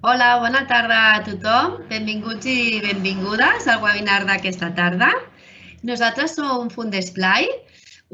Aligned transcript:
Hola, 0.00 0.38
bona 0.40 0.66
tarda 0.66 0.98
a 1.14 1.18
tothom. 1.26 1.74
Benvinguts 1.90 2.46
i 2.46 2.80
benvingudes 2.82 3.66
al 3.68 3.82
webinar 3.82 4.22
d'aquesta 4.26 4.70
tarda. 4.74 5.10
Nosaltres 5.82 6.34
som 6.38 6.70
Fundesplai, 6.72 7.46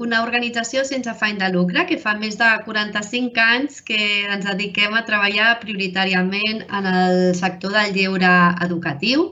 una 0.07 0.23
organització 0.25 0.85
sense 0.89 1.11
afany 1.13 1.39
de 1.39 1.49
lucre 1.55 1.85
que 1.87 1.99
fa 2.03 2.15
més 2.19 2.37
de 2.41 2.49
45 2.67 3.41
anys 3.45 3.81
que 3.89 4.01
ens 4.35 4.45
dediquem 4.51 4.95
a 4.95 5.05
treballar 5.09 5.55
prioritàriament 5.63 6.67
en 6.67 6.91
el 6.93 7.19
sector 7.39 7.73
del 7.77 7.97
lleure 7.97 8.35
educatiu, 8.67 9.31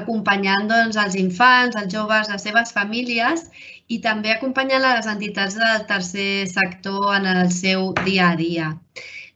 acompanyant 0.00 0.68
doncs, 0.72 0.96
els 1.04 1.18
infants, 1.20 1.76
els 1.76 1.92
joves, 1.92 2.32
les 2.32 2.48
seves 2.48 2.74
famílies 2.76 3.46
i 3.88 4.00
també 4.08 4.32
acompanyant 4.34 4.84
les 4.84 5.06
entitats 5.06 5.56
del 5.60 5.86
tercer 5.92 6.48
sector 6.50 7.14
en 7.20 7.30
el 7.36 7.54
seu 7.62 7.92
dia 8.04 8.32
a 8.32 8.36
dia. 8.42 8.74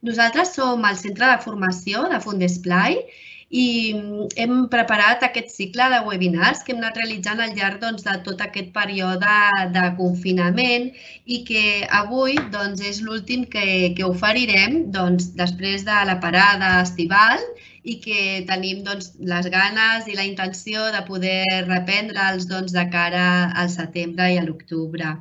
Nosaltres 0.03 0.57
som 0.57 0.83
el 0.89 0.97
centre 0.99 1.29
de 1.31 1.43
formació 1.45 2.09
de 2.11 2.19
Fundesplai 2.23 2.97
i 3.63 3.67
hem 4.41 4.55
preparat 4.73 5.23
aquest 5.27 5.53
cicle 5.55 5.85
de 5.93 6.01
webinars 6.07 6.63
que 6.65 6.73
hem 6.73 6.81
anat 6.81 6.97
realitzant 6.99 7.43
al 7.45 7.53
llarg 7.59 7.79
doncs, 7.83 8.03
de 8.07 8.15
tot 8.27 8.41
aquest 8.43 8.73
període 8.75 9.35
de 9.77 9.83
confinament 9.99 10.89
i 11.37 11.39
que 11.47 11.65
avui 12.01 12.35
doncs, 12.55 12.81
és 12.89 12.99
l'últim 13.05 13.45
que, 13.53 13.67
que 13.99 14.09
oferirem 14.09 14.79
doncs, 14.97 15.29
després 15.39 15.85
de 15.87 15.99
la 16.09 16.17
parada 16.25 16.73
estival 16.81 17.45
i 17.85 17.99
que 18.03 18.25
tenim 18.49 18.83
doncs, 18.89 19.13
les 19.35 19.47
ganes 19.55 20.09
i 20.09 20.17
la 20.19 20.27
intenció 20.27 20.89
de 20.97 21.05
poder 21.07 21.45
reprendre'ls 21.69 22.49
doncs, 22.51 22.75
de 22.75 22.89
cara 22.97 23.29
al 23.53 23.71
setembre 23.71 24.33
i 24.33 24.41
a 24.41 24.49
l'octubre. 24.49 25.15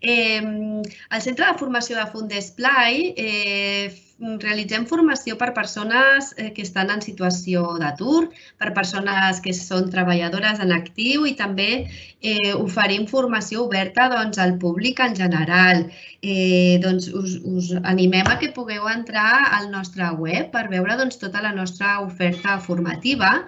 Eh, 0.00 0.40
el 0.40 1.22
Centre 1.22 1.46
de 1.46 1.60
Formació 1.60 2.00
de 2.00 2.10
Fundesplai 2.10 3.14
eh, 3.16 3.94
realitzem 4.18 4.86
formació 4.88 5.36
per 5.36 5.50
persones 5.52 6.30
eh, 6.36 6.52
que 6.56 6.62
estan 6.64 6.90
en 6.90 7.02
situació 7.04 7.76
d'atur, 7.80 8.30
per 8.56 8.72
persones 8.76 9.42
que 9.44 9.52
són 9.52 9.90
treballadores 9.92 10.62
en 10.64 10.72
actiu 10.72 11.26
i 11.28 11.34
també 11.36 11.68
eh, 11.84 12.54
oferim 12.54 13.06
formació 13.10 13.66
oberta 13.66 14.08
doncs, 14.12 14.38
al 14.40 14.56
públic 14.62 15.00
en 15.04 15.16
general. 15.18 15.84
Eh, 16.22 16.80
doncs 16.82 17.10
us, 17.12 17.38
us 17.44 17.72
animem 17.84 18.28
a 18.32 18.38
que 18.40 18.54
pugueu 18.56 18.88
entrar 18.88 19.52
al 19.58 19.70
nostre 19.70 20.08
web 20.16 20.50
per 20.52 20.68
veure 20.72 20.96
doncs, 20.96 21.20
tota 21.20 21.44
la 21.44 21.52
nostra 21.52 22.00
oferta 22.00 22.58
formativa 22.58 23.42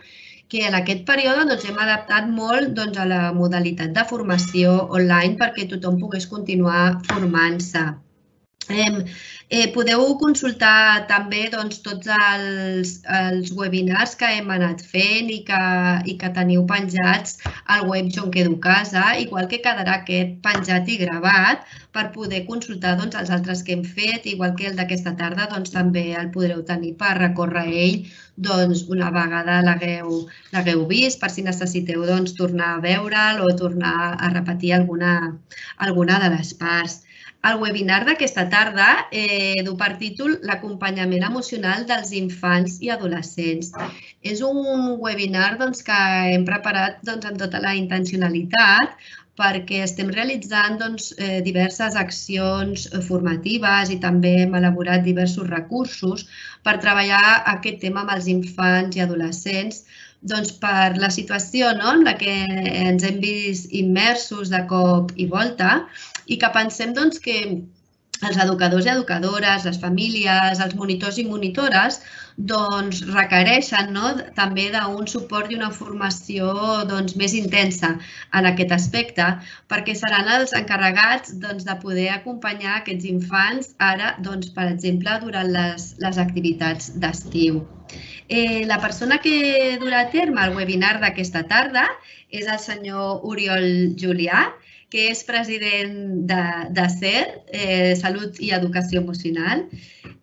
que 0.48 0.66
en 0.66 0.74
aquest 0.77 1.05
període 1.08 1.44
doncs, 1.48 1.64
hem 1.69 1.80
adaptat 1.80 2.28
molt 2.28 2.77
doncs, 2.77 3.00
a 3.00 3.08
la 3.08 3.22
modalitat 3.36 3.96
de 3.96 4.05
formació 4.08 4.77
online 5.00 5.41
perquè 5.41 5.69
tothom 5.69 5.96
pogués 6.00 6.28
continuar 6.28 7.00
formant-se. 7.08 7.84
Eh, 8.69 8.89
eh, 9.50 9.68
podeu 9.72 10.02
consultar 10.20 11.06
també 11.08 11.46
doncs, 11.52 11.80
tots 11.84 12.10
els, 12.12 12.91
els 13.18 13.52
webinars 13.56 14.14
que 14.20 14.28
hem 14.36 14.50
anat 14.52 14.82
fent 14.84 15.30
i 15.32 15.38
que, 15.48 15.60
i 16.12 16.16
que 16.20 16.30
teniu 16.36 16.66
penjats 16.68 17.38
al 17.64 17.86
web 17.88 18.10
Jo 18.12 18.28
casa, 18.60 19.16
igual 19.24 19.48
que 19.48 19.62
quedarà 19.64 19.98
aquest 20.02 20.36
penjat 20.44 20.88
i 20.88 20.98
gravat 21.00 21.64
per 21.92 22.10
poder 22.12 22.44
consultar 22.46 22.96
doncs, 23.00 23.16
els 23.16 23.30
altres 23.30 23.64
que 23.64 23.72
hem 23.72 23.84
fet, 23.84 24.27
igual 24.27 24.55
que 24.55 24.68
el 24.68 24.77
d'aquesta 24.77 25.16
tarda 25.16 25.48
doncs, 25.48 25.72
també 25.72 26.12
el 26.12 26.30
podreu 26.30 26.62
tenir 26.62 26.94
per 27.00 27.16
recórrer 27.16 27.66
ell 27.86 28.05
doncs, 28.36 28.84
una 28.92 29.10
vegada 29.10 29.62
l'hagueu 29.64 30.84
vist, 30.92 31.20
per 31.20 31.33
si 31.33 31.42
necessiteu 31.42 32.05
doncs, 32.06 32.36
tornar 32.36 32.77
a 32.77 32.80
veure'l 32.84 33.42
o 33.42 33.50
tornar 33.56 34.14
a 34.20 34.30
repetir 34.36 34.74
alguna, 34.77 35.38
alguna 35.78 36.20
de 36.20 36.36
les 36.36 36.52
parts. 36.55 37.08
El 37.47 37.61
webinar 37.62 38.00
d'aquesta 38.06 38.48
tarda 38.50 38.86
eh, 39.14 39.62
du 39.67 39.77
per 39.78 39.92
títol 40.00 40.34
L'acompanyament 40.48 41.22
emocional 41.28 41.84
dels 41.86 42.11
infants 42.20 42.80
i 42.83 42.91
adolescents. 42.91 43.70
És 44.33 44.42
un 44.42 44.98
webinar 45.05 45.53
doncs, 45.61 45.84
que 45.86 46.00
hem 46.33 46.45
preparat 46.48 46.98
doncs, 47.06 47.28
amb 47.30 47.39
tota 47.39 47.62
la 47.62 47.77
intencionalitat 47.78 48.98
perquè 49.39 49.84
estem 49.84 50.11
realitzant 50.11 50.80
doncs, 50.83 51.12
eh, 51.14 51.39
diverses 51.46 51.95
accions 52.02 52.89
formatives 53.07 53.95
i 53.95 54.01
també 54.02 54.35
hem 54.42 54.58
elaborat 54.58 55.07
diversos 55.07 55.46
recursos 55.52 56.27
per 56.67 56.80
treballar 56.83 57.23
aquest 57.55 57.79
tema 57.86 58.02
amb 58.02 58.17
els 58.17 58.27
infants 58.35 58.98
i 58.98 59.07
adolescents 59.07 59.85
doncs 60.23 60.52
per 60.62 60.98
la 60.98 61.11
situació 61.14 61.70
no, 61.79 61.92
en 61.95 62.05
la 62.06 62.14
que 62.18 62.34
ens 62.89 63.05
hem 63.06 63.20
vist 63.23 63.73
immersos 63.73 64.51
de 64.51 64.64
cop 64.70 65.12
i 65.17 65.29
volta 65.30 65.84
i 66.27 66.39
que 66.40 66.51
pensem 66.55 66.95
doncs, 66.96 67.20
que 67.23 67.39
els 68.27 68.39
educadors 68.42 68.86
i 68.86 68.92
educadores, 68.92 69.67
les 69.68 69.79
famílies, 69.83 70.62
els 70.64 70.74
monitors 70.79 71.18
i 71.23 71.27
monitores 71.29 72.01
doncs, 72.39 73.01
requereixen 73.11 73.90
no, 73.95 74.12
també 74.36 74.68
d'un 74.74 75.06
suport 75.11 75.51
i 75.51 75.58
una 75.58 75.70
formació 75.74 76.52
doncs, 76.90 77.17
més 77.18 77.34
intensa 77.34 77.95
en 77.98 78.51
aquest 78.51 78.74
aspecte 78.77 79.27
perquè 79.70 79.96
seran 79.98 80.30
els 80.36 80.55
encarregats 80.55 81.34
doncs, 81.42 81.67
de 81.67 81.79
poder 81.83 82.08
acompanyar 82.14 82.77
aquests 82.79 83.08
infants 83.11 83.73
ara, 83.79 84.14
doncs, 84.23 84.52
per 84.55 84.68
exemple, 84.70 85.18
durant 85.24 85.50
les, 85.55 85.90
les 85.98 86.23
activitats 86.27 86.92
d'estiu. 86.95 87.64
Eh, 88.29 88.64
la 88.68 88.79
persona 88.79 89.18
que 89.24 89.79
durà 89.80 90.05
a 90.05 90.11
terme 90.12 90.45
el 90.45 90.55
webinar 90.55 90.98
d'aquesta 91.02 91.46
tarda 91.48 91.89
és 92.29 92.46
el 92.46 92.58
senyor 92.61 93.24
Oriol 93.27 93.96
Julià, 93.98 94.50
que 94.92 95.08
és 95.12 95.20
president 95.28 95.94
de, 96.28 96.42
de 96.76 96.86
CER, 96.94 97.24
eh, 97.52 97.94
Salut 98.00 98.40
i 98.40 98.52
Educació 98.56 99.02
Emocional. 99.04 99.66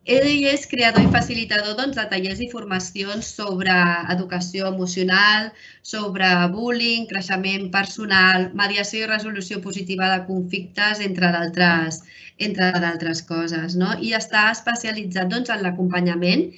Ell 0.05 0.45
és 0.45 0.67
creador 0.69 1.01
i 1.01 1.09
facilitador 1.13 1.73
doncs, 1.79 1.95
de 1.97 2.05
tallers 2.09 2.41
i 2.41 2.49
formacions 2.51 3.29
sobre 3.39 3.73
educació 4.13 4.67
emocional, 4.69 5.49
sobre 5.81 6.29
bullying, 6.53 7.07
creixement 7.09 7.71
personal, 7.73 8.51
mediació 8.53 9.01
i 9.01 9.09
resolució 9.09 9.61
positiva 9.63 10.11
de 10.13 10.21
conflictes, 10.27 11.01
entre 11.07 11.31
d'altres 11.33 12.03
entre 12.37 12.71
d'altres 12.83 13.21
coses. 13.25 13.75
No? 13.79 13.93
I 13.97 14.13
està 14.17 14.49
especialitzat 14.51 15.29
doncs, 15.31 15.49
en 15.49 15.61
l'acompanyament 15.63 16.49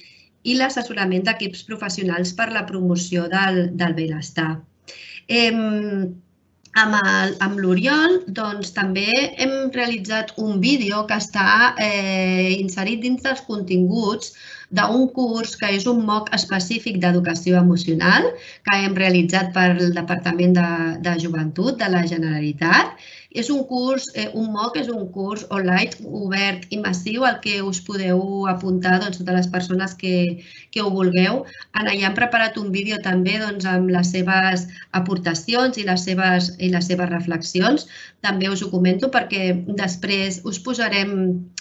i 0.44 0.56
l'assessorament 0.58 1.26
d'equips 1.26 1.64
professionals 1.68 2.32
per 2.38 2.50
la 2.52 2.64
promoció 2.66 3.28
del, 3.32 3.68
del 3.78 3.94
benestar. 3.94 4.50
Eh, 5.28 5.52
amb, 6.76 7.58
l'Oriol 7.58 8.20
doncs, 8.28 8.72
també 8.76 9.08
hem 9.38 9.70
realitzat 9.74 10.34
un 10.36 10.60
vídeo 10.60 11.06
que 11.06 11.16
està 11.16 11.74
eh, 11.78 12.54
inserit 12.58 13.00
dins 13.02 13.22
dels 13.22 13.40
continguts 13.46 14.34
d'un 14.70 15.08
curs 15.16 15.56
que 15.56 15.70
és 15.72 15.86
un 15.88 16.04
MOOC 16.04 16.28
específic 16.36 16.98
d'educació 17.00 17.56
emocional 17.58 18.28
que 18.68 18.76
hem 18.76 18.94
realitzat 18.94 19.54
pel 19.54 19.92
Departament 19.96 20.52
de, 20.58 20.68
de 21.00 21.14
Joventut 21.22 21.78
de 21.80 21.88
la 21.88 22.04
Generalitat 22.06 22.98
és 23.30 23.50
un 23.50 23.64
curs, 23.68 24.06
eh, 24.14 24.30
un 24.32 24.48
MOOC 24.54 24.78
és 24.80 24.88
un 24.88 25.04
curs 25.12 25.44
online 25.52 25.90
obert 26.20 26.64
i 26.72 26.78
massiu 26.80 27.26
al 27.28 27.40
que 27.44 27.58
us 27.62 27.80
podeu 27.84 28.46
apuntar 28.48 28.96
doncs, 29.02 29.18
totes 29.20 29.36
les 29.36 29.50
persones 29.52 29.94
que, 30.00 30.14
que 30.72 30.80
ho 30.80 30.88
vulgueu. 30.90 31.42
En 31.76 31.90
allà 31.90 32.08
hem 32.08 32.16
preparat 32.16 32.56
un 32.56 32.72
vídeo 32.72 32.96
també 33.04 33.36
doncs, 33.42 33.66
amb 33.68 33.92
les 33.92 34.14
seves 34.14 34.64
aportacions 34.96 35.76
i 35.76 35.84
les 35.84 36.06
seves, 36.08 36.54
i 36.58 36.72
les 36.72 36.88
seves 36.88 37.12
reflexions. 37.12 37.86
També 38.24 38.48
us 38.48 38.64
ho 38.64 38.70
comento 38.72 39.12
perquè 39.12 39.52
després 39.76 40.40
us 40.48 40.58
posarem 40.64 41.14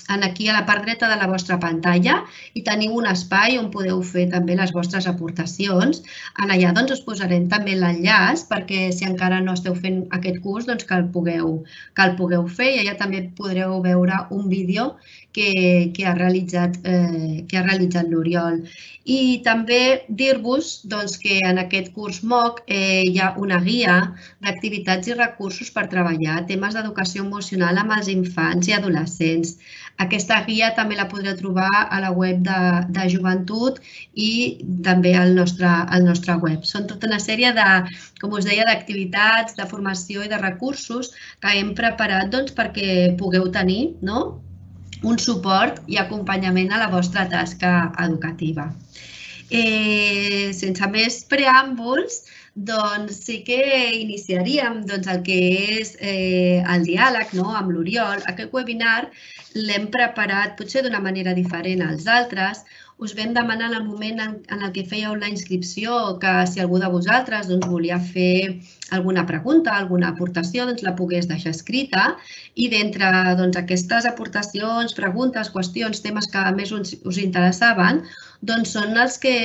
en 0.07 0.23
aquí 0.23 0.47
a 0.47 0.55
la 0.55 0.65
part 0.65 0.85
dreta 0.87 1.09
de 1.11 1.17
la 1.19 1.27
vostra 1.27 1.59
pantalla 1.59 2.21
i 2.55 2.63
teniu 2.63 2.95
un 2.95 3.09
espai 3.11 3.57
on 3.59 3.67
podeu 3.73 3.99
fer 4.07 4.29
també 4.31 4.55
les 4.55 4.71
vostres 4.71 5.07
aportacions. 5.11 5.99
En 6.39 6.47
allà 6.53 6.71
doncs, 6.71 6.95
us 6.95 7.03
posarem 7.03 7.51
també 7.51 7.75
l'enllaç 7.75 8.47
perquè 8.47 8.87
si 8.95 9.03
encara 9.03 9.43
no 9.43 9.59
esteu 9.59 9.75
fent 9.75 10.05
aquest 10.15 10.39
curs 10.47 10.71
doncs, 10.71 10.87
que 10.87 10.95
el 10.95 11.09
pugueu 11.11 11.56
que 11.95 12.05
el 12.07 12.15
pugueu 12.19 12.47
fer 12.59 12.69
i 12.75 12.79
allà 12.83 12.95
també 13.01 13.23
podreu 13.39 13.77
veure 13.85 14.19
un 14.37 14.47
vídeo 14.53 14.87
que, 15.37 15.91
que 15.93 16.05
ha 16.09 16.15
realitzat, 16.17 16.79
eh, 16.83 17.45
que 17.47 17.57
ha 17.59 17.65
realitzat 17.65 18.09
l'Oriol. 18.09 18.63
I 19.07 19.39
també 19.45 19.81
dir-vos 20.21 20.71
doncs, 20.91 21.15
que 21.21 21.37
en 21.45 21.61
aquest 21.61 21.91
curs 21.95 22.23
MOOC 22.31 22.63
eh, 22.65 23.03
hi 23.05 23.19
ha 23.21 23.29
una 23.43 23.59
guia 23.63 23.97
d'activitats 24.43 25.11
i 25.11 25.17
recursos 25.17 25.69
per 25.75 25.85
treballar 25.91 26.39
temes 26.49 26.75
d'educació 26.75 27.25
emocional 27.27 27.77
amb 27.77 27.93
els 27.99 28.09
infants 28.13 28.67
i 28.67 28.75
adolescents. 28.79 29.53
Aquesta 30.05 30.39
guia 30.47 30.71
també 30.77 30.97
la 30.97 31.07
podreu 31.11 31.37
trobar 31.37 31.69
a 31.83 32.01
la 32.01 32.11
web 32.13 32.41
de, 32.45 32.57
de 32.97 33.05
joventut 33.13 33.79
i 34.13 34.31
també 34.89 35.13
al 35.17 35.33
nostre, 35.37 35.69
al 35.69 36.05
nostre 36.05 36.35
web. 36.41 36.65
Són 36.65 36.89
tota 36.89 37.09
una 37.09 37.21
sèrie 37.21 37.53
de, 37.57 37.69
com 38.21 38.33
us 38.37 38.49
deia, 38.49 38.65
d'activitats, 38.67 39.57
de 39.61 39.69
formació 39.69 40.25
i 40.25 40.33
de 40.33 40.41
recursos 40.41 41.13
que 41.41 41.55
hem 41.61 41.73
preparat 41.77 42.33
doncs, 42.33 42.57
perquè 42.57 43.15
pugueu 43.21 43.49
tenir 43.53 43.81
no? 44.01 44.25
Un 45.03 45.19
suport 45.21 45.81
i 45.87 45.97
acompanyament 46.01 46.71
a 46.73 46.81
la 46.81 46.89
vostra 46.89 47.27
tasca 47.29 47.91
educativa. 48.03 48.71
Eh, 49.49 50.51
sense 50.51 50.87
més 50.91 51.21
preàmbuls, 51.31 52.23
doncs 52.57 53.19
sí 53.27 53.43
que 53.45 53.61
iniciaríem 54.01 54.81
doncs, 54.89 55.07
el 55.07 55.21
que 55.23 55.37
és 55.77 55.93
eh, 56.01 56.63
el 56.65 56.87
diàleg 56.87 57.31
no? 57.37 57.51
amb 57.55 57.71
l'Oriol. 57.71 58.23
Aquest 58.25 58.51
webinar 58.53 59.07
l'hem 59.53 59.87
preparat 59.93 60.57
potser 60.57 60.83
d'una 60.83 60.99
manera 61.03 61.35
diferent 61.37 61.85
als 61.85 62.07
altres, 62.09 62.65
us 62.97 63.13
vam 63.17 63.33
demanar 63.33 63.69
en 63.69 63.75
el 63.77 63.83
moment 63.85 64.19
en, 64.19 64.31
en 64.49 64.63
el 64.65 64.71
que 64.73 64.83
fèieu 64.91 65.13
la 65.21 65.29
inscripció 65.29 66.17
que 66.21 66.31
si 66.49 66.61
algú 66.63 66.79
de 66.81 66.89
vosaltres 66.89 67.49
doncs, 67.49 67.67
volia 67.69 67.99
fer 68.01 68.57
alguna 68.97 69.25
pregunta, 69.29 69.75
alguna 69.77 70.09
aportació, 70.13 70.65
doncs 70.65 70.85
la 70.85 70.95
pogués 70.97 71.29
deixar 71.29 71.53
escrita 71.53 72.07
i 72.55 72.71
d'entre 72.73 73.11
doncs, 73.37 73.59
aquestes 73.61 74.09
aportacions, 74.09 74.97
preguntes, 74.97 75.51
qüestions, 75.53 76.01
temes 76.01 76.29
que 76.33 76.47
més 76.57 76.73
us, 76.73 76.95
us 77.05 77.21
interessaven, 77.21 78.01
doncs 78.41 78.73
són 78.79 78.97
els 78.97 79.21
que 79.21 79.37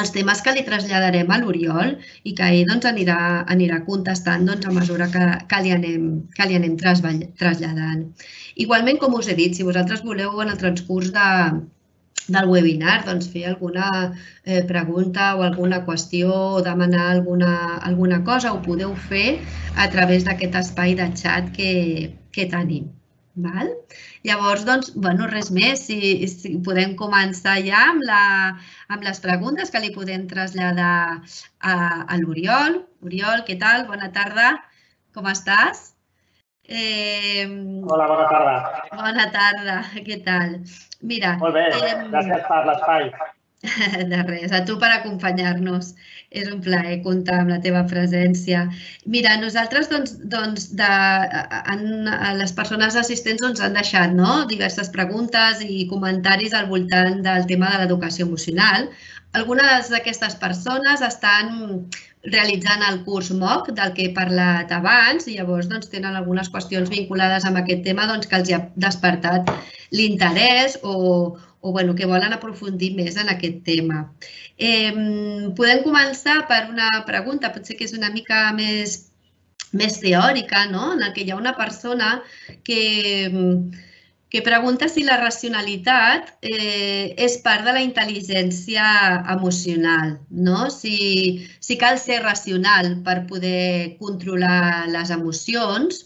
els 0.00 0.14
temes 0.14 0.40
que 0.40 0.54
li 0.54 0.62
traslladarem 0.64 1.28
a 1.34 1.36
l'Oriol 1.42 1.98
i 2.24 2.32
que 2.38 2.46
ell 2.46 2.70
doncs, 2.70 2.86
anirà, 2.88 3.18
anirà 3.56 3.82
contestant 3.90 4.46
doncs, 4.48 4.70
a 4.70 4.72
mesura 4.78 5.10
que, 5.12 5.26
que 5.50 5.62
li 5.66 5.74
anem, 5.74 6.08
que 6.38 6.46
li 6.46 6.56
anem 6.62 6.78
traslladant. 6.78 8.06
Igualment, 8.64 9.02
com 9.02 9.18
us 9.18 9.28
he 9.28 9.36
dit, 9.36 9.58
si 9.58 9.66
vosaltres 9.66 10.06
voleu 10.06 10.40
en 10.40 10.54
el 10.54 10.60
transcurs 10.62 11.10
de, 11.12 11.28
del 12.28 12.48
webinar 12.50 13.02
doncs, 13.06 13.28
fer 13.32 13.44
alguna 13.50 13.88
eh, 14.44 14.62
pregunta 14.68 15.34
o 15.36 15.42
alguna 15.42 15.82
qüestió 15.86 16.30
o 16.30 16.62
demanar 16.62 17.10
alguna, 17.16 17.52
alguna 17.82 18.22
cosa, 18.24 18.52
ho 18.52 18.62
podeu 18.62 18.94
fer 19.10 19.40
a 19.76 19.88
través 19.90 20.24
d'aquest 20.24 20.58
espai 20.62 20.94
de 20.98 21.08
xat 21.18 21.50
que, 21.56 21.72
que 22.32 22.46
tenim. 22.46 22.90
Val? 23.34 23.70
Llavors, 24.28 24.66
doncs, 24.68 24.90
bueno, 24.94 25.26
res 25.30 25.48
més. 25.50 25.86
Si, 25.88 26.28
si 26.28 26.58
podem 26.66 26.92
començar 27.00 27.56
ja 27.64 27.86
amb, 27.92 28.04
la, 28.04 28.24
amb 28.92 29.06
les 29.06 29.22
preguntes 29.24 29.72
que 29.72 29.80
li 29.80 29.92
podem 29.94 30.26
traslladar 30.28 30.98
a, 31.16 31.72
a 31.72 32.20
l'Oriol. 32.20 32.82
Oriol, 33.08 33.46
què 33.48 33.56
tal? 33.58 33.88
Bona 33.88 34.12
tarda. 34.12 34.52
Com 35.16 35.32
estàs? 35.32 35.91
Eh, 36.68 37.44
Hola, 37.90 38.06
bona 38.06 38.26
tarda. 38.30 38.56
Bona 38.94 39.28
tarda, 39.34 39.76
què 40.06 40.22
tal? 40.24 40.58
Mira... 41.02 41.36
Molt 41.42 41.56
bé, 41.58 41.68
eh, 41.74 41.94
gràcies 42.12 42.44
per 42.48 42.64
l'espai. 42.68 43.08
De 44.10 44.20
res, 44.26 44.52
a 44.54 44.62
tu 44.66 44.76
per 44.78 44.90
acompanyar-nos. 44.92 45.92
És 46.32 46.48
un 46.48 46.62
plaer 46.64 47.00
comptar 47.04 47.40
amb 47.42 47.52
la 47.52 47.58
teva 47.62 47.82
presència. 47.90 48.62
Mira, 49.14 49.34
nosaltres, 49.42 49.90
doncs, 49.90 50.14
doncs 50.32 50.70
de, 50.78 50.92
en, 51.74 51.82
les 52.38 52.54
persones 52.56 52.96
assistents 52.98 53.44
ens 53.48 53.60
han 53.60 53.76
deixat 53.76 54.14
no? 54.16 54.42
diverses 54.50 54.90
preguntes 54.94 55.60
i 55.66 55.84
comentaris 55.90 56.56
al 56.56 56.70
voltant 56.70 57.20
del 57.26 57.46
tema 57.50 57.74
de 57.74 57.82
l'educació 57.82 58.26
emocional. 58.30 58.88
Algunes 59.38 59.92
d'aquestes 59.92 60.38
persones 60.40 61.04
estan 61.04 61.86
realitzant 62.24 62.82
el 62.86 63.00
curs 63.04 63.30
MOOC 63.34 63.72
del 63.74 63.92
que 63.96 64.06
he 64.06 64.12
parlat 64.14 64.70
abans 64.74 65.26
i 65.26 65.36
llavors 65.36 65.68
doncs, 65.70 65.90
tenen 65.90 66.14
algunes 66.14 66.50
qüestions 66.54 66.90
vinculades 66.92 67.46
amb 67.48 67.58
aquest 67.58 67.82
tema 67.86 68.06
doncs, 68.06 68.28
que 68.30 68.38
els 68.38 68.52
ha 68.54 68.60
despertat 68.84 69.50
l'interès 69.90 70.78
o, 70.82 71.36
o 71.60 71.72
bueno, 71.72 71.96
que 71.98 72.06
volen 72.06 72.32
aprofundir 72.32 72.92
més 72.94 73.18
en 73.18 73.32
aquest 73.32 73.64
tema. 73.66 74.04
Eh, 74.58 74.92
podem 75.58 75.82
començar 75.82 76.44
per 76.50 76.66
una 76.70 77.02
pregunta, 77.08 77.50
potser 77.54 77.76
que 77.78 77.88
és 77.88 77.96
una 77.98 78.12
mica 78.14 78.50
més, 78.54 79.10
més 79.72 79.98
teòrica, 79.98 80.66
no? 80.70 80.92
en 80.94 81.02
la 81.02 81.12
que 81.12 81.24
hi 81.24 81.32
ha 81.32 81.40
una 81.40 81.56
persona 81.58 82.20
que, 82.62 82.82
que 84.32 84.40
pregunta 84.40 84.88
si 84.88 85.02
la 85.04 85.18
racionalitat 85.20 86.30
eh, 86.40 87.12
és 87.20 87.34
part 87.44 87.66
de 87.68 87.74
la 87.76 87.82
intel·ligència 87.84 88.86
emocional, 89.34 90.14
no? 90.32 90.70
Si, 90.72 91.44
si 91.60 91.76
cal 91.76 92.00
ser 92.00 92.22
racional 92.24 92.94
per 93.04 93.26
poder 93.28 93.98
controlar 94.00 94.88
les 94.88 95.12
emocions 95.12 96.00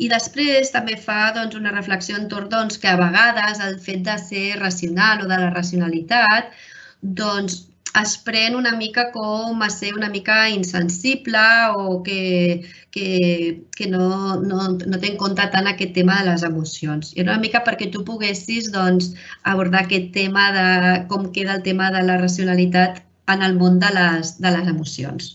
i 0.00 0.08
després 0.08 0.72
també 0.72 0.96
fa 0.96 1.34
doncs, 1.36 1.60
una 1.60 1.74
reflexió 1.76 2.16
entorn 2.16 2.48
doncs, 2.48 2.80
que 2.80 2.88
a 2.88 2.96
vegades 2.96 3.60
el 3.68 3.76
fet 3.84 4.08
de 4.08 4.16
ser 4.24 4.46
racional 4.62 5.26
o 5.26 5.28
de 5.28 5.36
la 5.44 5.52
racionalitat 5.52 6.56
doncs, 7.02 7.66
es 8.00 8.16
pren 8.26 8.56
una 8.56 8.72
mica 8.76 9.10
com 9.12 9.62
a 9.62 9.68
ser 9.70 9.94
una 9.94 10.08
mica 10.12 10.48
insensible 10.50 11.44
o 11.76 12.02
que, 12.02 12.62
que, 12.90 13.62
que 13.76 13.86
no, 13.88 14.36
no, 14.40 14.68
no 14.76 15.00
té 15.00 15.12
en 15.12 15.16
compte 15.20 15.46
tant 15.52 15.70
aquest 15.70 15.94
tema 15.96 16.18
de 16.20 16.30
les 16.30 16.44
emocions. 16.48 17.14
I 17.16 17.24
una 17.24 17.38
mica 17.42 17.62
perquè 17.64 17.88
tu 17.92 18.04
poguessis 18.08 18.68
doncs, 18.74 19.12
abordar 19.44 19.84
aquest 19.84 20.12
tema 20.16 20.50
de 20.56 20.68
com 21.12 21.30
queda 21.32 21.56
el 21.56 21.64
tema 21.64 21.90
de 21.94 22.04
la 22.04 22.18
racionalitat 22.22 23.02
en 23.32 23.42
el 23.42 23.56
món 23.58 23.80
de 23.80 23.90
les, 23.96 24.36
de 24.42 24.52
les 24.58 24.68
emocions. 24.74 25.32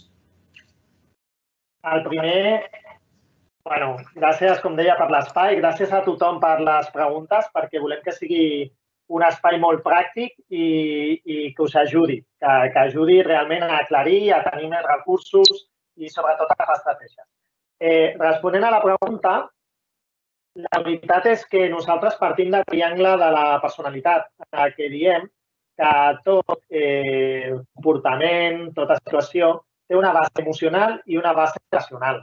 El 1.81 2.05
primer 2.05 2.61
Bueno, 3.61 3.91
gràcies, 4.17 4.57
com 4.63 4.73
deia, 4.73 4.95
per 4.97 5.05
l'espai. 5.13 5.59
Gràcies 5.59 5.91
a 5.93 6.01
tothom 6.01 6.39
per 6.41 6.55
les 6.65 6.87
preguntes, 6.95 7.45
perquè 7.53 7.81
volem 7.81 7.99
que 8.01 8.13
sigui 8.15 8.45
un 9.11 9.23
espai 9.27 9.57
molt 9.59 9.83
pràctic 9.83 10.35
i, 10.49 10.65
i 11.25 11.37
que 11.55 11.65
us 11.65 11.75
ajudi, 11.75 12.19
que, 12.39 12.53
que 12.73 12.83
ajudi 12.85 13.21
realment 13.27 13.65
a 13.67 13.81
aclarir, 13.81 14.31
a 14.33 14.41
tenir 14.47 14.69
més 14.71 14.85
recursos 14.87 15.65
i 15.99 16.09
sobretot 16.09 16.53
a 16.53 16.59
les 16.61 16.77
estratègies. 16.77 17.27
Eh, 17.81 18.13
responent 18.19 18.67
a 18.67 18.71
la 18.75 18.81
pregunta, 18.83 19.33
la 20.61 20.81
veritat 20.83 21.27
és 21.31 21.43
que 21.51 21.67
nosaltres 21.71 22.17
partim 22.19 22.51
del 22.53 22.65
triangle 22.67 23.15
de 23.19 23.29
la 23.35 23.45
personalitat, 23.63 24.27
que 24.77 24.89
diem 24.91 25.27
que 25.79 25.91
tot 26.25 26.59
eh, 26.69 27.51
comportament, 27.75 28.67
tota 28.77 28.99
situació, 28.99 29.53
té 29.87 29.97
una 29.97 30.11
base 30.15 30.43
emocional 30.43 30.99
i 31.05 31.17
una 31.19 31.33
base 31.33 31.59
racional. 31.73 32.21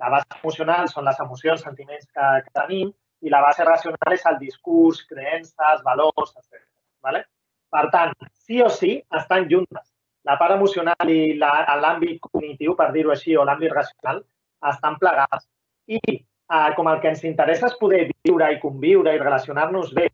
La 0.00 0.10
base 0.12 0.40
emocional 0.40 0.88
són 0.92 1.06
les 1.08 1.20
emocions, 1.24 1.62
sentiments 1.64 2.08
que, 2.08 2.30
que 2.44 2.54
tenim 2.60 2.92
i 3.22 3.32
la 3.32 3.40
base 3.44 3.64
racional 3.64 4.14
és 4.14 4.24
el 4.28 4.38
discurs, 4.38 5.02
creences, 5.08 5.82
valors, 5.84 6.34
etc. 6.36 6.62
¿vale? 7.02 7.24
Per 7.70 7.84
tant, 7.90 8.14
sí 8.46 8.60
o 8.62 8.68
sí 8.70 8.96
estan 9.20 9.48
juntes. 9.50 9.92
La 10.26 10.36
part 10.38 10.56
emocional 10.56 11.10
i 11.10 11.36
l'àmbit 11.38 12.18
cognitiu, 12.22 12.74
per 12.78 12.90
dir-ho 12.94 13.12
així, 13.14 13.36
o 13.36 13.44
l'àmbit 13.46 13.72
racional, 13.72 14.22
estan 14.70 14.98
plegats. 14.98 15.46
I 15.86 16.00
eh, 16.02 16.70
com 16.76 16.90
el 16.90 17.00
que 17.02 17.12
ens 17.12 17.22
interessa 17.28 17.70
és 17.70 17.78
poder 17.78 18.06
viure 18.26 18.50
i 18.52 18.60
conviure 18.62 19.14
i 19.14 19.22
relacionar-nos 19.22 19.92
bé, 19.94 20.08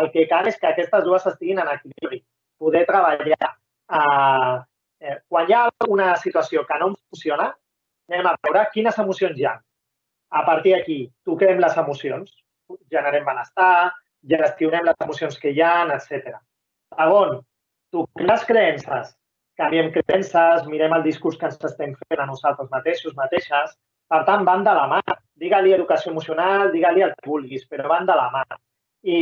el 0.00 0.10
que 0.14 0.26
cal 0.30 0.46
és 0.50 0.58
que 0.60 0.70
aquestes 0.70 1.04
dues 1.04 1.26
estiguin 1.32 1.62
en 1.62 1.72
equilibri. 1.74 2.22
Poder 2.58 2.84
treballar. 2.88 3.52
Eh, 3.98 4.56
eh, 5.00 5.18
quan 5.28 5.50
hi 5.50 5.56
ha 5.56 5.68
una 5.88 6.14
situació 6.22 6.64
que 6.66 6.78
no 6.82 6.92
funciona, 6.94 7.50
anem 8.10 8.30
a 8.30 8.36
veure 8.46 8.66
quines 8.72 8.98
emocions 9.02 9.38
hi 9.38 9.46
ha. 9.50 9.56
A 10.30 10.42
partir 10.46 10.74
d'aquí, 10.74 10.98
toquem 11.26 11.60
les 11.62 11.76
emocions, 11.78 12.32
generem 12.92 13.24
benestar, 13.26 13.92
gestionem 14.26 14.84
les 14.86 15.04
emocions 15.04 15.38
que 15.38 15.52
hi 15.54 15.62
ha, 15.62 15.74
etc. 15.94 16.38
Segon, 16.94 17.40
toquem 17.94 18.30
les 18.30 18.44
creences, 18.48 19.12
canviem 19.60 19.90
creences, 19.94 20.66
mirem 20.70 20.94
el 20.96 21.04
discurs 21.06 21.38
que 21.40 21.48
ens 21.50 21.58
estem 21.70 21.94
fent 21.96 22.22
a 22.22 22.28
nosaltres 22.28 22.70
mateixos, 22.72 23.16
mateixes. 23.18 23.76
Per 24.06 24.22
tant, 24.28 24.44
van 24.46 24.62
de 24.66 24.72
la 24.76 24.86
mà. 24.90 25.00
Digue-li 25.42 25.74
educació 25.74 26.12
emocional, 26.12 26.70
digue-li 26.72 27.02
el 27.02 27.14
que 27.16 27.28
vulguis, 27.28 27.66
però 27.70 27.88
van 27.90 28.06
de 28.08 28.14
la 28.16 28.28
mà. 28.34 28.44
I, 29.06 29.18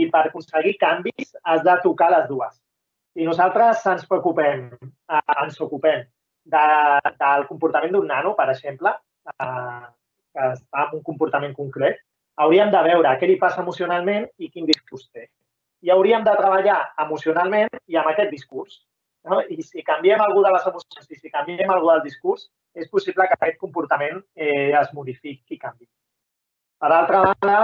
I 0.00 0.08
per 0.12 0.26
aconseguir 0.26 0.76
canvis 0.80 1.34
has 1.44 1.62
de 1.66 1.76
tocar 1.84 2.10
les 2.12 2.26
dues. 2.30 2.56
I 3.16 3.24
nosaltres 3.24 3.84
ens 3.88 4.04
preocupem, 4.10 4.66
eh, 4.76 5.36
ens 5.42 5.60
ocupem 5.64 6.02
de, 6.52 6.64
del 7.22 7.46
comportament 7.48 7.94
d'un 7.94 8.10
nano, 8.10 8.34
per 8.38 8.50
exemple, 8.52 8.92
eh, 9.32 9.86
que 10.36 10.50
està 10.52 10.84
en 10.88 10.98
un 10.98 11.06
comportament 11.06 11.54
concret, 11.56 12.02
hauríem 12.42 12.70
de 12.72 12.82
veure 12.86 13.14
què 13.20 13.28
li 13.30 13.38
passa 13.40 13.62
emocionalment 13.64 14.28
i 14.38 14.50
quin 14.52 14.68
discurs 14.68 15.08
té. 15.12 15.26
I 15.84 15.92
hauríem 15.92 16.24
de 16.24 16.34
treballar 16.36 16.78
emocionalment 17.04 17.72
i 17.86 17.98
amb 18.00 18.10
aquest 18.12 18.32
discurs. 18.32 18.80
No? 19.26 19.40
I 19.42 19.62
si 19.62 19.82
canviem 19.86 20.22
alguna 20.22 20.50
de 20.50 20.56
les 20.56 20.68
emocions 20.70 21.10
i 21.10 21.18
si 21.18 21.32
canviem 21.32 21.70
alguna 21.70 21.98
del 21.98 22.06
discurs, 22.06 22.46
és 22.76 22.88
possible 22.92 23.26
que 23.26 23.36
aquest 23.38 23.58
comportament 23.58 24.20
eh, 24.34 24.72
es 24.76 24.92
modifiqui 24.94 25.56
i 25.56 25.60
canvi. 25.60 25.88
Per 26.80 26.90
altra 26.92 27.22
banda, 27.30 27.58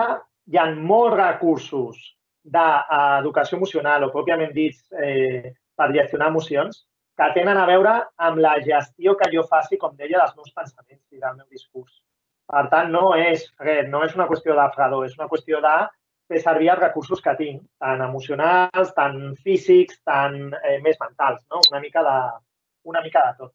hi 0.49 0.59
ha 0.59 0.71
molts 0.75 1.17
recursos 1.19 2.01
d'educació 2.43 3.59
emocional 3.59 4.07
o 4.07 4.13
pròpiament 4.15 4.55
dits 4.57 4.81
eh, 4.99 5.53
per 5.77 5.93
gestionar 5.95 6.33
emocions 6.33 6.83
que 7.21 7.29
tenen 7.37 7.61
a 7.61 7.67
veure 7.69 7.93
amb 8.27 8.41
la 8.43 8.57
gestió 8.65 9.15
que 9.21 9.29
jo 9.35 9.45
faci, 9.51 9.79
com 9.79 9.95
deia, 9.97 10.19
dels 10.19 10.35
meus 10.39 10.51
pensaments 10.57 11.05
i 11.13 11.21
del 11.21 11.37
meu 11.37 11.47
discurs. 11.53 12.01
Per 12.53 12.63
tant, 12.73 12.91
no 12.93 13.15
és, 13.17 13.47
no 13.89 14.03
és 14.07 14.15
una 14.19 14.29
qüestió 14.29 14.57
de 14.59 14.69
fredor, 14.75 15.07
és 15.09 15.17
una 15.19 15.29
qüestió 15.31 15.61
de 15.65 15.77
fer 16.33 16.41
servir 16.43 16.69
els 16.73 16.83
recursos 16.83 17.23
que 17.25 17.35
tinc, 17.39 17.63
tant 17.81 18.05
emocionals, 18.05 18.93
tant 18.99 19.19
físics, 19.47 19.99
tant 20.09 20.39
eh, 20.61 20.79
més 20.85 21.01
mentals, 21.01 21.41
no? 21.53 21.63
una, 21.71 21.81
mica 21.81 22.05
de, 22.09 22.17
una 22.93 23.03
mica 23.07 23.25
de 23.29 23.35
tot. 23.41 23.55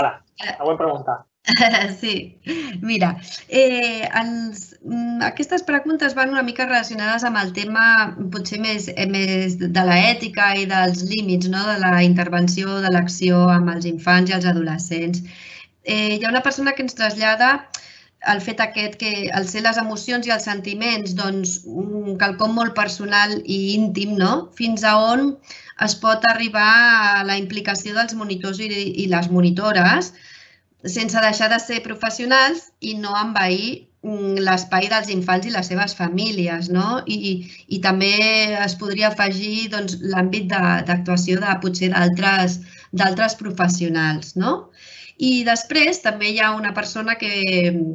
Ara, 0.00 0.12
següent 0.40 0.78
pregunta. 0.80 1.18
Sí, 2.00 2.38
mira, 2.80 3.16
eh, 3.48 4.08
els, 4.14 4.76
mm, 4.84 5.22
aquestes 5.26 5.64
preguntes 5.66 6.14
van 6.14 6.30
una 6.30 6.42
mica 6.42 6.66
relacionades 6.66 7.24
amb 7.24 7.40
el 7.40 7.52
tema 7.52 7.84
potser 8.30 8.60
més, 8.62 8.88
eh, 8.94 9.06
més 9.06 9.58
de 9.58 9.84
l'ètica 9.88 10.52
i 10.56 10.66
dels 10.70 11.02
límits, 11.02 11.48
no? 11.50 11.64
de 11.66 11.78
la 11.82 12.02
intervenció 12.02 12.78
de 12.84 12.92
l'acció 12.94 13.48
amb 13.50 13.74
els 13.74 13.86
infants 13.90 14.30
i 14.30 14.38
els 14.38 14.46
adolescents. 14.46 15.22
Eh, 15.82 16.18
hi 16.18 16.24
ha 16.24 16.30
una 16.30 16.44
persona 16.46 16.72
que 16.72 16.86
ens 16.86 16.94
trasllada 16.94 17.52
el 18.30 18.40
fet 18.40 18.60
aquest 18.62 18.94
que 19.00 19.10
el 19.34 19.48
ser 19.50 19.64
les 19.64 19.78
emocions 19.82 20.26
i 20.28 20.30
els 20.30 20.44
sentiments, 20.46 21.16
doncs, 21.18 21.56
quelcom 22.20 22.54
molt 22.54 22.76
personal 22.76 23.34
i 23.42 23.74
íntim, 23.74 24.14
no? 24.18 24.52
Fins 24.54 24.84
a 24.86 24.94
on 24.94 25.32
es 25.82 25.96
pot 25.98 26.22
arribar 26.30 26.68
a 27.18 27.24
la 27.26 27.34
implicació 27.40 27.96
dels 27.96 28.14
monitors 28.14 28.60
i, 28.62 28.70
i 29.02 29.08
les 29.10 29.26
monitores 29.26 30.12
sense 30.84 31.20
deixar 31.20 31.48
de 31.52 31.58
ser 31.62 31.82
professionals 31.84 32.70
i 32.80 32.94
no 32.98 33.14
envair 33.18 33.88
mm, 34.02 34.40
l'espai 34.46 34.88
dels 34.90 35.10
infants 35.14 35.46
i 35.46 35.54
les 35.54 35.68
seves 35.70 35.94
famílies, 35.98 36.70
no? 36.74 37.02
I, 37.06 37.46
i 37.68 37.80
també 37.84 38.14
es 38.64 38.74
podria 38.80 39.12
afegir 39.12 39.68
doncs, 39.74 39.98
l'àmbit 40.02 40.48
d'actuació 40.50 41.38
de, 41.38 41.46
de 41.46 41.58
potser 41.62 41.92
d'altres 41.92 43.38
professionals, 43.38 44.34
no? 44.36 44.56
I 45.22 45.44
després 45.46 46.00
també 46.02 46.32
hi 46.32 46.40
ha 46.42 46.54
una 46.56 46.72
persona 46.74 47.14
que, 47.20 47.34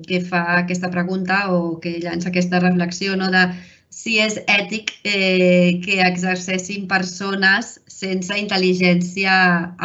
que 0.07 0.21
fa 0.23 0.43
aquesta 0.61 0.91
pregunta 0.93 1.47
o 1.51 1.79
que 1.83 1.97
llança 1.99 2.29
aquesta 2.29 2.61
reflexió 2.63 3.17
no, 3.19 3.27
de 3.33 3.49
si 3.91 4.17
és 4.21 4.37
ètic 4.47 4.93
eh, 5.03 5.81
que 5.83 5.99
exercessin 6.05 6.87
persones 6.87 7.77
sense 7.91 8.37
intel·ligència 8.39 9.33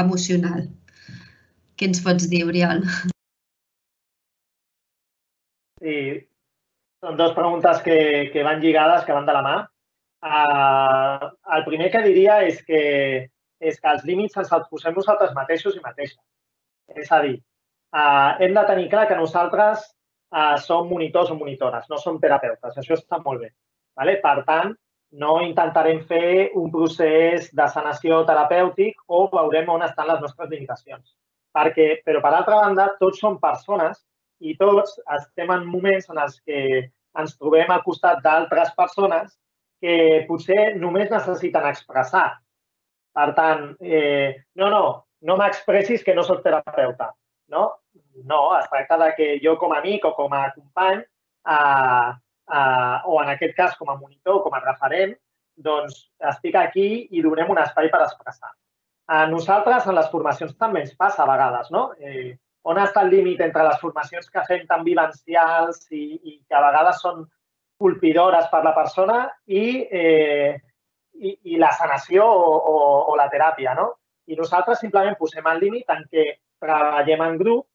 emocional. 0.04 0.68
Què 1.82 1.88
ens 1.90 1.98
pots 1.98 2.28
dir, 2.30 2.44
Oriol? 2.46 2.84
Sí, 5.82 5.94
són 7.02 7.16
dues 7.18 7.32
preguntes 7.34 7.80
que, 7.82 7.96
que 8.30 8.44
van 8.46 8.60
lligades, 8.62 9.00
que 9.02 9.16
van 9.16 9.24
de 9.26 9.32
la 9.34 9.40
mà. 9.42 9.54
Uh, 10.22 11.32
el 11.56 11.64
primer 11.66 11.88
que 11.90 12.04
diria 12.04 12.36
és 12.46 12.60
que, 12.68 12.82
és 13.58 13.80
que 13.80 13.94
els 13.94 14.04
límits 14.06 14.38
ens 14.38 14.52
els 14.54 14.68
posem 14.70 14.94
nosaltres 14.94 15.32
mateixos 15.34 15.74
i 15.74 15.82
mateixes. 15.82 16.20
És 17.02 17.10
a 17.10 17.18
dir, 17.24 17.32
uh, 17.98 18.38
hem 18.38 18.54
de 18.54 18.64
tenir 18.68 18.86
clar 18.92 19.08
que 19.10 19.18
nosaltres 19.18 19.82
uh, 19.82 20.54
som 20.62 20.86
monitors 20.92 21.34
o 21.34 21.38
monitores, 21.40 21.88
no 21.90 21.98
som 21.98 22.20
terapeutes. 22.22 22.76
Això 22.78 22.94
està 22.94 23.18
molt 23.24 23.42
bé. 23.42 23.50
Vale? 23.98 24.14
Per 24.22 24.36
tant, 24.52 24.70
no 25.24 25.32
intentarem 25.48 25.98
fer 26.14 26.52
un 26.62 26.70
procés 26.78 27.50
de 27.50 27.68
sanació 27.74 28.22
terapèutic 28.30 29.02
o 29.10 29.24
veurem 29.34 29.74
on 29.74 29.82
estan 29.90 30.12
les 30.14 30.22
nostres 30.22 30.54
limitacions. 30.54 31.10
Perquè, 31.52 31.88
però, 32.06 32.22
per 32.24 32.32
altra 32.32 32.62
banda, 32.64 32.88
tots 33.00 33.20
som 33.20 33.38
persones 33.40 34.00
i 34.40 34.56
tots 34.58 34.96
estem 35.18 35.52
en 35.54 35.66
moments 35.68 36.08
en 36.10 36.18
els 36.22 36.38
que 36.46 36.62
ens 37.20 37.36
trobem 37.36 37.70
al 37.70 37.82
costat 37.84 38.22
d'altres 38.24 38.72
persones 38.78 39.34
que 39.82 40.24
potser 40.28 40.72
només 40.80 41.10
necessiten 41.10 41.66
expressar. 41.68 42.28
Per 43.12 43.28
tant, 43.36 43.66
eh, 43.84 44.32
no, 44.56 44.70
no, 44.72 44.84
no 45.28 45.36
m'expressis 45.36 46.04
que 46.06 46.14
no 46.16 46.24
sóc 46.24 46.40
terapeuta, 46.44 47.10
no? 47.52 47.66
No, 48.24 48.40
es 48.56 48.68
tracta 48.70 48.98
de 49.02 49.10
que 49.18 49.28
jo 49.44 49.56
com 49.60 49.74
a 49.74 49.80
amic 49.82 50.06
o 50.08 50.14
com 50.16 50.32
a 50.32 50.46
company, 50.54 51.02
eh, 51.02 52.08
eh, 52.56 52.96
o 53.04 53.20
en 53.22 53.34
aquest 53.34 53.54
cas 53.58 53.76
com 53.76 53.90
a 53.90 53.98
monitor, 53.98 54.40
com 54.46 54.56
a 54.56 54.62
referent, 54.64 55.14
doncs 55.56 56.06
estic 56.32 56.56
aquí 56.56 56.88
i 57.10 57.22
donem 57.24 57.50
un 57.52 57.60
espai 57.60 57.90
per 57.92 58.00
expressar. 58.06 58.54
A 59.06 59.26
nosaltres, 59.26 59.86
en 59.86 59.96
les 59.98 60.08
formacions, 60.10 60.54
també 60.58 60.82
ens 60.84 60.94
passa 60.96 61.24
a 61.24 61.28
vegades, 61.30 61.70
no? 61.74 61.90
Eh, 61.98 62.38
on 62.62 62.78
està 62.78 63.02
el 63.02 63.10
límit 63.10 63.40
entre 63.42 63.64
les 63.66 63.80
formacions 63.80 64.28
que 64.30 64.44
fem 64.46 64.66
tan 64.68 64.84
vivencials 64.86 65.88
i, 65.90 66.04
i 66.22 66.36
que 66.46 66.54
a 66.54 66.62
vegades 66.62 67.00
són 67.02 67.24
colpidores 67.82 68.46
per 68.52 68.62
la 68.62 68.74
persona 68.76 69.24
i, 69.46 69.64
eh, 69.90 70.54
i, 71.18 71.34
i 71.54 71.58
la 71.58 71.72
sanació 71.74 72.28
o, 72.28 72.54
o, 72.72 72.76
o 73.10 73.18
la 73.18 73.28
teràpia, 73.32 73.74
no? 73.74 73.88
I 74.30 74.38
nosaltres 74.38 74.78
simplement 74.84 75.18
posem 75.18 75.48
el 75.50 75.60
límit 75.64 75.90
en 75.90 76.06
què 76.06 76.28
treballem 76.62 77.26
en 77.26 77.38
grup, 77.40 77.66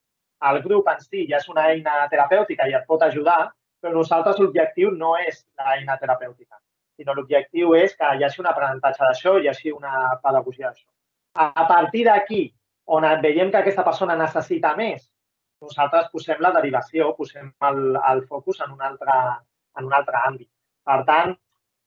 el 0.48 0.62
grup 0.64 0.88
en 0.88 1.02
si 1.04 1.26
ja 1.30 1.42
és 1.42 1.50
una 1.52 1.68
eina 1.74 2.06
terapèutica 2.12 2.68
i 2.70 2.76
et 2.78 2.88
pot 2.88 3.04
ajudar, 3.04 3.42
però 3.82 3.94
nosaltres 3.94 4.40
l'objectiu 4.40 4.94
no 4.96 5.16
és 5.20 5.44
l'eina 5.60 5.98
terapèutica, 6.00 6.62
sinó 6.96 7.14
l'objectiu 7.18 7.76
és 7.76 7.96
que 7.98 8.14
hi 8.16 8.24
hagi 8.24 8.42
un 8.44 8.50
aprenentatge 8.54 9.04
d'això, 9.04 9.38
hi 9.38 9.52
hagi 9.52 9.76
una 9.76 10.08
pedagogia 10.24 10.70
d'això. 10.70 10.88
A 11.38 11.68
partir 11.70 12.06
d'aquí, 12.08 12.42
on 12.98 13.06
veiem 13.22 13.52
que 13.52 13.60
aquesta 13.62 13.86
persona 13.86 14.16
necessita 14.18 14.74
més, 14.78 15.04
nosaltres 15.62 16.10
posem 16.14 16.42
la 16.42 16.54
derivació, 16.56 17.12
posem 17.18 17.52
el, 17.70 17.98
el 18.12 18.24
focus 18.30 18.62
en 18.66 18.74
un, 18.74 18.82
altre, 18.82 19.18
en 19.78 19.90
un 19.90 19.94
altre 19.94 20.22
àmbit. 20.30 20.50
Per 20.88 20.98
tant, 21.06 21.34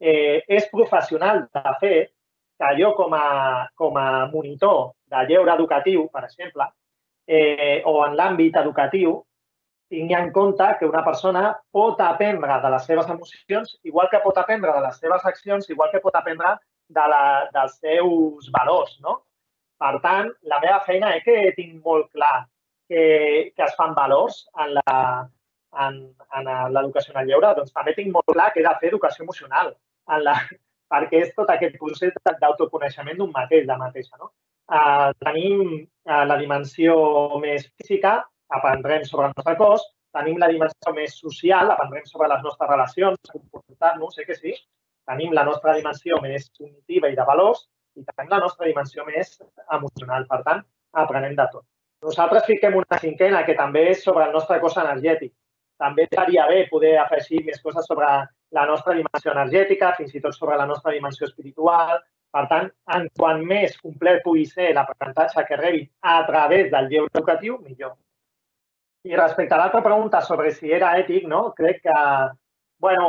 eh, 0.01 0.43
és 0.47 0.69
professional, 0.71 1.47
de 1.55 1.75
fet, 1.83 2.13
que 2.61 2.71
jo 2.79 2.93
com 2.99 3.15
a, 3.17 3.69
com 3.75 3.97
a 3.97 4.27
monitor 4.33 4.93
de 5.11 5.25
lleure 5.31 5.55
educatiu, 5.57 6.07
per 6.13 6.27
exemple, 6.29 6.67
eh, 7.27 7.81
o 7.89 7.97
en 8.05 8.17
l'àmbit 8.19 8.59
educatiu, 8.61 9.17
tingui 9.91 10.15
en 10.15 10.31
compte 10.35 10.67
que 10.79 10.87
una 10.87 11.03
persona 11.07 11.55
pot 11.75 12.01
aprendre 12.05 12.61
de 12.63 12.71
les 12.75 12.85
seves 12.87 13.09
emocions, 13.11 13.79
igual 13.83 14.11
que 14.13 14.21
pot 14.23 14.39
aprendre 14.39 14.77
de 14.77 14.85
les 14.85 15.01
seves 15.03 15.25
accions, 15.27 15.71
igual 15.71 15.91
que 15.91 16.03
pot 16.05 16.15
aprendre 16.15 16.55
de 16.91 17.09
la, 17.15 17.25
dels 17.55 17.79
seus 17.81 18.51
valors, 18.55 18.99
no? 19.03 19.17
Per 19.81 19.93
tant, 20.05 20.31
la 20.53 20.59
meva 20.63 20.81
feina 20.87 21.13
és 21.17 21.23
que 21.25 21.37
tinc 21.57 21.77
molt 21.85 22.11
clar 22.17 22.47
que, 22.91 23.05
que 23.57 23.67
es 23.67 23.77
fan 23.79 23.95
valors 23.97 24.43
en 24.65 24.75
la, 24.77 24.97
en, 25.85 26.01
en 26.39 26.51
l'educació 26.75 27.15
en 27.15 27.23
el 27.23 27.31
lleure, 27.31 27.55
doncs 27.57 27.73
també 27.77 27.95
tinc 27.97 28.13
molt 28.17 28.29
clar 28.35 28.51
que 28.53 28.61
he 28.61 28.67
de 28.67 28.75
fer 28.83 28.91
educació 28.91 29.25
emocional 29.25 29.73
en 30.17 30.27
la, 30.27 30.35
perquè 30.93 31.23
és 31.25 31.33
tot 31.37 31.53
aquest 31.55 31.79
procés 31.81 32.13
d'autoconeixement 32.43 33.23
d'un 33.23 33.33
mateix, 33.37 33.65
de 33.71 33.79
mateixa. 33.85 34.19
No? 34.21 34.33
Uh, 34.71 35.11
tenim 35.25 35.63
uh, 35.73 36.25
la 36.29 36.37
dimensió 36.39 36.95
més 37.43 37.67
física, 37.79 38.19
aprendrem 38.61 39.07
sobre 39.07 39.31
el 39.31 39.35
nostre 39.39 39.57
cos, 39.59 39.87
tenim 40.15 40.39
la 40.43 40.51
dimensió 40.51 40.93
més 40.95 41.17
social, 41.23 41.71
aprendrem 41.73 42.07
sobre 42.11 42.29
les 42.31 42.43
nostres 42.45 42.71
relacions, 42.71 43.33
comportar-nos, 43.33 44.17
sé 44.19 44.27
que 44.27 44.37
sí, 44.37 44.55
tenim 45.11 45.33
la 45.35 45.47
nostra 45.47 45.75
dimensió 45.79 46.19
més 46.23 46.51
cognitiva 46.59 47.11
i 47.11 47.17
de 47.19 47.27
valors 47.27 47.65
i 47.99 48.05
tenim 48.05 48.31
la 48.33 48.41
nostra 48.45 48.69
dimensió 48.69 49.05
més 49.09 49.37
emocional. 49.77 50.27
Per 50.31 50.41
tant, 50.47 50.63
aprenem 51.05 51.37
de 51.39 51.47
tot. 51.53 51.65
Nosaltres 52.05 52.47
fiquem 52.49 52.77
una 52.79 52.99
cinquena 53.01 53.43
que 53.45 53.57
també 53.59 53.91
és 53.91 54.05
sobre 54.05 54.27
el 54.27 54.33
nostre 54.37 54.61
cos 54.61 54.79
energètic. 54.81 55.35
També 55.81 56.07
estaria 56.07 56.47
bé 56.49 56.63
poder 56.71 56.95
afegir 57.01 57.43
més 57.45 57.61
coses 57.65 57.87
sobre 57.89 58.09
la 58.57 58.65
nostra 58.69 58.95
dimensió 58.97 59.33
energètica, 59.33 59.95
fins 59.99 60.15
i 60.15 60.21
tot 60.25 60.37
sobre 60.37 60.57
la 60.61 60.67
nostra 60.69 60.93
dimensió 60.97 61.29
espiritual. 61.29 62.01
Per 62.31 62.45
tant, 62.51 62.69
en 62.97 63.09
quant 63.19 63.41
més 63.43 63.77
complet 63.83 64.21
pugui 64.25 64.45
ser 64.47 64.71
l'aprenentatge 64.77 65.45
que 65.49 65.59
rebi 65.59 65.83
a 66.01 66.21
través 66.29 66.71
del 66.71 66.89
lleure 66.93 67.11
educatiu, 67.13 67.59
millor. 67.65 67.97
I 69.09 69.17
respecte 69.17 69.57
a 69.57 69.59
l'altra 69.59 69.83
pregunta 69.83 70.21
sobre 70.23 70.53
si 70.55 70.71
era 70.71 70.93
ètic, 71.01 71.27
no? 71.27 71.51
crec 71.57 71.81
que, 71.89 71.97
bueno, 72.79 73.09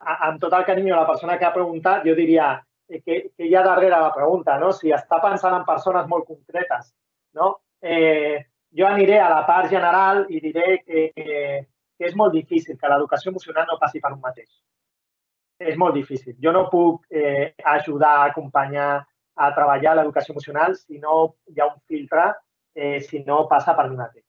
amb 0.00 0.40
tot 0.40 0.56
el 0.56 0.64
carinyo 0.64 0.96
la 0.96 1.06
persona 1.06 1.36
que 1.38 1.46
ha 1.46 1.54
preguntat, 1.54 2.04
jo 2.08 2.16
diria 2.18 2.54
que, 2.88 3.20
que 3.36 3.46
hi 3.46 3.54
ha 3.54 3.64
darrere 3.66 4.00
la 4.00 4.12
pregunta, 4.14 4.58
no? 4.58 4.72
Si 4.72 4.92
està 4.94 5.20
pensant 5.22 5.54
en 5.58 5.64
persones 5.68 6.06
molt 6.10 6.26
concretes, 6.26 6.92
no? 7.34 7.56
Eh, 7.82 8.44
jo 8.76 8.86
aniré 8.86 9.18
a 9.20 9.30
la 9.32 9.42
part 9.46 9.70
general 9.70 10.24
i 10.30 10.40
diré 10.40 10.82
que, 10.84 11.10
que 11.16 11.66
que 11.96 12.06
és 12.10 12.16
molt 12.16 12.34
difícil 12.36 12.78
que 12.78 12.90
l'educació 12.92 13.32
emocional 13.32 13.66
no 13.68 13.80
passi 13.80 14.00
per 14.04 14.12
un 14.12 14.22
mateix. 14.22 14.48
És 15.58 15.76
molt 15.80 15.96
difícil. 15.96 16.36
Jo 16.42 16.52
no 16.52 16.66
puc 16.72 17.06
eh, 17.10 17.54
ajudar, 17.76 18.28
acompanyar 18.28 18.90
a 19.36 19.50
treballar 19.56 19.96
l'educació 19.96 20.34
emocional 20.34 20.76
si 20.76 21.00
no 21.00 21.36
hi 21.52 21.60
ha 21.60 21.70
un 21.70 21.78
filtre, 21.88 22.28
eh, 22.76 23.00
si 23.00 23.22
no 23.24 23.46
passa 23.48 23.74
per 23.76 23.88
mi 23.88 23.96
mateix. 23.96 24.24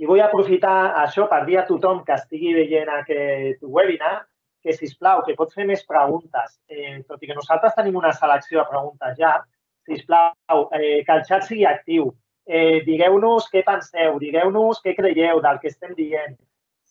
I 0.00 0.08
vull 0.08 0.22
aprofitar 0.24 0.94
això 1.04 1.28
per 1.30 1.44
dir 1.46 1.60
a 1.60 1.66
tothom 1.68 2.02
que 2.06 2.16
estigui 2.16 2.54
veient 2.56 2.88
aquest 2.90 3.62
webinar 3.62 4.16
que, 4.64 4.72
si 4.72 4.88
plau, 4.96 5.22
que 5.26 5.36
pot 5.36 5.52
fer 5.52 5.66
més 5.68 5.84
preguntes. 5.86 6.56
Eh, 6.72 7.02
tot 7.06 7.22
i 7.22 7.28
que 7.28 7.36
nosaltres 7.36 7.76
tenim 7.76 8.00
una 8.00 8.14
selecció 8.16 8.62
de 8.62 8.70
preguntes 8.70 9.18
ja, 9.20 9.36
si 9.84 10.00
plau, 10.08 10.64
eh, 10.72 11.04
que 11.04 11.18
el 11.18 11.24
xat 11.28 11.44
sigui 11.46 11.66
actiu. 11.68 12.08
Eh, 12.44 12.80
digueu-nos 12.88 13.46
què 13.52 13.62
penseu, 13.64 14.18
digueu-nos 14.20 14.80
què 14.84 14.96
creieu 14.96 15.40
del 15.44 15.60
que 15.60 15.70
estem 15.72 15.94
dient, 15.96 16.34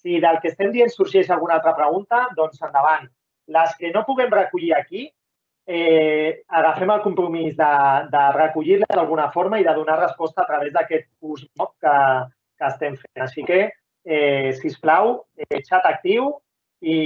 si 0.03 0.19
del 0.19 0.39
que 0.43 0.51
estem 0.51 0.71
dient 0.73 0.91
sorgeix 0.93 1.29
alguna 1.31 1.57
altra 1.59 1.75
pregunta, 1.77 2.27
doncs 2.37 2.61
endavant. 2.61 3.09
Les 3.53 3.75
que 3.79 3.91
no 3.91 4.05
puguem 4.05 4.31
recollir 4.31 4.73
aquí, 4.75 5.07
eh, 5.65 6.43
agafem 6.47 6.91
el 6.91 7.01
compromís 7.01 7.55
de, 7.57 7.73
de 8.11 8.23
recollir-les 8.37 8.91
d'alguna 8.91 9.29
forma 9.31 9.59
i 9.59 9.65
de 9.65 9.75
donar 9.77 9.99
resposta 10.01 10.43
a 10.43 10.49
través 10.49 10.73
d'aquest 10.75 11.07
curs 11.19 11.45
que, 11.79 11.95
que 12.59 12.69
estem 12.69 12.97
fent. 12.99 13.23
Així 13.25 13.45
que, 13.47 13.61
eh, 14.05 14.51
si 14.59 14.73
us 14.73 14.79
plau, 14.79 15.15
eh, 15.39 15.61
xat 15.63 15.87
actiu 15.87 16.33
i, 16.83 16.99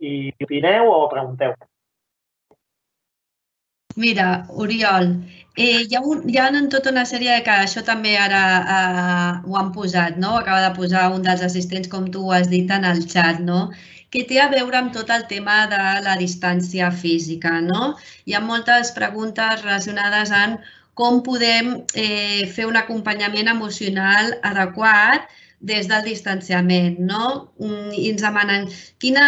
i 0.00 0.12
opineu 0.44 0.90
o 0.90 0.98
pregunteu. 1.12 1.54
Mira, 4.00 4.46
Oriol, 4.48 5.08
eh, 5.54 5.82
hi, 5.84 5.94
ha 5.94 6.00
un, 6.00 6.22
hi 6.28 6.38
ha 6.40 6.48
en 6.48 6.68
tota 6.72 6.90
una 6.94 7.04
sèrie 7.08 7.34
que 7.44 7.56
això 7.64 7.82
també 7.84 8.14
ara 8.16 8.42
eh, 8.76 9.32
ho 9.44 9.58
han 9.60 9.72
posat, 9.76 10.16
no? 10.16 10.38
Acaba 10.38 10.62
de 10.64 10.74
posar 10.78 11.10
un 11.12 11.26
dels 11.26 11.44
assistents, 11.44 11.90
com 11.92 12.08
tu 12.14 12.30
has 12.32 12.48
dit, 12.48 12.70
en 12.72 12.88
el 12.88 13.04
xat, 13.04 13.42
no? 13.44 13.66
que 14.12 14.26
té 14.28 14.38
a 14.42 14.50
veure 14.52 14.76
amb 14.76 14.92
tot 14.92 15.08
el 15.14 15.22
tema 15.28 15.62
de 15.72 15.80
la 16.04 16.14
distància 16.20 16.90
física. 16.92 17.54
No? 17.64 17.94
Hi 18.28 18.36
ha 18.36 18.42
moltes 18.44 18.92
preguntes 18.96 19.62
relacionades 19.64 20.32
amb 20.36 20.72
com 21.00 21.22
podem 21.24 21.70
eh, 21.96 22.44
fer 22.52 22.66
un 22.68 22.76
acompanyament 22.76 23.48
emocional 23.48 24.34
adequat 24.44 25.30
des 25.62 25.88
del 25.90 26.04
distanciament, 26.10 26.98
no? 26.98 27.54
Mm, 27.62 27.94
I 27.94 28.10
ens 28.12 28.26
demanen 28.26 28.68
quina, 29.02 29.26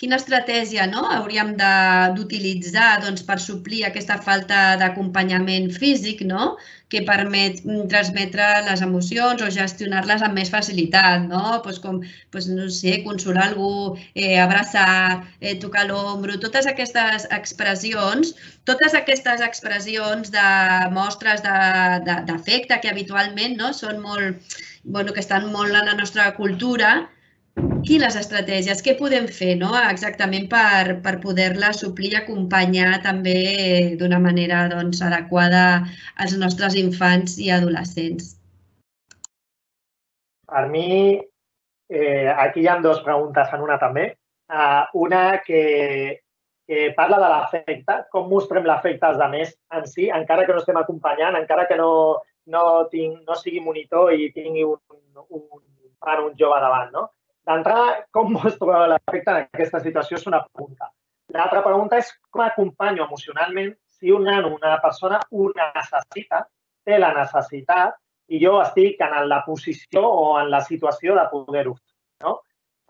quina 0.00 0.16
estratègia 0.16 0.86
no? 0.88 1.04
hauríem 1.12 1.52
d'utilitzar 1.60 3.02
doncs, 3.04 3.22
per 3.28 3.36
suplir 3.44 3.82
aquesta 3.84 4.16
falta 4.24 4.60
d'acompanyament 4.80 5.68
físic 5.76 6.22
no? 6.24 6.54
que 6.90 7.02
permet 7.06 7.60
mm, 7.66 7.84
transmetre 7.92 8.46
les 8.66 8.80
emocions 8.86 9.44
o 9.44 9.50
gestionar-les 9.52 10.24
amb 10.26 10.40
més 10.40 10.48
facilitat, 10.50 11.28
no? 11.28 11.60
Pues 11.62 11.78
com, 11.84 12.00
pues, 12.34 12.48
no 12.50 12.66
sé, 12.72 12.96
consolar 13.04 13.50
algú, 13.50 13.98
eh, 14.14 14.40
abraçar, 14.42 15.20
eh, 15.38 15.54
tocar 15.62 15.84
l'ombro, 15.86 16.40
totes 16.42 16.66
aquestes 16.66 17.28
expressions, 17.36 18.32
totes 18.66 18.96
aquestes 18.98 19.44
expressions 19.46 20.32
de 20.34 20.48
mostres 20.96 21.44
d'afecte 21.44 22.80
que 22.80 22.90
habitualment 22.90 23.60
no? 23.60 23.70
són 23.76 24.02
molt, 24.02 24.58
bueno, 24.82 25.12
que 25.12 25.20
estan 25.20 25.50
molt 25.52 25.74
en 25.74 25.86
la 25.86 25.96
nostra 25.98 26.30
cultura, 26.36 27.08
quines 27.86 28.16
estratègies, 28.16 28.82
què 28.84 28.94
podem 28.98 29.26
fer 29.28 29.54
no? 29.60 29.70
exactament 29.78 30.48
per, 30.52 31.00
per 31.04 31.16
poder-la 31.22 31.72
suplir 31.76 32.12
i 32.14 32.18
acompanyar 32.20 33.00
també 33.04 33.96
d'una 34.00 34.20
manera 34.22 34.66
doncs, 34.72 35.02
adequada 35.02 35.64
als 36.16 36.36
nostres 36.38 36.76
infants 36.78 37.38
i 37.40 37.50
adolescents? 37.54 38.36
Per 40.50 40.64
mi, 40.70 41.20
eh, 41.90 42.30
aquí 42.30 42.64
hi 42.64 42.68
ha 42.70 42.80
dues 42.82 43.04
preguntes 43.06 43.52
en 43.54 43.62
una 43.66 43.78
també. 43.78 44.10
Uh, 44.50 44.82
una 44.98 45.40
que, 45.46 46.18
que 46.66 46.88
parla 46.96 47.20
de 47.22 47.28
l'afecte, 47.30 48.00
com 48.10 48.26
mostrem 48.30 48.66
l'afecte 48.66 49.06
als 49.06 49.20
altres 49.22 49.54
en 49.76 49.86
si, 49.86 50.08
encara 50.10 50.46
que 50.46 50.56
no 50.56 50.62
estem 50.64 50.80
acompanyant, 50.80 51.38
encara 51.38 51.68
que 51.70 51.78
no, 51.78 51.90
no, 52.52 52.64
tinc, 52.92 53.20
no 53.26 53.36
sigui 53.38 53.62
monitor 53.64 54.12
i 54.12 54.30
tingui 54.34 54.66
un, 54.66 54.78
un, 54.96 55.24
un, 55.40 55.60
un 56.26 56.38
jove 56.38 56.60
davant, 56.62 56.90
no? 56.94 57.08
D'entrada, 57.48 58.00
com 58.14 58.32
mostro 58.36 58.80
l'efecte 58.92 59.34
en 59.34 59.44
aquesta 59.44 59.82
situació 59.84 60.18
és 60.20 60.26
una 60.30 60.42
pregunta. 60.46 60.90
L'altra 61.34 61.62
pregunta 61.62 61.98
és 62.02 62.10
com 62.30 62.42
acompanyo 62.42 63.06
emocionalment 63.06 63.74
si 64.00 64.10
un 64.10 64.24
nano, 64.24 64.54
una 64.54 64.78
persona, 64.80 65.20
ho 65.30 65.50
necessita, 65.54 66.46
té 66.84 66.98
la 66.98 67.12
necessitat 67.14 67.98
i 68.32 68.40
jo 68.40 68.56
estic 68.62 69.02
en 69.04 69.28
la 69.28 69.42
posició 69.44 70.02
o 70.06 70.24
en 70.40 70.50
la 70.50 70.62
situació 70.64 71.16
de 71.18 71.26
poder-ho 71.32 71.74
fer. 71.76 71.96
No? 72.24 72.38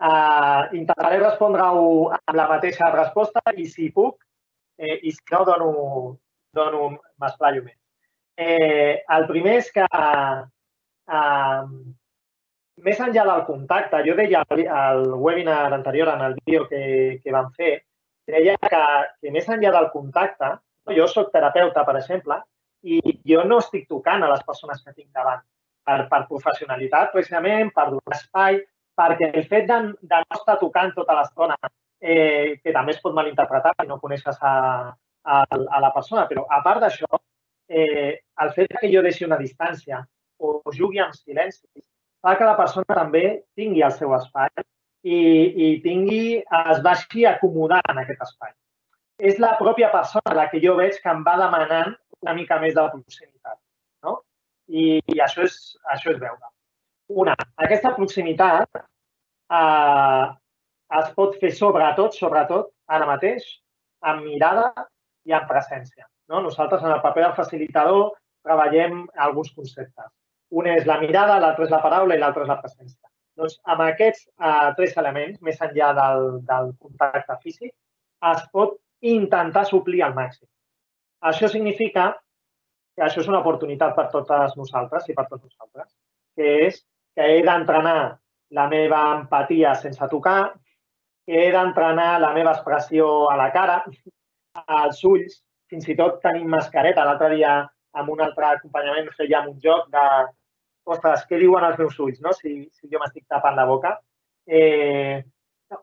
Uh, 0.01 0.71
intentaré 0.77 1.19
respondre-ho 1.19 1.83
amb 2.15 2.37
la 2.37 2.47
mateixa 2.49 2.89
resposta 2.95 3.43
i 3.57 3.67
si 3.69 3.91
puc, 3.93 4.23
eh, 4.79 4.97
i 5.03 5.11
si 5.11 5.33
no, 5.33 5.43
dono, 5.45 5.71
dono 6.55 6.87
m'esplaio 7.21 7.65
més. 7.67 7.80
Eh, 8.41 9.03
el 9.15 9.25
primer 9.29 9.57
és 9.59 9.67
que 9.75 9.85
uh, 9.85 11.63
més 12.85 13.01
enllà 13.05 13.25
del 13.27 13.43
contacte, 13.45 14.01
jo 14.07 14.15
deia 14.17 14.41
al 14.77 15.03
webinar 15.25 15.73
anterior, 15.73 16.13
en 16.15 16.23
el 16.29 16.35
vídeo 16.41 16.67
que, 16.71 16.83
que 17.23 17.35
vam 17.35 17.51
fer, 17.57 17.73
deia 18.31 18.55
que, 18.63 18.81
que 19.21 19.33
més 19.35 19.49
enllà 19.49 19.73
del 19.77 19.89
contacte, 19.93 20.55
jo 20.97 21.07
sóc 21.07 21.29
terapeuta, 21.35 21.85
per 21.85 21.97
exemple, 21.99 22.39
i 22.81 22.99
jo 23.29 23.43
no 23.45 23.59
estic 23.61 23.87
tocant 23.89 24.23
a 24.25 24.31
les 24.31 24.43
persones 24.47 24.81
que 24.81 24.95
tinc 24.95 25.11
davant 25.13 25.43
per, 25.85 26.07
per 26.09 26.25
professionalitat, 26.29 27.11
precisament, 27.13 27.69
per 27.75 27.89
donar 27.91 28.17
espai, 28.17 28.61
perquè 28.97 29.31
el 29.31 29.45
fet 29.51 29.67
de, 29.69 29.79
de 30.01 30.21
no 30.25 30.39
estar 30.39 30.57
tocant 30.61 30.93
tota 30.97 31.17
l'estona, 31.19 31.57
eh, 32.01 32.57
que 32.63 32.73
també 32.73 32.95
es 32.95 33.01
pot 33.03 33.13
malinterpretar 33.13 33.75
si 33.77 33.87
no 33.89 33.99
coneixes 34.01 34.41
a, 34.41 34.55
a, 35.23 35.43
a 35.45 35.83
la 35.85 35.91
persona, 35.93 36.25
però 36.31 36.47
a 36.49 36.61
part 36.65 36.81
d'això, 36.81 37.21
eh, 37.71 38.19
el 38.43 38.51
fet 38.57 38.75
que 38.81 38.91
jo 38.91 39.03
deixi 39.05 39.25
una 39.27 39.39
distància 39.39 40.01
o 40.41 40.59
jugui 40.75 40.99
amb 40.99 41.15
silenci 41.15 41.83
fa 42.21 42.35
que 42.37 42.47
la 42.47 42.57
persona 42.57 42.97
també 42.97 43.23
tingui 43.57 43.83
el 43.85 43.93
seu 43.95 44.13
espai 44.17 44.51
i, 44.61 45.17
i 45.17 45.67
tingui, 45.85 46.41
es 46.41 46.81
vagi 46.85 47.25
acomodant 47.25 47.87
en 47.93 48.01
aquest 48.03 48.21
espai. 48.27 48.51
És 49.21 49.39
la 49.41 49.55
pròpia 49.57 49.89
persona 49.93 50.35
la 50.37 50.47
que 50.51 50.61
jo 50.61 50.75
veig 50.77 50.97
que 51.01 51.09
em 51.13 51.23
va 51.25 51.37
demanant 51.41 51.95
una 52.21 52.35
mica 52.37 52.59
més 52.61 52.75
de 52.77 52.85
proximitat. 52.93 53.57
No? 54.05 54.19
I, 54.69 55.01
i 55.13 55.23
això, 55.25 55.45
és, 55.47 55.57
això 55.93 56.13
és 56.13 56.21
veure. 56.21 56.53
Una, 57.21 57.35
aquesta 57.65 57.93
proximitat 57.97 58.81
eh, 58.81 60.25
es 61.01 61.11
pot 61.17 61.35
fer 61.41 61.51
sobretot, 61.57 62.15
sobretot, 62.17 62.71
ara 62.87 63.09
mateix, 63.09 63.45
amb 64.05 64.25
mirada 64.25 64.69
i 65.25 65.35
amb 65.37 65.49
presència. 65.49 66.10
No? 66.31 66.41
Nosaltres, 66.47 66.83
en 66.83 66.95
el 66.95 67.01
paper 67.03 67.25
del 67.25 67.37
facilitador, 67.37 68.11
treballem 68.47 69.05
alguns 69.27 69.51
conceptes. 69.55 70.09
Un 70.51 70.67
és 70.67 70.87
la 70.87 70.99
mirada, 70.99 71.39
l'altre 71.39 71.67
és 71.67 71.73
la 71.73 71.81
paraula 71.83 72.15
i 72.15 72.21
l'altre 72.21 72.45
és 72.45 72.51
la 72.51 72.59
presència. 72.63 73.11
Doncs 73.39 73.57
amb 73.73 73.83
aquests 73.85 74.25
eh, 74.27 74.71
tres 74.77 74.95
elements, 75.01 75.39
més 75.47 75.61
enllà 75.63 75.91
del, 75.97 76.25
del 76.47 76.71
contacte 76.79 77.37
físic, 77.43 77.73
es 78.31 78.41
pot 78.55 78.75
intentar 79.11 79.65
suplir 79.69 80.03
al 80.05 80.15
màxim. 80.17 80.47
Això 81.31 81.49
significa 81.49 82.11
que 82.95 83.05
això 83.05 83.21
és 83.21 83.29
una 83.31 83.39
oportunitat 83.39 83.95
per 83.97 84.09
totes 84.13 84.57
nosaltres 84.59 85.07
i 85.09 85.15
per 85.17 85.27
tots 85.29 85.45
nosaltres, 85.45 85.93
que 86.35 86.49
és 86.67 86.81
que 87.15 87.27
he 87.27 87.39
d'entrenar 87.45 87.99
la 88.57 88.67
meva 88.71 89.01
empatia 89.17 89.75
sense 89.79 90.07
tocar, 90.11 90.53
que 91.25 91.45
he 91.45 91.51
d'entrenar 91.53 92.19
la 92.19 92.33
meva 92.35 92.55
expressió 92.55 93.07
a 93.31 93.37
la 93.39 93.49
cara, 93.55 93.79
als 94.67 95.03
ulls, 95.07 95.39
fins 95.71 95.87
i 95.87 95.95
tot 95.99 96.19
tenim 96.25 96.51
mascareta. 96.51 97.05
L'altre 97.07 97.31
dia, 97.35 97.55
amb 97.97 98.11
un 98.11 98.21
altre 98.25 98.49
acompanyament, 98.51 99.09
fèiem 99.17 99.49
un 99.53 99.59
joc 99.63 99.87
de 99.93 100.05
ostres, 100.91 101.25
què 101.29 101.39
diuen 101.39 101.63
els 101.63 101.77
meus 101.79 101.99
ulls, 102.01 102.19
no? 102.25 102.33
si, 102.35 102.65
si 102.73 102.89
jo 102.91 102.99
m'estic 103.01 103.25
tapant 103.31 103.55
la 103.57 103.67
boca. 103.69 103.95
Eh, 104.47 105.21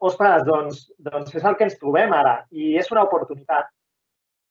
ostres, 0.05 0.45
doncs, 0.49 0.83
doncs 0.99 1.37
és 1.39 1.47
el 1.49 1.57
que 1.57 1.69
ens 1.69 1.79
trobem 1.81 2.13
ara 2.13 2.41
i 2.51 2.75
és 2.81 2.91
una 2.93 3.07
oportunitat. 3.09 3.71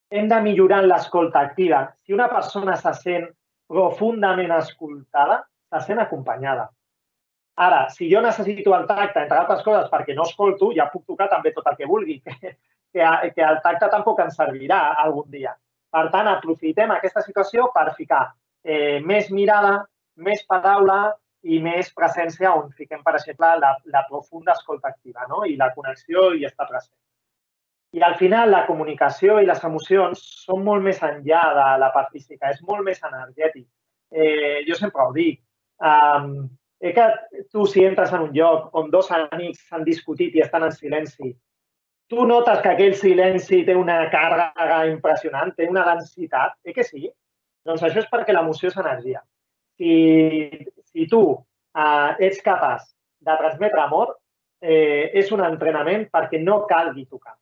Hem 0.10 0.30
de 0.32 0.40
millorar 0.42 0.82
l'escolta 0.86 1.44
activa. 1.44 1.84
Si 2.06 2.16
una 2.16 2.30
persona 2.32 2.78
se 2.80 2.94
sent 3.02 3.28
profundament 3.68 4.54
escoltada, 4.56 5.42
se 5.74 5.84
sent 5.90 6.00
acompanyada. 6.00 6.70
Ara, 7.58 7.88
si 7.90 8.08
jo 8.12 8.22
necessito 8.22 8.74
el 8.78 8.86
tacte, 8.88 9.24
entre 9.26 9.40
altres 9.42 9.64
coses, 9.66 9.90
perquè 9.92 10.16
no 10.16 10.28
escolto, 10.30 10.70
ja 10.78 10.88
puc 10.92 11.04
tocar 11.10 11.28
també 11.32 11.52
tot 11.56 11.68
el 11.68 11.78
que 11.80 11.90
vulgui, 11.90 12.20
que, 12.94 13.32
que 13.36 13.46
el 13.46 13.62
tacte 13.64 13.90
tampoc 13.94 14.20
ens 14.24 14.38
servirà 14.40 14.82
algun 15.04 15.30
dia. 15.32 15.54
Per 15.94 16.08
tant, 16.14 16.28
aprofitem 16.28 16.92
aquesta 16.94 17.24
situació 17.24 17.70
per 17.76 17.94
ficar 17.98 18.26
eh, 18.64 19.00
més 19.00 19.32
mirada, 19.32 19.86
més 20.18 20.44
paraula 20.50 21.16
i 21.48 21.60
més 21.64 21.90
presència 21.96 22.52
on 22.58 22.72
fiquem, 22.76 23.04
per 23.06 23.16
exemple, 23.20 23.50
la, 23.62 23.74
la 23.94 24.04
profunda 24.10 24.56
escolta 24.58 24.92
activa 24.92 25.28
no? 25.30 25.44
i 25.46 25.56
la 25.56 25.72
connexió 25.76 26.32
i 26.36 26.46
estar 26.48 26.68
present. 26.68 26.96
I 27.96 28.04
al 28.04 28.18
final 28.20 28.52
la 28.52 28.66
comunicació 28.68 29.38
i 29.40 29.48
les 29.48 29.64
emocions 29.64 30.22
són 30.44 30.64
molt 30.66 30.84
més 30.84 31.00
enllà 31.08 31.44
de 31.56 31.68
la 31.82 31.92
part 31.96 32.12
física, 32.12 32.52
és 32.52 32.60
molt 32.68 32.84
més 32.84 33.00
energètic. 33.04 33.68
Eh, 34.12 34.64
jo 34.68 34.76
sempre 34.76 35.06
ho 35.06 35.14
dic. 35.16 35.40
Um, 35.78 36.50
eh 36.82 36.92
que 36.94 37.06
tu 37.52 37.66
si 37.66 37.86
entres 37.86 38.12
en 38.14 38.28
un 38.28 38.34
lloc 38.36 38.76
on 38.78 38.92
dos 38.92 39.10
amics 39.12 39.64
han 39.72 39.86
discutit 39.88 40.36
i 40.36 40.44
estan 40.44 40.66
en 40.68 40.76
silenci, 40.76 41.32
tu 42.08 42.26
notes 42.26 42.62
que 42.64 42.74
aquell 42.74 42.96
silenci 42.96 43.64
té 43.68 43.76
una 43.76 44.04
càrrega 44.12 44.84
impressionant, 44.92 45.54
té 45.56 45.68
una 45.70 45.86
densitat, 45.88 46.56
eh 46.64 46.74
que 46.74 46.84
sí? 46.84 47.10
Doncs 47.68 47.84
això 47.84 48.00
és 48.04 48.12
perquè 48.12 48.36
l'emoció 48.36 48.72
és 48.72 48.78
energia 48.80 49.24
si, 49.78 50.68
si 50.92 51.08
tu 51.08 51.22
eh, 51.78 52.16
ets 52.20 52.42
capaç 52.42 52.84
de 53.20 53.36
transmetre 53.38 53.82
amor, 53.82 54.16
eh, 54.62 55.12
és 55.14 55.32
un 55.32 55.44
entrenament 55.46 56.08
perquè 56.14 56.42
no 56.42 56.64
calgui 56.70 57.06
tocar. 57.06 57.36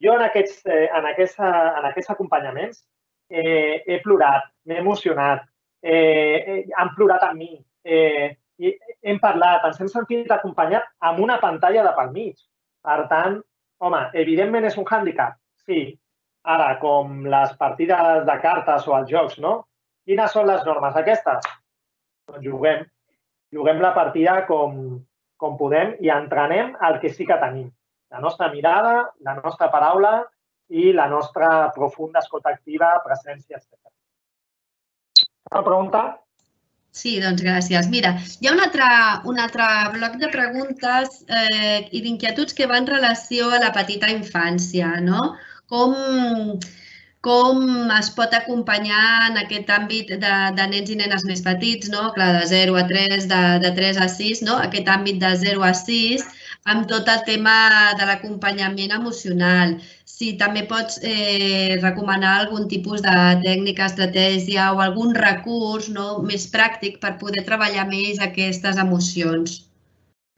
Jo 0.00 0.14
en 0.16 0.24
aquests, 0.28 0.62
eh, 0.66 0.86
en 0.96 1.06
aquesta, 1.10 1.50
en 1.78 1.88
aquests 1.90 2.14
acompanyaments 2.14 2.84
eh, 3.30 3.82
he 3.86 3.98
plorat, 4.04 4.46
m'he 4.66 4.78
emocionat, 4.80 5.42
eh, 5.82 6.38
eh, 6.38 6.62
han 6.76 6.94
plorat 6.96 7.26
amb 7.26 7.42
mi, 7.42 7.52
eh, 7.84 8.36
i 8.60 8.74
hem 9.08 9.18
parlat, 9.20 9.64
ens 9.66 9.80
hem 9.80 9.88
sentit 9.88 10.30
acompanyat 10.30 10.86
amb 11.08 11.20
una 11.24 11.38
pantalla 11.40 11.84
de 11.86 11.92
pel 11.96 12.10
mig. 12.12 12.36
Per 12.84 12.98
tant, 13.08 13.40
home, 13.80 14.04
evidentment 14.22 14.68
és 14.68 14.76
un 14.80 14.86
hàndicap, 14.88 15.38
sí. 15.66 15.88
Ara, 16.48 16.74
com 16.80 17.26
les 17.28 17.50
partides 17.60 18.22
de 18.24 18.36
cartes 18.40 18.86
o 18.88 18.94
els 18.96 19.10
jocs, 19.12 19.36
no? 19.44 19.58
Quines 20.08 20.32
són 20.32 20.46
les 20.48 20.62
normes 20.64 20.96
aquestes? 20.96 21.48
doncs 22.30 22.46
juguem, 22.46 22.84
juguem 23.52 23.80
la 23.82 23.92
partida 23.94 24.40
com, 24.46 25.00
com 25.40 25.56
podem 25.58 25.96
i 26.04 26.10
entrenem 26.14 26.74
el 26.88 27.00
que 27.02 27.10
sí 27.10 27.26
que 27.26 27.38
tenim. 27.42 27.70
La 28.10 28.20
nostra 28.22 28.50
mirada, 28.52 29.10
la 29.26 29.36
nostra 29.38 29.70
paraula 29.70 30.14
i 30.70 30.90
la 30.94 31.08
nostra 31.10 31.70
profunda 31.74 32.22
escolta 32.22 32.50
activa, 32.54 32.92
presència, 33.04 33.58
etc. 33.58 33.90
Una 35.50 35.64
pregunta? 35.66 36.02
Sí, 36.98 37.12
doncs 37.22 37.42
gràcies. 37.46 37.86
Mira, 37.90 38.10
hi 38.42 38.48
ha 38.48 38.52
un 38.56 38.60
altre, 38.64 38.86
un 39.30 39.38
altre 39.38 39.66
bloc 39.94 40.16
de 40.22 40.28
preguntes 40.32 41.20
eh, 41.28 41.86
i 41.94 42.02
d'inquietuds 42.02 42.56
que 42.58 42.66
van 42.66 42.82
en 42.82 42.90
relació 42.90 43.50
a 43.54 43.60
la 43.62 43.70
petita 43.76 44.10
infància, 44.10 44.96
no? 45.04 45.20
Com, 45.70 45.94
com 47.22 47.62
es 47.94 48.10
pot 48.16 48.34
acompanyar 48.34 49.04
en 49.28 49.38
aquest 49.44 49.70
àmbit 49.76 50.10
de, 50.24 50.34
de 50.58 50.66
nens 50.74 50.90
i 50.90 50.98
nenes 50.98 51.24
més 51.30 51.44
petits, 51.46 51.92
no? 51.94 52.08
Clar, 52.18 52.32
de 52.40 52.44
0 52.50 52.80
a 52.82 52.84
3, 52.90 53.30
de, 53.34 53.40
de 53.66 53.72
3 53.78 54.02
a 54.02 54.10
6, 54.16 54.42
no? 54.50 54.58
Aquest 54.66 54.90
àmbit 54.98 55.22
de 55.22 55.30
0 55.46 55.66
a 55.70 55.72
6, 55.84 56.26
amb 56.74 56.90
tot 56.90 57.08
el 57.14 57.22
tema 57.28 57.54
de 58.00 58.10
l'acompanyament 58.10 58.98
emocional. 58.98 59.78
Si 60.20 60.34
també 60.40 60.66
pots 60.68 60.98
eh, 61.00 61.78
recomanar 61.80 62.34
algun 62.42 62.66
tipus 62.68 63.00
de 63.06 63.16
tècnica, 63.44 63.86
estratègia 63.88 64.66
o 64.76 64.82
algun 64.84 65.14
recurs 65.16 65.88
no? 65.94 66.08
més 66.30 66.44
pràctic 66.52 67.00
per 67.00 67.16
poder 67.22 67.46
treballar 67.46 67.86
més 67.88 68.20
aquestes 68.26 68.80
emocions. 68.84 69.62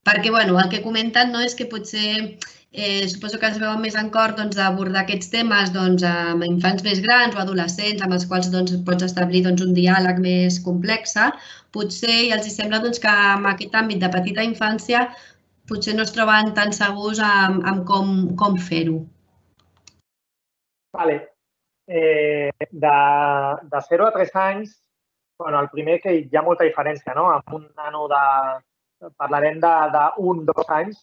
Perquè, 0.07 0.31
bueno, 0.35 0.59
el 0.62 0.71
que 0.71 0.85
comenten 0.87 1.35
no, 1.35 1.42
és 1.42 1.59
que 1.59 1.66
potser 1.73 2.38
Eh, 2.75 3.07
suposo 3.07 3.38
que 3.38 3.49
es 3.53 3.59
veuen 3.61 3.83
més 3.85 3.97
en 4.01 4.07
cor 4.12 4.33
doncs, 4.37 4.57
d'abordar 4.59 5.03
aquests 5.03 5.29
temes 5.33 5.73
doncs, 5.75 6.05
amb 6.11 6.45
infants 6.47 6.85
més 6.87 7.03
grans 7.07 7.35
o 7.37 7.40
adolescents 7.42 8.05
amb 8.07 8.16
els 8.16 8.25
quals 8.31 8.49
doncs, 8.55 8.73
pots 8.87 9.05
establir 9.05 9.42
doncs, 9.47 9.64
un 9.66 9.75
diàleg 9.77 10.23
més 10.27 10.57
complex. 10.68 11.12
Potser 11.77 12.16
i 12.29 12.31
els 12.37 12.49
sembla 12.55 12.81
doncs, 12.85 13.03
que 13.05 13.12
en 13.35 13.45
aquest 13.53 13.77
àmbit 13.83 14.01
de 14.01 14.11
petita 14.16 14.47
infància 14.49 15.05
potser 15.68 15.99
no 15.99 16.07
es 16.09 16.14
troben 16.16 16.55
tan 16.61 16.73
segurs 16.73 17.21
amb, 17.29 17.61
amb 17.73 17.85
com, 17.92 18.16
com 18.40 18.57
fer-ho. 18.71 19.03
Vale. 20.92 21.16
Eh, 21.87 22.50
de, 22.70 22.96
de 23.62 23.81
0 23.88 24.07
a 24.07 24.12
3 24.12 24.37
anys, 24.37 24.76
bueno, 25.38 25.61
el 25.61 25.68
primer 25.70 26.00
que 26.00 26.14
hi 26.14 26.37
ha 26.37 26.42
molta 26.46 26.64
diferència, 26.64 27.14
no? 27.18 27.31
Amb 27.31 27.57
un 27.59 27.66
nano 27.76 28.07
de... 28.12 28.26
Parlarem 29.18 29.57
d'un, 29.59 30.44
dos 30.46 30.68
anys, 30.70 31.00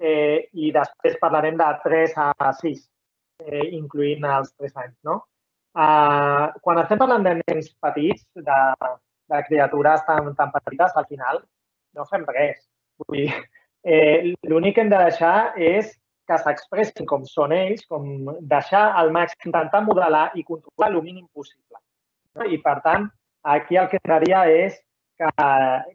eh, 0.00 0.48
i 0.56 0.70
després 0.72 1.18
parlarem 1.20 1.58
de 1.60 1.66
3 1.82 2.14
a 2.22 2.52
6, 2.62 2.78
eh, 3.44 3.66
incluint 3.76 4.24
els 4.24 4.54
3 4.56 4.78
anys. 4.84 4.94
No? 5.04 5.18
Uh, 5.76 6.56
quan 6.64 6.80
estem 6.80 6.96
parlant 6.96 7.26
de 7.26 7.34
nens 7.42 7.68
petits, 7.84 8.24
de, 8.48 8.60
de 9.28 9.42
criatures 9.50 10.06
tan, 10.06 10.32
tan 10.38 10.54
petites, 10.54 10.96
al 10.96 11.04
final 11.10 11.42
no 11.92 12.08
fem 12.08 12.24
res. 12.30 12.62
Vull 13.02 13.18
dir, 13.18 13.42
eh, 13.84 14.32
l'únic 14.48 14.78
que 14.78 14.86
hem 14.86 14.94
de 14.94 15.02
deixar 15.02 15.36
és 15.60 15.92
que 16.26 16.38
s'expressin 16.42 17.06
com 17.08 17.24
són 17.30 17.54
ells, 17.54 17.84
com 17.90 18.06
deixar 18.50 18.82
al 19.00 19.12
màxim, 19.14 19.48
intentar 19.48 19.82
modelar 19.86 20.26
i 20.34 20.44
controlar 20.44 20.90
el 20.92 21.02
mínim 21.02 21.26
possible. 21.34 21.78
No? 22.36 22.46
I, 22.50 22.58
per 22.64 22.80
tant, 22.86 23.06
aquí 23.56 23.78
el 23.78 23.88
que 23.92 24.00
entraria 24.02 24.42
és 24.50 24.78
que, 25.18 25.30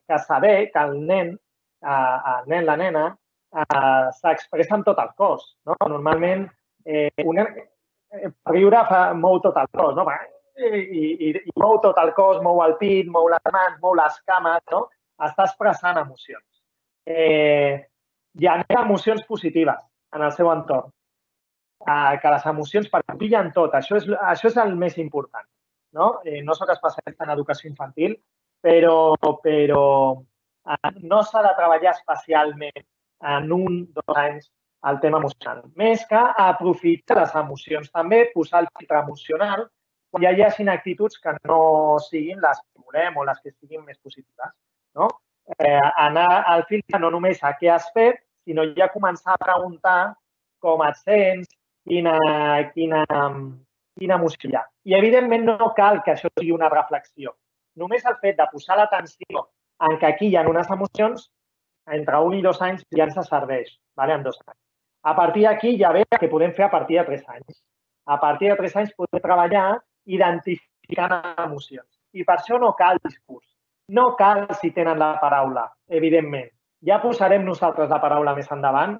que 0.08 0.20
saber 0.28 0.56
que 0.72 0.86
el 0.86 0.96
nen, 1.08 1.36
eh, 1.84 2.18
el 2.36 2.50
nen, 2.54 2.66
la 2.70 2.78
nena, 2.80 3.06
eh, 3.52 4.06
s'expressa 4.22 4.78
amb 4.80 4.88
tot 4.88 5.04
el 5.04 5.12
cos. 5.20 5.46
No? 5.68 5.76
Normalment, 5.84 6.48
eh, 6.86 7.12
una, 7.28 7.46
eh, 8.16 8.32
riure 8.54 8.86
fa, 8.90 9.04
mou 9.14 9.42
tot 9.44 9.60
el 9.60 9.70
cos, 9.76 10.00
no? 10.00 10.08
I, 10.62 10.72
i, 10.80 11.30
i 11.36 11.54
mou 11.60 11.80
tot 11.84 12.00
el 12.00 12.16
cos, 12.16 12.42
mou 12.46 12.64
el 12.64 12.78
pit, 12.80 13.08
mou 13.12 13.28
les 13.32 13.54
mans, 13.54 13.78
mou 13.84 13.96
les 14.00 14.18
cames, 14.32 14.64
no? 14.72 14.86
Està 15.22 15.46
expressant 15.50 16.00
emocions. 16.00 16.48
Eh, 17.06 17.82
ha 18.48 18.60
emocions 18.80 19.26
positives 19.28 19.82
en 20.16 20.26
el 20.28 20.34
seu 20.36 20.52
entorn. 20.52 20.92
Eh, 21.82 22.20
que 22.22 22.30
les 22.30 22.46
emocions 22.46 22.90
perpillen 22.94 23.52
tot. 23.56 23.74
Això 23.74 23.98
és, 23.98 24.08
això 24.34 24.52
és 24.52 24.58
el 24.62 24.76
més 24.78 24.98
important. 25.02 25.48
No, 25.98 26.14
eh, 26.26 26.42
no 26.46 26.56
sóc 26.56 26.70
especialista 26.72 27.26
en 27.26 27.34
educació 27.34 27.70
infantil, 27.72 28.16
però, 28.62 29.16
però 29.44 29.86
eh, 30.16 30.92
no 31.02 31.22
s'ha 31.26 31.42
de 31.48 31.54
treballar 31.58 31.96
especialment 31.96 32.86
en 33.36 33.52
un, 33.52 33.84
dos 33.96 34.18
anys 34.18 34.52
el 34.90 35.00
tema 35.02 35.20
emocional. 35.22 35.64
Més 35.78 36.06
que 36.10 36.22
aprofitar 36.46 37.20
les 37.20 37.36
emocions 37.42 37.92
també, 37.92 38.24
posar 38.34 38.64
el 38.64 38.70
filtre 38.78 39.02
emocional 39.02 39.68
quan 40.12 40.24
hi 40.24 40.28
hagi 40.28 40.68
actituds 40.70 41.20
que 41.24 41.34
no 41.48 41.98
siguin 42.10 42.42
les 42.42 42.60
que 42.60 42.82
volem 42.84 43.18
o 43.18 43.24
les 43.24 43.40
que 43.40 43.52
siguin 43.52 43.86
més 43.86 43.98
positives. 43.98 44.52
No? 44.96 45.08
Eh, 45.58 45.80
anar 45.98 46.44
al 46.48 46.66
filtre 46.68 47.00
no 47.00 47.10
només 47.10 47.44
a 47.44 47.54
què 47.58 47.70
has 47.72 47.88
fet, 47.96 48.20
sinó 48.46 48.66
ja 48.78 48.90
començar 48.94 49.36
a 49.36 49.42
preguntar 49.42 50.14
com 50.62 50.84
et 50.86 50.98
sents, 51.02 51.50
quina, 51.88 52.16
quina, 52.76 53.04
quina 53.98 54.18
emoció 54.18 54.50
hi 54.50 54.58
ha. 54.58 54.66
I, 54.86 54.96
evidentment, 54.98 55.48
no 55.50 55.72
cal 55.78 56.02
que 56.06 56.16
això 56.16 56.30
sigui 56.38 56.54
una 56.56 56.70
reflexió. 56.70 57.36
Només 57.82 58.06
el 58.06 58.18
fet 58.22 58.38
de 58.38 58.48
posar 58.52 58.78
l'atenció 58.78 59.46
en 59.88 59.98
que 60.00 60.10
aquí 60.10 60.30
hi 60.30 60.36
ha 60.38 60.48
unes 60.48 60.70
emocions 60.70 61.30
entre 61.98 62.20
un 62.22 62.36
i 62.38 62.42
dos 62.46 62.62
anys 62.62 62.84
ja 62.98 63.08
ens 63.08 63.18
serveix, 63.28 63.72
vale? 63.98 64.14
en 64.14 64.24
dos 64.24 64.38
anys. 64.46 64.60
A 65.04 65.16
partir 65.18 65.48
d'aquí 65.48 65.78
ja 65.80 65.92
ve 65.92 66.04
que 66.20 66.30
podem 66.30 66.54
fer 66.54 66.68
a 66.68 66.72
partir 66.74 67.00
de 67.00 67.06
tres 67.06 67.24
anys. 67.28 67.64
A 68.06 68.20
partir 68.20 68.52
de 68.52 68.58
tres 68.60 68.76
anys 68.76 68.94
podem 68.98 69.22
treballar 69.22 69.80
identificant 70.06 71.16
emocions. 71.46 71.90
I 72.14 72.26
per 72.28 72.38
això 72.38 72.60
no 72.62 72.74
cal 72.78 73.00
discurs. 73.04 73.48
No 73.90 74.16
cal 74.16 74.46
si 74.60 74.72
tenen 74.72 75.00
la 75.00 75.16
paraula, 75.20 75.66
evidentment. 75.90 76.52
Ja 76.88 77.02
posarem 77.02 77.44
nosaltres 77.46 77.92
la 77.92 78.00
paraula 78.02 78.34
més 78.38 78.50
endavant 78.52 78.98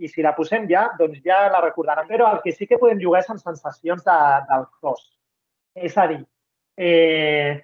i 0.00 0.08
si 0.08 0.22
la 0.24 0.32
posem 0.36 0.66
ja, 0.70 0.88
doncs 0.98 1.20
ja 1.24 1.42
la 1.52 1.62
recordaran. 1.64 2.06
Però 2.08 2.28
el 2.32 2.42
que 2.44 2.52
sí 2.56 2.66
que 2.66 2.78
podem 2.80 3.00
jugar 3.02 3.24
és 3.24 3.32
amb 3.32 3.42
sensacions 3.42 4.04
de, 4.06 4.18
del 4.48 4.68
cos. 4.80 5.02
És 5.74 5.96
a 5.98 6.06
dir, 6.10 6.20
eh, 6.80 7.60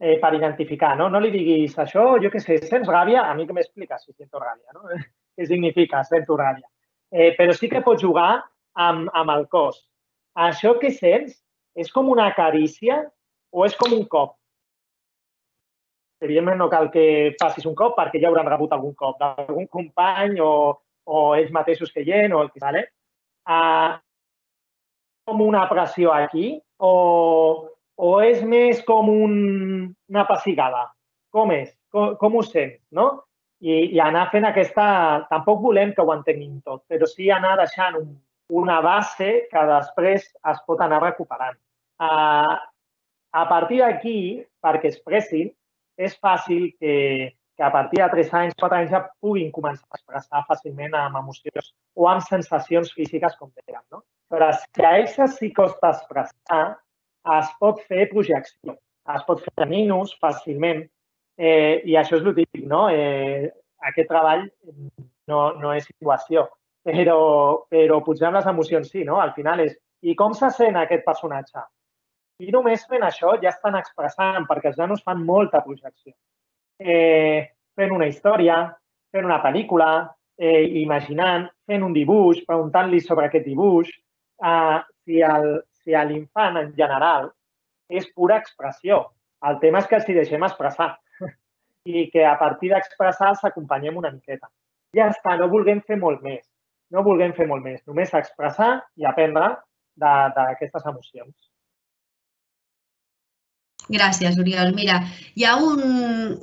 eh, 0.00 0.16
per 0.22 0.32
identificar, 0.34 0.94
no? 0.96 1.08
No 1.12 1.20
li 1.20 1.32
diguis 1.34 1.76
això, 1.78 2.14
jo 2.22 2.30
què 2.32 2.40
sé, 2.42 2.58
sents 2.64 2.88
ràbia? 2.88 3.26
A 3.26 3.34
mi 3.34 3.46
que 3.46 3.56
m'expliques 3.56 4.06
si 4.06 4.14
sento 4.14 4.40
ràbia, 4.42 4.76
no? 4.76 4.86
Què 5.36 5.46
significa 5.46 6.02
sento 6.04 6.36
ràbia? 6.36 6.66
Eh, 7.10 7.32
però 7.38 7.54
sí 7.56 7.68
que 7.70 7.82
pots 7.84 8.02
jugar 8.02 8.42
amb, 8.76 9.08
amb 9.16 9.32
el 9.34 9.46
cos. 9.52 9.78
Això 10.36 10.76
que 10.80 10.90
sents 10.94 11.38
és 11.74 11.90
com 11.92 12.10
una 12.12 12.28
carícia 12.36 13.02
o 13.50 13.64
és 13.66 13.76
com 13.78 13.94
un 13.96 14.04
cop? 14.10 14.36
Evidentment 16.20 16.60
no 16.60 16.68
cal 16.72 16.90
que 16.92 17.34
facis 17.40 17.66
un 17.66 17.74
cop 17.78 17.96
perquè 17.96 18.20
ja 18.20 18.28
hauran 18.28 18.48
rebut 18.50 18.72
algun 18.76 18.94
cop 18.94 19.18
d'algun 19.20 19.66
company 19.72 20.40
o, 20.44 20.52
o 21.08 21.24
ells 21.36 21.52
mateixos 21.54 21.92
que 21.94 22.04
gent 22.04 22.36
o 22.36 22.42
el 22.44 22.50
que 22.52 22.62
vale? 22.62 22.86
Uh, 23.48 23.96
com 25.24 25.40
una 25.46 25.66
pressió 25.70 26.12
aquí 26.12 26.54
o 26.78 27.70
o 28.00 28.14
és 28.24 28.40
més 28.46 28.80
com 28.88 29.10
un, 29.12 29.34
una 30.08 30.24
pessigada? 30.28 30.86
Com 31.34 31.52
és? 31.52 31.68
Com, 31.92 32.14
com 32.20 32.38
ho 32.38 32.42
sents? 32.46 32.80
No? 32.96 33.10
I, 33.60 33.92
I 33.92 34.00
anar 34.00 34.30
fent 34.32 34.46
aquesta... 34.48 34.86
Tampoc 35.28 35.60
volem 35.66 35.92
que 35.96 36.04
ho 36.04 36.12
entenguin 36.14 36.62
tot, 36.64 36.86
però 36.88 37.08
sí 37.10 37.28
anar 37.30 37.58
deixant 37.60 37.98
un, 38.00 38.14
una 38.62 38.78
base 38.84 39.30
que 39.50 39.64
després 39.68 40.24
es 40.24 40.62
pot 40.66 40.80
anar 40.80 41.02
recuperant. 41.04 41.58
Uh, 42.00 42.56
a 43.36 43.44
partir 43.52 43.82
d'aquí, 43.82 44.16
perquè 44.64 44.88
expressin, 44.88 45.52
és 46.00 46.16
fàcil 46.24 46.70
que, 46.80 46.94
que 47.56 47.66
a 47.66 47.70
partir 47.74 48.00
de 48.00 48.08
3 48.14 48.34
anys, 48.40 48.54
4 48.60 48.78
anys 48.78 48.92
ja 48.94 49.02
puguin 49.20 49.50
començar 49.52 49.84
a 49.90 49.98
expressar 49.98 50.44
fàcilment 50.48 50.96
amb 50.96 51.20
emocions 51.20 51.72
o 51.96 52.08
amb 52.08 52.24
sensacions 52.24 52.92
físiques, 52.96 53.36
com 53.40 53.50
dèiem. 53.52 53.82
No? 53.92 54.04
Però 54.32 54.48
si 54.56 54.86
a 54.86 54.94
ells 55.00 55.18
sí 55.36 55.50
costa 55.52 55.90
expressar, 55.92 56.62
es 57.36 57.50
pot 57.60 57.82
fer 57.88 58.06
projecció, 58.12 58.76
es 59.14 59.26
pot 59.26 59.42
fer 59.44 59.66
ninos 59.68 60.14
fàcilment 60.22 60.86
eh, 61.36 61.82
i 61.84 61.96
això 62.00 62.16
és 62.16 62.24
el 62.24 62.36
típic, 62.38 62.64
no? 62.70 62.86
Eh, 62.88 63.50
aquest 63.90 64.08
treball 64.08 64.46
no, 65.28 65.42
no 65.60 65.74
és 65.76 65.84
situació, 65.88 66.46
però, 66.86 67.20
però 67.72 68.00
potser 68.06 68.28
amb 68.28 68.40
les 68.40 68.48
emocions 68.54 68.88
sí, 68.92 69.04
no? 69.08 69.20
Al 69.20 69.34
final 69.36 69.60
és, 69.66 69.76
i 70.00 70.16
com 70.16 70.32
se 70.36 70.48
sent 70.56 70.78
aquest 70.80 71.04
personatge? 71.04 71.66
I 72.40 72.52
només 72.54 72.86
fent 72.88 73.04
això 73.04 73.34
ja 73.42 73.50
estan 73.52 73.76
expressant, 73.76 74.46
perquè 74.48 74.70
els 74.70 74.78
nanos 74.80 75.02
fan 75.04 75.24
molta 75.26 75.60
projecció. 75.64 76.14
Eh, 76.80 77.50
fent 77.76 77.92
una 77.92 78.08
història, 78.08 78.62
fent 79.12 79.26
una 79.28 79.40
pel·lícula, 79.44 79.90
eh, 80.40 80.64
imaginant, 80.80 81.48
fent 81.68 81.84
un 81.84 81.92
dibuix, 81.92 82.40
preguntant-li 82.46 83.00
sobre 83.04 83.28
aquest 83.28 83.44
dibuix, 83.44 83.90
eh, 83.92 84.78
si 85.04 85.20
el, 85.20 85.50
si 85.82 85.94
a 85.94 86.04
l'infant 86.08 86.56
en 86.62 86.72
general 86.78 87.28
és 87.90 88.08
pura 88.16 88.38
expressió. 88.40 89.02
El 89.44 89.60
tema 89.60 89.84
és 89.84 89.90
que 89.90 90.00
s'hi 90.00 90.16
deixem 90.16 90.48
expressar 90.48 90.94
i 91.84 92.08
que 92.12 92.24
a 92.24 92.36
partir 92.40 92.72
d'expressar 92.72 93.34
s'acompanyem 93.36 94.00
una 94.00 94.12
miqueta. 94.16 94.48
Ja 94.96 95.10
està, 95.12 95.36
no 95.36 95.52
vulguem 95.52 95.84
fer 95.84 96.00
molt 96.00 96.24
més. 96.24 96.46
No 96.90 97.04
vulguem 97.06 97.36
fer 97.36 97.46
molt 97.46 97.62
més. 97.62 97.84
Només 97.86 98.16
expressar 98.16 98.72
i 98.96 99.06
aprendre 99.06 99.54
d'aquestes 100.00 100.86
emocions. 100.88 101.49
Gràcies, 103.88 104.36
Oriol. 104.38 104.72
Mira, 104.76 105.00
hi 105.34 105.44
ha 105.48 105.56
un, 105.56 105.80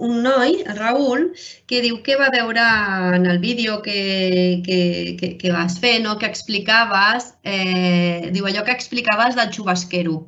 un 0.03 0.15
noi, 0.23 0.61
el 0.67 0.75
Raül, 0.75 1.29
que 1.69 1.79
diu 1.85 2.01
que 2.03 2.17
va 2.19 2.27
veure 2.33 2.63
en 3.15 3.25
el 3.25 3.39
vídeo 3.39 3.81
que, 3.81 4.61
que, 4.65 4.79
que, 5.19 5.29
que 5.37 5.51
vas 5.55 5.77
fer, 5.79 6.01
no? 6.03 6.17
que 6.17 6.27
explicaves, 6.27 7.35
eh, 7.43 8.29
diu 8.35 8.49
allò 8.49 8.65
que 8.67 8.75
explicaves 8.75 9.37
del 9.39 9.53
xubasquero. 9.55 10.25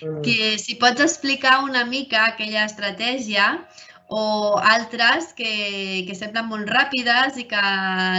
Mm. 0.00 0.22
Que 0.24 0.56
si 0.58 0.78
pots 0.80 1.04
explicar 1.04 1.58
una 1.64 1.84
mica 1.84 2.24
aquella 2.30 2.64
estratègia 2.64 3.58
o 4.08 4.56
altres 4.60 5.32
que, 5.36 6.04
que 6.08 6.16
semblen 6.16 6.48
molt 6.48 6.68
ràpides 6.70 7.36
i 7.40 7.48
que 7.50 7.60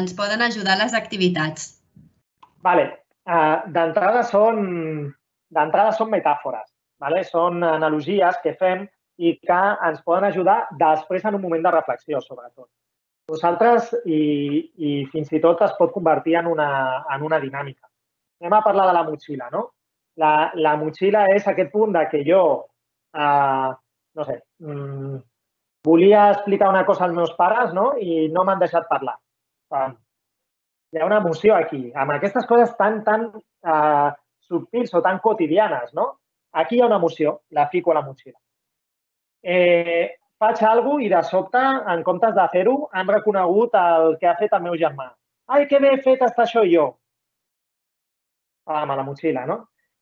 ens 0.02 0.14
poden 0.18 0.42
ajudar 0.46 0.78
a 0.78 0.84
les 0.84 0.94
activitats. 0.94 1.76
Vale. 2.66 2.92
Uh, 3.26 3.66
D'entrada 3.74 4.22
són 4.22 5.14
són 5.98 6.10
metàfores, 6.12 6.66
vale? 7.06 7.24
són 7.28 7.64
analogies 7.64 8.42
que 8.44 8.56
fem 8.60 8.86
i 9.18 9.36
que 9.40 9.62
ens 9.88 10.02
poden 10.04 10.28
ajudar 10.30 10.66
després 10.80 11.24
en 11.26 11.38
un 11.38 11.44
moment 11.46 11.64
de 11.64 11.74
reflexió, 11.76 12.20
sobretot. 12.22 12.68
Nosaltres, 13.32 13.94
i, 14.06 14.20
i 14.78 14.92
fins 15.10 15.32
i 15.34 15.42
tot 15.42 15.64
es 15.66 15.74
pot 15.80 15.94
convertir 15.94 16.36
en 16.42 16.50
una, 16.52 16.70
en 17.16 17.24
una 17.26 17.40
dinàmica. 17.42 17.88
Anem 18.42 18.58
a 18.58 18.66
parlar 18.66 18.90
de 18.90 18.98
la 18.98 19.06
motxilla, 19.08 19.48
no? 19.54 19.70
La, 20.22 20.52
la 20.56 20.76
motxilla 20.80 21.26
és 21.34 21.48
aquest 21.48 21.72
punt 21.74 21.96
de 21.96 22.04
que 22.12 22.22
jo, 22.28 22.42
eh, 23.18 23.70
no 24.16 24.28
sé, 24.28 24.36
mmm, 24.64 25.16
volia 25.86 26.28
explicar 26.34 26.70
una 26.70 26.86
cosa 26.86 27.06
als 27.06 27.16
meus 27.16 27.34
pares 27.38 27.74
no? 27.74 27.94
i 28.02 28.28
no 28.34 28.44
m'han 28.46 28.62
deixat 28.62 28.88
parlar. 28.90 29.18
Hi 29.76 31.02
ha 31.02 31.08
una 31.08 31.20
emoció 31.24 31.56
aquí, 31.56 31.90
amb 31.94 32.16
aquestes 32.16 32.46
coses 32.50 32.76
tan, 32.80 33.02
tan 33.08 33.28
eh, 33.34 34.10
subtils 34.48 34.94
o 34.94 35.02
tan 35.06 35.20
quotidianes, 35.24 35.92
no? 35.98 36.08
Aquí 36.62 36.78
hi 36.78 36.82
ha 36.82 36.88
una 36.88 37.00
emoció, 37.02 37.42
la 37.52 37.68
fico 37.70 37.92
a 37.92 37.96
la 37.98 38.04
motxilla. 38.06 38.38
Eh, 39.44 40.16
faig 40.40 40.62
alguna 40.64 41.04
i 41.04 41.10
de 41.12 41.22
sobte, 41.28 41.62
en 41.94 42.04
comptes 42.04 42.36
de 42.36 42.46
fer-ho, 42.54 42.76
han 42.94 43.10
reconegut 43.12 43.76
el 43.80 44.16
que 44.22 44.30
ha 44.30 44.38
fet 44.40 44.54
el 44.56 44.64
meu 44.64 44.78
germà. 44.80 45.10
Ai, 45.52 45.66
que 45.70 45.80
bé 45.84 45.92
he 45.94 46.04
fet 46.06 46.24
està 46.26 46.46
això 46.46 46.64
jo. 46.70 46.86
Amb 48.76 48.96
la 48.98 49.04
motxilla, 49.06 49.44
no? 49.46 49.58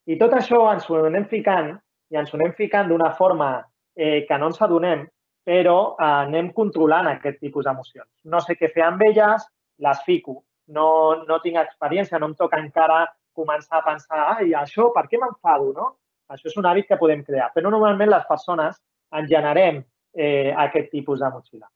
I 0.05 0.17
tot 0.19 0.35
això 0.37 0.61
ens 0.71 0.85
ho 0.89 0.99
anem 1.07 1.25
ficant 1.31 1.73
i 2.11 2.19
ens 2.21 2.31
ho 2.31 2.37
anem 2.37 2.53
ficant 2.59 2.87
d'una 2.91 3.09
forma 3.17 3.49
eh, 3.95 4.23
que 4.27 4.37
no 4.37 4.51
ens 4.51 4.61
adonem, 4.61 5.03
però 5.43 5.77
eh, 5.95 6.05
anem 6.05 6.53
controlant 6.55 7.09
aquest 7.11 7.41
tipus 7.41 7.65
d'emocions. 7.65 8.09
No 8.29 8.43
sé 8.45 8.55
què 8.59 8.69
fer 8.75 8.85
amb 8.87 9.03
elles, 9.09 9.49
les 9.83 10.05
fico. 10.05 10.43
No, 10.77 10.87
no 11.27 11.41
tinc 11.43 11.59
experiència, 11.59 12.19
no 12.19 12.31
em 12.31 12.37
toca 12.39 12.61
encara 12.61 13.01
començar 13.35 13.81
a 13.81 13.85
pensar, 13.89 14.23
ai, 14.37 14.53
això, 14.55 14.91
per 14.95 15.07
què 15.09 15.19
m'enfado, 15.19 15.73
no? 15.75 15.89
Això 16.31 16.49
és 16.49 16.57
un 16.57 16.67
hàbit 16.69 16.87
que 16.87 16.99
podem 16.99 17.23
crear. 17.25 17.49
Però 17.55 17.71
normalment 17.71 18.11
les 18.11 18.25
persones 18.29 18.79
en 19.13 19.27
generem 19.29 19.81
eh, 20.15 20.53
aquest 20.65 20.91
tipus 20.91 21.19
de 21.19 21.29
motxilla. 21.33 21.67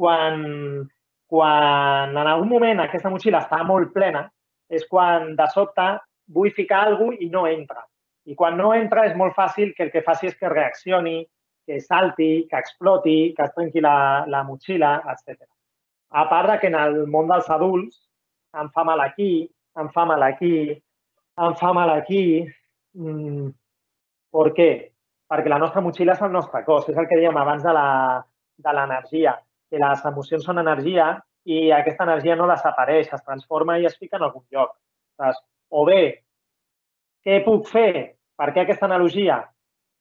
Quan, 0.00 0.44
quan 1.28 2.16
en 2.16 2.26
algun 2.26 2.48
moment 2.48 2.84
aquesta 2.84 3.12
motxilla 3.12 3.42
està 3.44 3.62
molt 3.66 3.92
plena, 3.96 4.26
és 4.70 4.86
quan 4.88 5.34
de 5.36 5.46
sobte 5.52 5.88
vull 6.30 6.52
ficar 6.54 6.84
alguna 6.86 7.18
i 7.20 7.28
no 7.28 7.46
entra. 7.50 7.82
I 8.30 8.36
quan 8.38 8.56
no 8.56 8.70
entra 8.76 9.06
és 9.08 9.16
molt 9.18 9.34
fàcil 9.34 9.74
que 9.76 9.88
el 9.88 9.90
que 9.92 10.04
faci 10.06 10.30
és 10.30 10.36
que 10.38 10.52
reaccioni, 10.52 11.24
que 11.66 11.80
salti, 11.80 12.46
que 12.50 12.58
exploti, 12.58 13.32
que 13.36 13.46
es 13.46 13.54
trenqui 13.56 13.82
la, 13.82 14.24
la 14.30 14.44
motxilla, 14.46 15.00
etc. 15.12 15.42
A 16.10 16.26
part 16.30 16.50
de 16.50 16.58
que 16.62 16.70
en 16.70 16.78
el 16.78 17.04
món 17.10 17.28
dels 17.30 17.50
adults 17.50 17.98
em 18.60 18.70
fa 18.74 18.84
mal 18.86 19.02
aquí, 19.04 19.48
em 19.78 19.90
fa 19.94 20.06
mal 20.06 20.22
aquí, 20.26 20.54
em 21.38 21.54
fa 21.60 21.72
mal 21.76 21.92
aquí. 21.94 22.22
Mm, 22.94 23.50
per 24.34 24.48
què? 24.56 24.70
perquè 25.30 25.50
la 25.52 25.60
nostra 25.62 25.82
motxilla 25.84 26.16
és 26.16 26.22
el 26.26 26.32
nostre 26.34 26.64
cos, 26.66 26.88
és 26.90 26.96
el 26.98 27.06
que 27.06 27.18
dèiem 27.20 27.36
abans 27.38 27.62
de 27.62 27.74
l'energia, 28.74 29.36
que 29.70 29.78
les 29.78 30.02
emocions 30.10 30.46
són 30.46 30.58
energia 30.58 31.12
i 31.46 31.70
aquesta 31.72 32.06
energia 32.08 32.34
no 32.36 32.48
desapareix, 32.50 33.12
es 33.14 33.22
transforma 33.22 33.78
i 33.78 33.86
es 33.86 33.94
fica 34.00 34.18
en 34.18 34.26
algun 34.26 34.42
lloc. 34.50 34.74
Saps? 35.20 35.38
O 35.70 35.84
bé, 35.86 36.00
què 37.24 37.38
puc 37.46 37.70
fer? 37.70 37.92
Per 38.40 38.48
què 38.50 38.64
aquesta 38.64 38.88
analogia? 38.88 39.38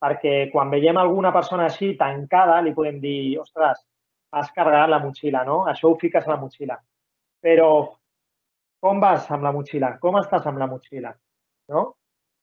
Perquè 0.01 0.49
quan 0.51 0.71
veiem 0.73 0.97
alguna 0.97 1.31
persona 1.35 1.67
així 1.69 1.91
tancada, 1.99 2.57
li 2.65 2.73
podem 2.73 2.97
dir, 3.03 3.37
ostres, 3.43 3.83
has 4.33 4.49
carregat 4.55 4.89
la 4.89 5.01
motxilla, 5.03 5.43
no? 5.45 5.61
Això 5.69 5.91
ho 5.91 5.97
fiques 6.01 6.25
a 6.25 6.33
la 6.33 6.39
motxilla. 6.41 6.79
Però 7.43 7.69
com 8.81 9.01
vas 9.03 9.29
amb 9.35 9.45
la 9.45 9.53
motxilla? 9.53 9.93
Com 10.01 10.17
estàs 10.23 10.47
amb 10.49 10.61
la 10.61 10.69
motxilla? 10.71 11.13
No? 11.69 11.85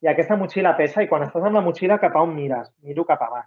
I 0.04 0.08
aquesta 0.10 0.36
motxilla 0.36 0.74
pesa 0.76 1.02
i 1.02 1.08
quan 1.10 1.24
estàs 1.24 1.44
amb 1.44 1.58
la 1.58 1.64
motxilla 1.64 1.98
cap 2.02 2.16
a 2.16 2.22
on 2.24 2.34
mires? 2.36 2.70
Miro 2.84 3.04
cap 3.08 3.22
a 3.22 3.30
baix. 3.32 3.46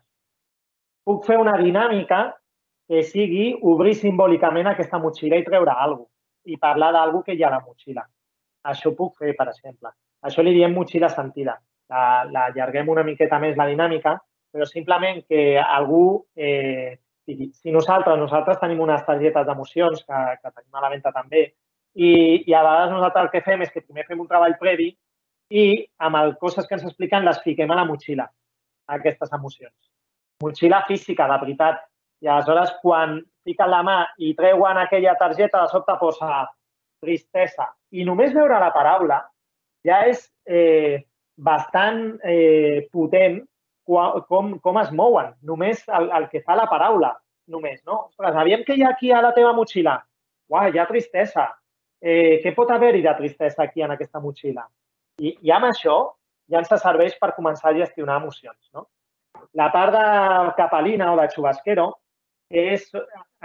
Puc 1.05 1.25
fer 1.25 1.37
una 1.41 1.55
dinàmica 1.57 2.21
que 2.89 3.03
sigui 3.05 3.51
obrir 3.71 3.95
simbòlicament 3.97 4.71
aquesta 4.71 4.99
motxilla 5.01 5.37
i 5.37 5.45
treure 5.45 5.75
alguna 5.75 6.07
cosa 6.07 6.17
i 6.49 6.57
parlar 6.57 6.93
d'algú 6.95 7.21
que 7.25 7.35
hi 7.35 7.43
ha 7.43 7.49
a 7.49 7.57
la 7.57 7.61
motxilla. 7.61 8.05
Això 8.71 8.93
puc 8.97 9.19
fer, 9.19 9.35
per 9.37 9.49
exemple. 9.51 9.91
Això 10.25 10.41
li 10.41 10.53
diem 10.55 10.73
motxilla 10.73 11.09
sentida. 11.11 11.59
La, 11.91 12.23
la 12.31 12.47
allarguem 12.49 12.89
una 12.89 13.03
miqueta 13.03 13.37
més 13.43 13.57
la 13.59 13.67
dinàmica, 13.69 14.15
però 14.49 14.65
simplement 14.65 15.21
que 15.29 15.59
algú 15.61 16.25
eh, 16.35 16.97
si 17.53 17.71
nosaltres, 17.71 18.17
nosaltres 18.17 18.59
tenim 18.59 18.79
unes 18.81 19.03
targetes 19.05 19.45
d'emocions 19.45 20.03
que, 20.05 20.21
que 20.41 20.51
tenim 20.51 20.75
a 20.79 20.83
la 20.85 20.89
venda 20.89 21.11
també 21.13 21.43
i, 21.93 22.09
i 22.45 22.53
a 22.53 22.63
vegades 22.63 22.93
nosaltres 22.95 23.27
el 23.27 23.31
que 23.33 23.43
fem 23.45 23.61
és 23.65 23.71
que 23.73 23.83
primer 23.85 24.05
fem 24.07 24.21
un 24.23 24.29
treball 24.29 24.57
previ 24.61 24.89
i 25.49 25.65
amb 26.05 26.19
el, 26.19 26.35
coses 26.41 26.67
que 26.67 26.77
ens 26.77 26.85
expliquen 26.85 27.25
les 27.25 27.41
fiquem 27.43 27.71
a 27.71 27.77
la 27.79 27.85
motxilla, 27.89 28.27
aquestes 28.95 29.33
emocions. 29.33 29.75
Motxilla 30.43 30.83
física, 30.87 31.27
de 31.27 31.37
veritat. 31.41 31.81
I 32.23 32.27
aleshores, 32.27 32.71
quan 32.83 33.19
fiquen 33.47 33.69
la 33.71 33.81
mà 33.83 33.99
i 34.19 34.33
treuen 34.35 34.77
aquella 34.77 35.15
targeta, 35.19 35.63
de 35.63 35.71
sobte 35.71 35.95
posa 35.99 36.45
tristesa. 37.03 37.69
I 37.95 38.05
només 38.07 38.35
veure 38.35 38.59
la 38.59 38.73
paraula 38.75 39.21
ja 39.87 40.01
és 40.07 40.25
eh, 40.45 40.99
bastant 41.39 42.19
eh, 42.27 42.87
potent 42.91 43.39
com, 43.89 44.51
com 44.59 44.81
es 44.81 44.91
mouen. 44.91 45.33
Només 45.41 45.85
el, 45.87 46.09
el 46.15 46.27
que 46.29 46.43
fa 46.45 46.57
la 46.59 46.67
paraula, 46.69 47.13
només, 47.49 47.79
no? 47.87 48.05
Ostres, 48.11 48.35
aviam 48.35 48.65
què 48.67 48.77
hi 48.77 48.83
ha 48.85 48.93
aquí 48.93 49.11
a 49.11 49.23
la 49.25 49.33
teva 49.33 49.55
motxilla? 49.57 49.97
Uau, 50.51 50.69
hi 50.69 50.81
ha 50.81 50.87
tristesa. 50.89 51.47
Eh, 51.99 52.39
què 52.43 52.53
pot 52.55 52.69
haver-hi 52.71 53.01
de 53.05 53.15
tristesa 53.17 53.65
aquí 53.65 53.83
en 53.83 53.95
aquesta 53.95 54.21
motxilla? 54.23 54.67
I, 55.19 55.35
i 55.45 55.51
amb 55.51 55.69
això 55.69 55.97
ja 56.49 56.61
ens 56.63 56.71
serveix 56.81 57.17
per 57.19 57.35
començar 57.35 57.71
a 57.71 57.77
gestionar 57.77 58.19
emocions. 58.21 58.59
No? 58.73 58.87
La 59.59 59.69
part 59.73 59.93
de 59.93 60.53
capalina 60.57 61.11
o 61.13 61.17
de 61.19 61.27
xubasquero 61.33 61.91
és, 62.49 62.87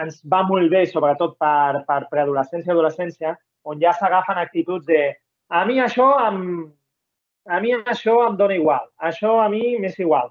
ens 0.00 0.22
va 0.30 0.42
molt 0.48 0.70
bé, 0.72 0.84
sobretot 0.88 1.36
per, 1.40 1.84
per 1.88 2.00
preadolescència 2.10 2.72
i 2.72 2.74
adolescència, 2.74 3.34
on 3.64 3.80
ja 3.80 3.92
s'agafen 3.96 4.40
actituds 4.40 4.86
de 4.88 5.10
a 5.52 5.64
mi 5.68 5.76
això 5.80 6.06
em, 6.26 6.38
a 7.44 7.60
mi 7.60 7.74
això 7.76 8.14
em 8.26 8.36
dona 8.36 8.56
igual, 8.56 8.86
això 9.10 9.38
a 9.42 9.48
mi 9.52 9.76
m'és 9.80 9.98
igual. 10.00 10.30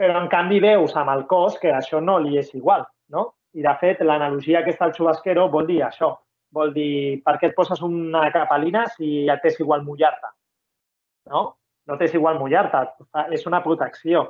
Però, 0.00 0.16
en 0.18 0.28
canvi, 0.32 0.58
veus 0.64 0.96
amb 0.96 1.12
el 1.12 1.26
cos 1.30 1.58
que 1.60 1.70
això 1.76 2.00
no 2.02 2.18
li 2.18 2.38
és 2.40 2.50
igual, 2.56 2.86
no? 3.14 3.28
I, 3.54 3.62
de 3.62 3.74
fet, 3.80 4.00
l'analogia 4.06 4.60
aquesta 4.60 4.86
del 4.88 4.96
xubasquero 4.96 5.48
vol 5.52 5.66
dir 5.68 5.82
això, 5.84 6.14
Vol 6.56 6.72
dir, 6.74 7.22
per 7.22 7.36
què 7.38 7.50
et 7.50 7.56
poses 7.56 7.80
una 7.86 8.24
capalina 8.34 8.84
si 8.96 9.24
ja 9.28 9.36
t'és 9.42 9.60
igual 9.62 9.84
mullar-te? 9.86 10.32
No? 11.30 11.42
No 11.86 11.96
t'és 11.98 12.14
igual 12.14 12.38
mullar-te, 12.38 12.82
és 13.36 13.46
una 13.46 13.62
protecció. 13.62 14.26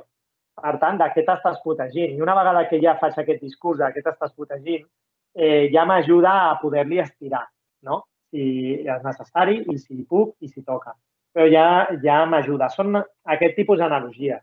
Per 0.61 0.75
tant, 0.81 0.99
de 0.99 1.07
què 1.15 1.23
t'estàs 1.25 1.61
protegint? 1.63 2.13
I 2.13 2.21
una 2.21 2.35
vegada 2.37 2.67
que 2.69 2.79
ja 2.83 2.97
faig 3.01 3.17
aquest 3.17 3.41
discurs 3.41 3.79
de 3.79 3.89
què 3.95 4.03
t'estàs 4.05 4.33
protegint, 4.37 4.85
eh, 5.33 5.69
ja 5.73 5.85
m'ajuda 5.87 6.33
a 6.49 6.55
poder-li 6.61 6.99
estirar, 7.01 7.45
no? 7.87 8.03
Si 8.31 8.43
és 8.79 9.03
necessari 9.03 9.61
i 9.71 9.77
si 9.79 10.03
puc 10.07 10.35
i 10.39 10.49
si 10.51 10.63
toca. 10.67 10.93
Però 11.33 11.47
ja, 11.49 11.65
ja 12.03 12.21
m'ajuda. 12.27 12.69
Són 12.69 12.99
aquest 12.99 13.55
tipus 13.55 13.79
d'analogies 13.79 14.41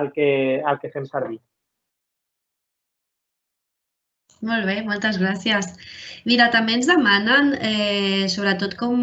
el 0.00 0.10
que, 0.12 0.28
el 0.60 0.80
que 0.80 0.90
fem 0.90 1.06
servir. 1.06 1.38
Molt 4.44 4.66
bé, 4.68 4.80
moltes 4.84 5.16
gràcies. 5.20 5.70
Mira, 6.28 6.50
també 6.52 6.74
ens 6.76 6.88
demanen 6.88 7.52
eh, 7.64 8.24
sobretot 8.32 8.74
com, 8.80 8.98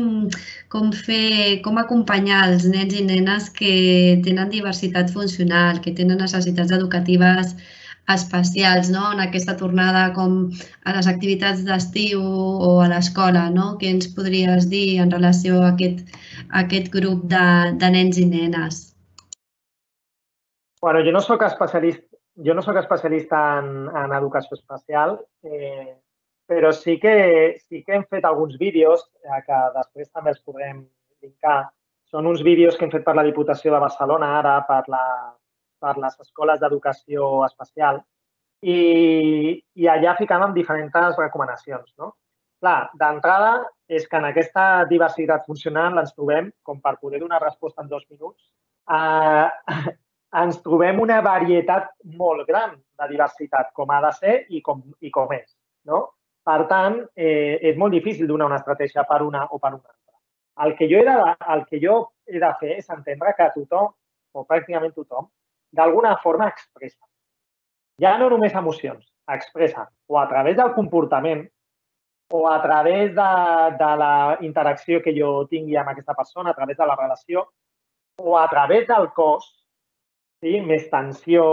com 0.73 0.91
fer, 0.93 1.61
com 1.65 1.79
acompanyar 1.81 2.43
els 2.49 2.67
nens 2.69 2.93
i 2.97 3.05
nenes 3.07 3.49
que 3.55 3.73
tenen 4.25 4.51
diversitat 4.53 5.13
funcional, 5.13 5.81
que 5.81 5.93
tenen 5.97 6.21
necessitats 6.21 6.73
educatives 6.77 7.55
especials, 8.13 8.89
no? 8.93 9.07
En 9.15 9.23
aquesta 9.23 9.55
tornada 9.57 10.07
com 10.17 10.37
a 10.85 10.95
les 10.97 11.09
activitats 11.09 11.65
d'estiu 11.65 12.21
o 12.21 12.75
a 12.83 12.89
l'escola, 12.93 13.47
no? 13.53 13.71
Què 13.81 13.89
ens 13.95 14.09
podries 14.13 14.69
dir 14.69 14.99
en 15.01 15.13
relació 15.13 15.61
a 15.61 15.73
aquest, 15.73 16.05
a 16.49 16.65
aquest 16.65 16.93
grup 16.93 17.25
de, 17.33 17.47
de 17.81 17.91
nens 17.97 18.21
i 18.21 18.29
nenes? 18.29 18.81
Bueno, 20.81 21.01
jo 21.05 21.13
no 21.13 21.21
sóc 21.21 21.45
especialista 21.45 22.10
jo 22.35 22.53
no 22.53 22.61
sóc 22.61 22.77
especialista 22.79 23.59
en, 23.59 23.89
en 23.89 24.13
educació 24.15 24.55
especial, 24.57 25.19
eh, 25.43 25.97
però 26.47 26.71
sí 26.75 26.97
que, 26.99 27.57
sí 27.67 27.83
que 27.83 27.95
hem 27.95 28.05
fet 28.09 28.25
alguns 28.25 28.57
vídeos 28.59 29.03
eh, 29.23 29.41
que 29.45 29.59
després 29.75 30.09
també 30.11 30.33
els 30.33 30.41
podrem 30.43 30.85
linkar. 31.23 31.71
Són 32.11 32.27
uns 32.27 32.43
vídeos 32.43 32.75
que 32.75 32.87
hem 32.87 32.91
fet 32.91 33.05
per 33.05 33.15
la 33.15 33.27
Diputació 33.27 33.71
de 33.71 33.79
Barcelona 33.79 34.33
ara, 34.39 34.57
per, 34.67 34.83
la, 34.91 35.03
per 35.79 35.95
les 35.97 36.17
escoles 36.19 36.59
d'educació 36.59 37.45
especial, 37.47 38.01
i, 38.61 39.61
i 39.75 39.87
allà 39.89 40.17
ficàvem 40.19 40.53
diferents 40.53 41.17
recomanacions. 41.17 41.93
No? 41.97 42.13
Clar, 42.61 42.91
d'entrada 42.99 43.53
és 43.89 44.03
que 44.07 44.19
en 44.19 44.27
aquesta 44.27 44.85
diversitat 44.89 45.47
funcional 45.47 45.97
ens 45.97 46.13
trobem, 46.13 46.51
com 46.63 46.83
per 46.83 46.99
poder 47.01 47.19
donar 47.23 47.41
resposta 47.41 47.81
en 47.81 47.89
dos 47.89 48.03
minuts, 48.09 48.51
eh, 48.91 49.47
ens 50.39 50.61
trobem 50.63 50.99
una 51.03 51.19
varietat 51.21 51.89
molt 52.17 52.47
gran 52.47 52.75
de 52.75 53.07
diversitat, 53.09 53.71
com 53.75 53.91
ha 53.91 53.99
de 54.05 54.11
ser 54.15 54.35
i 54.49 54.61
com, 54.61 54.81
i 55.01 55.11
com 55.11 55.31
és. 55.35 55.49
No? 55.85 56.05
Per 56.47 56.59
tant, 56.69 56.97
eh, 57.15 57.59
és 57.61 57.77
molt 57.77 57.93
difícil 57.93 58.27
donar 58.27 58.47
una 58.47 58.59
estratègia 58.61 59.03
per 59.09 59.21
una 59.25 59.45
o 59.49 59.59
per 59.59 59.73
una 59.73 59.83
altra. 59.83 59.97
el 60.63 60.75
que 60.75 60.87
jo 60.91 60.99
he 60.99 61.05
de, 61.05 61.35
el 61.53 61.65
que 61.65 61.79
jo 61.81 62.11
he 62.27 62.39
de 62.39 62.49
fer 62.59 62.75
és 62.77 62.89
entendre 62.89 63.33
que 63.37 63.47
tothom, 63.55 63.87
o 64.33 64.43
pràcticament 64.45 64.93
tothom, 64.93 65.27
d'alguna 65.71 66.17
forma 66.21 66.47
expressa. 66.47 67.05
Ja 68.01 68.17
no 68.17 68.29
només 68.29 68.53
emocions, 68.53 69.05
expressa 69.27 69.87
o 70.07 70.19
a 70.19 70.27
través 70.27 70.57
del 70.57 70.73
comportament 70.73 71.47
o 72.31 72.47
a 72.49 72.61
través 72.61 73.15
de, 73.15 73.31
de 73.79 73.91
la 73.97 74.37
interacció 74.41 75.01
que 75.01 75.13
jo 75.17 75.47
tingui 75.47 75.75
amb 75.77 75.91
aquesta 75.91 76.13
persona, 76.13 76.51
a 76.51 76.53
través 76.53 76.77
de 76.77 76.85
la 76.87 76.95
relació, 76.95 77.47
o 78.17 78.37
a 78.37 78.47
través 78.49 78.87
del 78.87 79.09
cos, 79.15 79.49
sí? 80.41 80.59
més 80.65 80.89
tensió, 80.91 81.45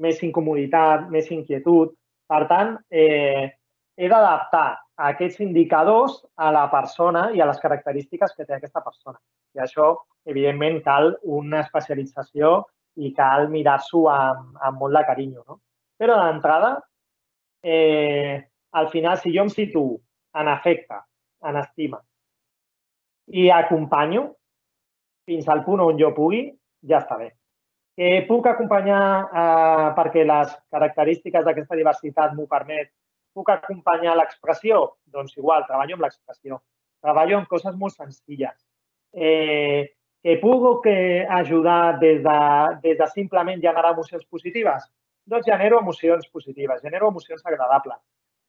més 0.00 0.22
incomoditat, 0.22 1.08
més 1.10 1.30
inquietud. 1.34 1.94
Per 2.30 2.40
tant, 2.50 2.76
eh, 2.90 3.50
he 3.96 4.08
d'adaptar 4.10 4.68
aquests 5.10 5.40
indicadors 5.44 6.20
a 6.36 6.50
la 6.54 6.68
persona 6.70 7.28
i 7.34 7.40
a 7.40 7.48
les 7.50 7.60
característiques 7.62 8.34
que 8.36 8.46
té 8.46 8.56
aquesta 8.56 8.82
persona. 8.84 9.18
I 9.54 9.64
això, 9.66 9.90
evidentment, 10.26 10.80
cal 10.86 11.14
una 11.22 11.62
especialització 11.64 12.56
i 12.96 13.10
cal 13.14 13.48
mirar-s'ho 13.50 14.06
amb, 14.10 14.56
amb 14.62 14.80
molt 14.80 14.98
de 14.98 15.04
carinyo. 15.06 15.44
No? 15.48 15.60
Però 15.98 16.16
d'entrada, 16.20 16.76
eh, 17.62 18.42
al 18.72 18.90
final, 18.90 19.18
si 19.18 19.34
jo 19.34 19.46
em 19.46 19.50
situo 19.50 19.98
en 20.34 20.50
afecte, 20.50 20.98
en 21.44 21.58
estima, 21.60 22.00
i 23.26 23.48
acompanyo 23.50 24.28
fins 25.24 25.48
al 25.48 25.62
punt 25.64 25.80
on 25.80 25.98
jo 25.98 26.10
pugui, 26.16 26.44
ja 26.84 27.00
està 27.00 27.16
bé. 27.20 27.30
Que 27.94 28.24
puc 28.28 28.46
acompanyar 28.50 29.02
eh, 29.24 29.88
perquè 29.96 30.24
les 30.26 30.54
característiques 30.74 31.44
d'aquesta 31.46 31.78
diversitat 31.78 32.34
m'ho 32.34 32.46
permet, 32.50 32.90
puc 33.34 33.50
acompanyar 33.54 34.16
l'expressió? 34.18 34.80
Doncs 35.06 35.36
igual, 35.38 35.66
treballo 35.68 35.98
amb 35.98 36.06
l'expressió. 36.06 36.58
Treballo 37.04 37.38
en 37.38 37.46
coses 37.50 37.76
molt 37.78 37.94
senzilles. 37.94 38.56
Eh, 39.14 39.94
que 40.24 40.38
puc 40.40 40.82
que 40.88 40.96
ajudar 41.38 41.98
des 42.00 42.22
de, 42.24 42.40
des 42.82 42.98
de 42.98 43.06
simplement 43.12 43.62
generar 43.62 43.92
emocions 43.92 44.24
positives? 44.26 44.88
Doncs 45.26 45.46
genero 45.46 45.78
emocions 45.78 46.26
positives, 46.32 46.82
genero 46.82 47.08
emocions 47.12 47.44
agradables 47.46 48.00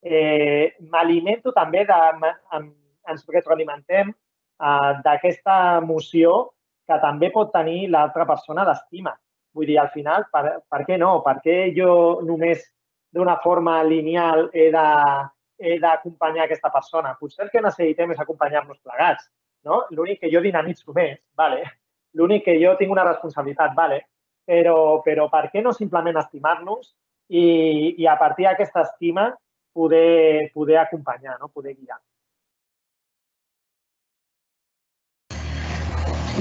eh, 0.06 0.76
m'alimento 0.92 1.52
també, 1.52 1.84
de, 1.90 2.00
em, 2.56 2.70
ens 3.10 3.26
retroalimentem 3.34 4.12
eh, 4.12 4.92
d'aquesta 5.06 5.58
emoció 5.82 6.36
que 6.86 6.98
també 7.02 7.32
pot 7.34 7.52
tenir 7.54 7.90
l'altra 7.90 8.28
persona 8.30 8.66
d'estima. 8.68 9.16
Vull 9.56 9.70
dir, 9.70 9.80
al 9.80 9.92
final, 9.94 10.28
per, 10.32 10.60
per 10.70 10.82
què 10.88 11.00
no? 11.00 11.22
Per 11.24 11.38
què 11.44 11.56
jo 11.76 12.22
només 12.28 12.64
d'una 13.16 13.38
forma 13.44 13.80
lineal 13.88 14.50
he 14.54 14.68
de 14.74 14.86
he 15.58 15.78
d'acompanyar 15.80 16.46
aquesta 16.46 16.70
persona. 16.72 17.16
Potser 17.16 17.46
el 17.46 17.52
que 17.54 17.62
necessitem 17.64 18.12
és 18.12 18.20
acompanyar-nos 18.20 18.82
plegats. 18.84 19.30
No? 19.64 19.86
L'únic 19.96 20.20
que 20.22 20.32
jo 20.34 20.42
dinamitzo 20.44 20.94
més, 20.94 21.18
vale? 21.38 21.64
l'únic 22.16 22.46
que 22.46 22.54
jo 22.62 22.76
tinc 22.80 22.92
una 22.92 23.04
responsabilitat, 23.04 23.74
vale? 23.76 24.06
però, 24.46 25.02
però 25.04 25.26
per 25.32 25.50
què 25.52 25.62
no 25.64 25.74
simplement 25.74 26.20
estimar-nos 26.22 26.94
i, 27.28 27.96
i 27.98 28.06
a 28.08 28.16
partir 28.20 28.46
d'aquesta 28.48 28.86
estima 28.86 29.32
poder, 29.74 30.52
poder 30.54 30.78
acompanyar, 30.84 31.40
no? 31.42 31.50
poder 31.50 31.74
guiar. 31.76 32.00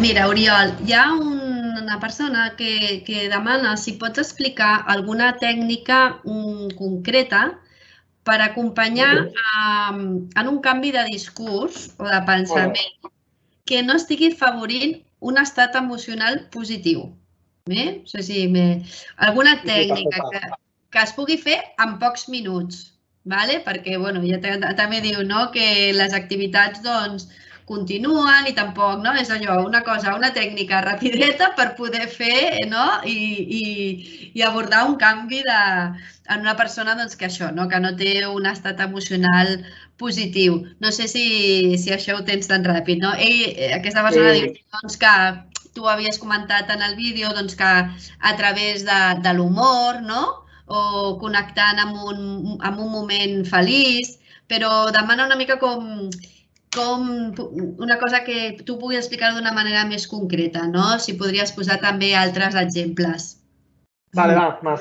Mira, 0.02 0.28
Oriol, 0.28 0.74
hi 0.84 0.92
ha 0.92 1.04
una 1.84 2.00
persona 2.00 2.54
que, 2.58 3.02
que 3.06 3.28
demana 3.28 3.76
si 3.76 3.94
pots 4.00 4.22
explicar 4.22 4.84
alguna 4.94 5.34
tècnica 5.40 6.20
um, 6.24 6.68
concreta 6.78 7.44
per 8.24 8.40
acompanyar 8.40 9.12
um, 9.28 10.00
en 10.24 10.48
un 10.48 10.60
canvi 10.64 10.94
de 10.96 11.04
discurs 11.10 11.90
o 11.98 12.08
de 12.08 12.22
pensament 12.28 13.12
que 13.68 13.82
no 13.84 13.96
estigui 14.00 14.32
favorint 14.32 14.98
un 15.24 15.38
estat 15.40 15.76
emocional 15.80 16.42
positiu. 16.52 17.06
Bé? 17.68 17.84
No 18.02 18.10
sé 18.10 18.24
si 18.26 18.48
me... 18.48 18.84
Alguna 19.16 19.54
tècnica 19.62 20.26
que, 20.32 20.42
que 20.92 21.04
es 21.04 21.14
pugui 21.16 21.38
fer 21.40 21.60
en 21.80 21.96
pocs 22.02 22.28
minuts 22.32 22.90
vale? 23.24 23.60
perquè 23.64 23.96
bueno, 23.98 24.22
ja 24.24 24.38
també 24.76 25.00
diu 25.00 25.24
no? 25.24 25.48
que 25.52 25.92
les 25.96 26.14
activitats 26.16 26.82
doncs, 26.84 27.28
continuen 27.68 28.48
i 28.48 28.52
tampoc 28.56 29.00
no? 29.00 29.14
és 29.16 29.30
allò, 29.32 29.56
una 29.64 29.80
cosa, 29.86 30.14
una 30.16 30.32
tècnica 30.36 30.82
rapideta 30.84 31.52
per 31.58 31.70
poder 31.78 32.08
fer 32.12 32.66
no? 32.68 32.84
I, 33.08 33.16
i, 33.58 33.62
i 34.34 34.44
abordar 34.44 34.84
un 34.88 34.98
canvi 35.00 35.40
de, 35.46 35.60
en 36.28 36.44
una 36.44 36.56
persona 36.56 36.94
doncs, 36.98 37.16
que 37.16 37.28
això, 37.30 37.50
no? 37.56 37.68
que 37.68 37.80
no 37.80 37.94
té 37.96 38.26
un 38.28 38.46
estat 38.50 38.80
emocional 38.84 39.56
positiu. 40.00 40.60
No 40.80 40.92
sé 40.92 41.08
si, 41.08 41.26
si 41.80 41.92
això 41.94 42.18
ho 42.18 42.24
tens 42.28 42.50
tan 42.50 42.64
ràpid. 42.66 43.00
No? 43.02 43.14
Ell, 43.16 43.42
eh, 43.54 43.72
aquesta 43.76 44.04
persona 44.04 44.34
sí. 44.34 44.40
diu 44.40 44.54
doncs, 44.76 44.98
que 45.00 45.14
tu 45.74 45.88
havies 45.90 46.20
comentat 46.22 46.70
en 46.70 46.84
el 46.86 46.96
vídeo 47.00 47.32
doncs, 47.36 47.56
que 47.58 47.72
a 48.30 48.36
través 48.40 48.84
de, 48.84 49.00
de 49.24 49.34
l'humor, 49.36 50.02
no? 50.02 50.22
o 50.66 51.16
connectant 51.20 51.80
amb 51.82 51.98
un, 52.08 52.20
amb 52.64 52.78
un 52.80 52.88
moment 52.92 53.42
feliç, 53.44 54.14
però 54.48 54.90
demana 54.92 55.26
una 55.28 55.36
mica 55.36 55.58
com, 55.60 56.08
com 56.74 57.06
una 57.78 57.98
cosa 57.98 58.24
que 58.26 58.56
tu 58.66 58.76
puguis 58.78 59.00
explicar 59.00 59.32
d'una 59.34 59.54
manera 59.54 59.84
més 59.88 60.06
concreta, 60.10 60.66
no? 60.70 60.98
Si 60.98 61.16
podries 61.18 61.54
posar 61.56 61.78
també 61.82 62.12
altres 62.18 62.58
exemples. 62.60 63.30
Vale, 64.14 64.34
va, 64.38 64.76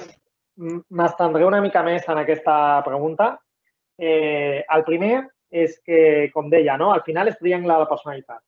m'estendré 0.90 1.46
una 1.46 1.62
mica 1.62 1.84
més 1.86 2.06
en 2.10 2.22
aquesta 2.22 2.56
pregunta. 2.86 3.34
Eh, 3.98 4.64
el 4.76 4.84
primer 4.90 5.24
és 5.54 5.78
que, 5.86 6.30
com 6.34 6.50
deia, 6.50 6.78
no? 6.82 6.92
al 6.92 7.04
final 7.06 7.30
és 7.30 7.38
triangle 7.38 7.74
de 7.74 7.86
la 7.86 7.90
personalitat. 7.90 8.42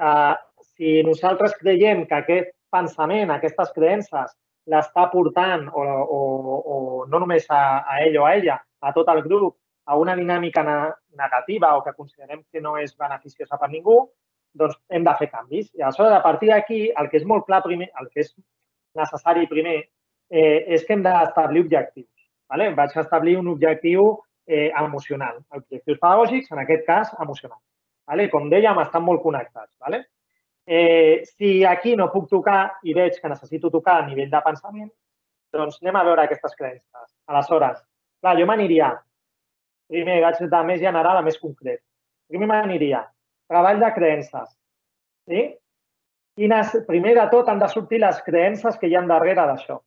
Uh, 0.00 0.32
si 0.64 1.02
nosaltres 1.04 1.52
creiem 1.60 2.06
que 2.08 2.16
aquest 2.16 2.54
pensament, 2.72 3.28
aquestes 3.30 3.72
creences 3.76 4.32
l'està 4.70 5.06
portant, 5.12 5.66
o, 5.68 5.82
o, 5.84 6.20
o 6.60 6.76
no 7.10 7.20
només 7.20 7.44
a, 7.52 7.84
a 7.84 8.00
ell 8.06 8.16
o 8.20 8.24
a 8.24 8.34
ella, 8.38 8.56
a 8.80 8.92
tot 8.96 9.08
el 9.12 9.20
grup, 9.26 9.58
a 9.84 9.96
una 10.00 10.16
dinàmica 10.16 10.64
negativa 11.16 11.74
o 11.76 11.82
que 11.84 11.94
considerem 11.96 12.42
que 12.52 12.60
no 12.60 12.76
és 12.78 12.96
beneficiosa 12.96 13.58
per 13.58 13.70
ningú, 13.70 14.02
doncs 14.54 14.76
hem 14.90 15.04
de 15.06 15.14
fer 15.18 15.30
canvis. 15.30 15.70
I 15.78 15.82
aleshores, 15.82 16.12
a 16.12 16.22
partir 16.22 16.50
d'aquí, 16.50 16.80
el 16.90 17.10
que 17.10 17.20
és 17.20 17.26
molt 17.26 17.46
clar 17.46 17.62
primer, 17.66 17.90
el 18.00 18.08
que 18.10 18.24
és 18.24 18.32
necessari 18.98 19.46
primer, 19.50 19.78
eh, 20.30 20.64
és 20.74 20.84
que 20.84 20.94
hem 20.94 21.02
d'establir 21.06 21.64
objectius. 21.66 22.08
Vale? 22.50 22.70
Vaig 22.74 22.96
establir 22.98 23.36
un 23.38 23.48
objectiu 23.52 24.16
eh, 24.46 24.70
emocional. 24.78 25.38
Objectius 25.54 25.98
pedagògics, 25.98 26.50
en 26.50 26.62
aquest 26.64 26.86
cas, 26.86 27.12
emocional. 27.22 27.60
Vale? 28.10 28.26
Com 28.30 28.50
dèiem, 28.50 28.78
estan 28.82 29.06
molt 29.06 29.22
connectats. 29.22 29.76
Vale? 29.78 30.04
Eh, 30.66 31.22
si 31.26 31.64
aquí 31.64 31.94
no 31.96 32.10
puc 32.12 32.28
tocar 32.30 32.80
i 32.82 32.94
veig 32.94 33.20
que 33.20 33.30
necessito 33.30 33.70
tocar 33.70 34.00
a 34.00 34.06
nivell 34.06 34.30
de 34.30 34.42
pensament, 34.44 34.90
doncs 35.54 35.80
anem 35.82 35.96
a 35.98 36.04
veure 36.06 36.26
aquestes 36.26 36.54
creences. 36.58 37.06
Aleshores, 37.30 37.80
clar, 38.22 38.36
jo 38.38 38.46
m'aniria, 38.46 38.92
primer 39.90 40.20
vaig 40.24 40.40
de 40.52 40.62
més 40.68 40.80
general 40.82 41.18
a 41.18 41.24
més 41.26 41.38
concret. 41.42 41.82
Primer 42.30 42.48
m'aniria, 42.50 43.02
treball 43.50 43.82
de 43.82 43.90
creences. 43.96 44.48
Sí? 45.28 45.44
Quines, 46.38 46.74
primer 46.86 47.16
de 47.18 47.26
tot 47.32 47.50
han 47.50 47.60
de 47.60 47.68
sortir 47.68 48.00
les 48.00 48.20
creences 48.26 48.78
que 48.78 48.88
hi 48.88 48.96
ha 48.96 49.04
darrere 49.10 49.46
d'això. 49.50 49.80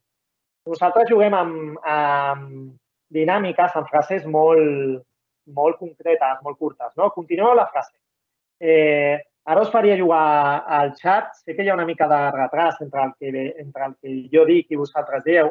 Nosaltres 0.70 1.10
juguem 1.10 1.36
amb, 1.36 1.80
amb 1.88 2.74
dinàmiques, 3.16 3.76
amb 3.80 3.90
frases 3.90 4.28
molt, 4.28 5.04
molt 5.56 5.80
concretes, 5.80 6.40
molt 6.44 6.60
curtes. 6.60 6.92
No? 7.00 7.10
Continueu 7.16 7.56
la 7.56 7.70
frase. 7.72 7.96
Eh, 8.60 9.20
Ara 9.46 9.62
us 9.62 9.72
faria 9.72 9.98
jugar 10.00 10.64
al 10.68 10.94
xat. 10.96 11.34
Sé 11.44 11.56
que 11.56 11.64
hi 11.64 11.70
ha 11.70 11.76
una 11.76 11.86
mica 11.86 12.08
de 12.08 12.20
retras 12.32 12.80
entre 12.82 13.04
el 13.04 13.12
que, 13.20 13.32
entre 13.60 13.86
el 13.90 13.96
que 14.00 14.14
jo 14.32 14.46
dic 14.48 14.72
i 14.72 14.80
vosaltres 14.80 15.26
dieu, 15.26 15.50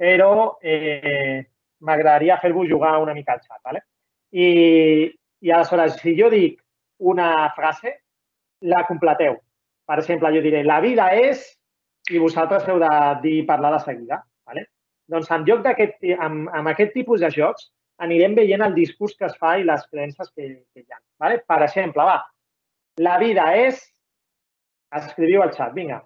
però 0.00 0.56
eh, 0.62 1.44
m'agradaria 1.84 2.38
fer-vos 2.40 2.70
jugar 2.70 2.96
una 3.02 3.14
mica 3.14 3.34
al 3.34 3.42
xat. 3.42 3.60
¿vale? 3.64 3.84
I, 4.34 4.46
I 5.44 5.52
aleshores, 5.54 5.98
si 6.02 6.14
jo 6.18 6.30
dic 6.32 6.58
una 6.98 7.52
frase, 7.54 8.00
la 8.64 8.84
completeu. 8.88 9.36
Per 9.86 9.98
exemple, 10.00 10.32
jo 10.34 10.42
diré, 10.44 10.64
la 10.64 10.80
vida 10.84 11.10
és... 11.14 11.44
i 12.12 12.18
vosaltres 12.20 12.66
heu 12.68 12.76
de 12.82 12.88
dir 13.22 13.46
parlar 13.48 13.70
de 13.72 13.78
seguida. 13.80 14.18
¿vale? 14.44 14.66
Doncs 15.08 15.30
en 15.32 15.46
lloc 15.48 15.62
d'aquest, 15.64 16.02
amb, 16.20 16.50
amb 16.52 16.68
aquest 16.68 16.92
tipus 16.92 17.22
de 17.24 17.30
jocs, 17.32 17.70
anirem 18.04 18.34
veient 18.36 18.60
el 18.66 18.74
discurs 18.76 19.14
que 19.16 19.24
es 19.30 19.38
fa 19.40 19.54
i 19.56 19.64
les 19.64 19.86
creences 19.88 20.28
que, 20.34 20.50
que 20.74 20.82
hi 20.82 20.92
ha. 20.92 21.00
¿vale? 21.22 21.38
Per 21.48 21.60
exemple, 21.64 22.04
va, 22.04 22.18
la 23.08 23.18
vida 23.22 23.48
és... 23.56 23.80
Escriviu 24.94 25.42
al 25.42 25.50
xat, 25.56 25.72
vinga. 25.74 25.96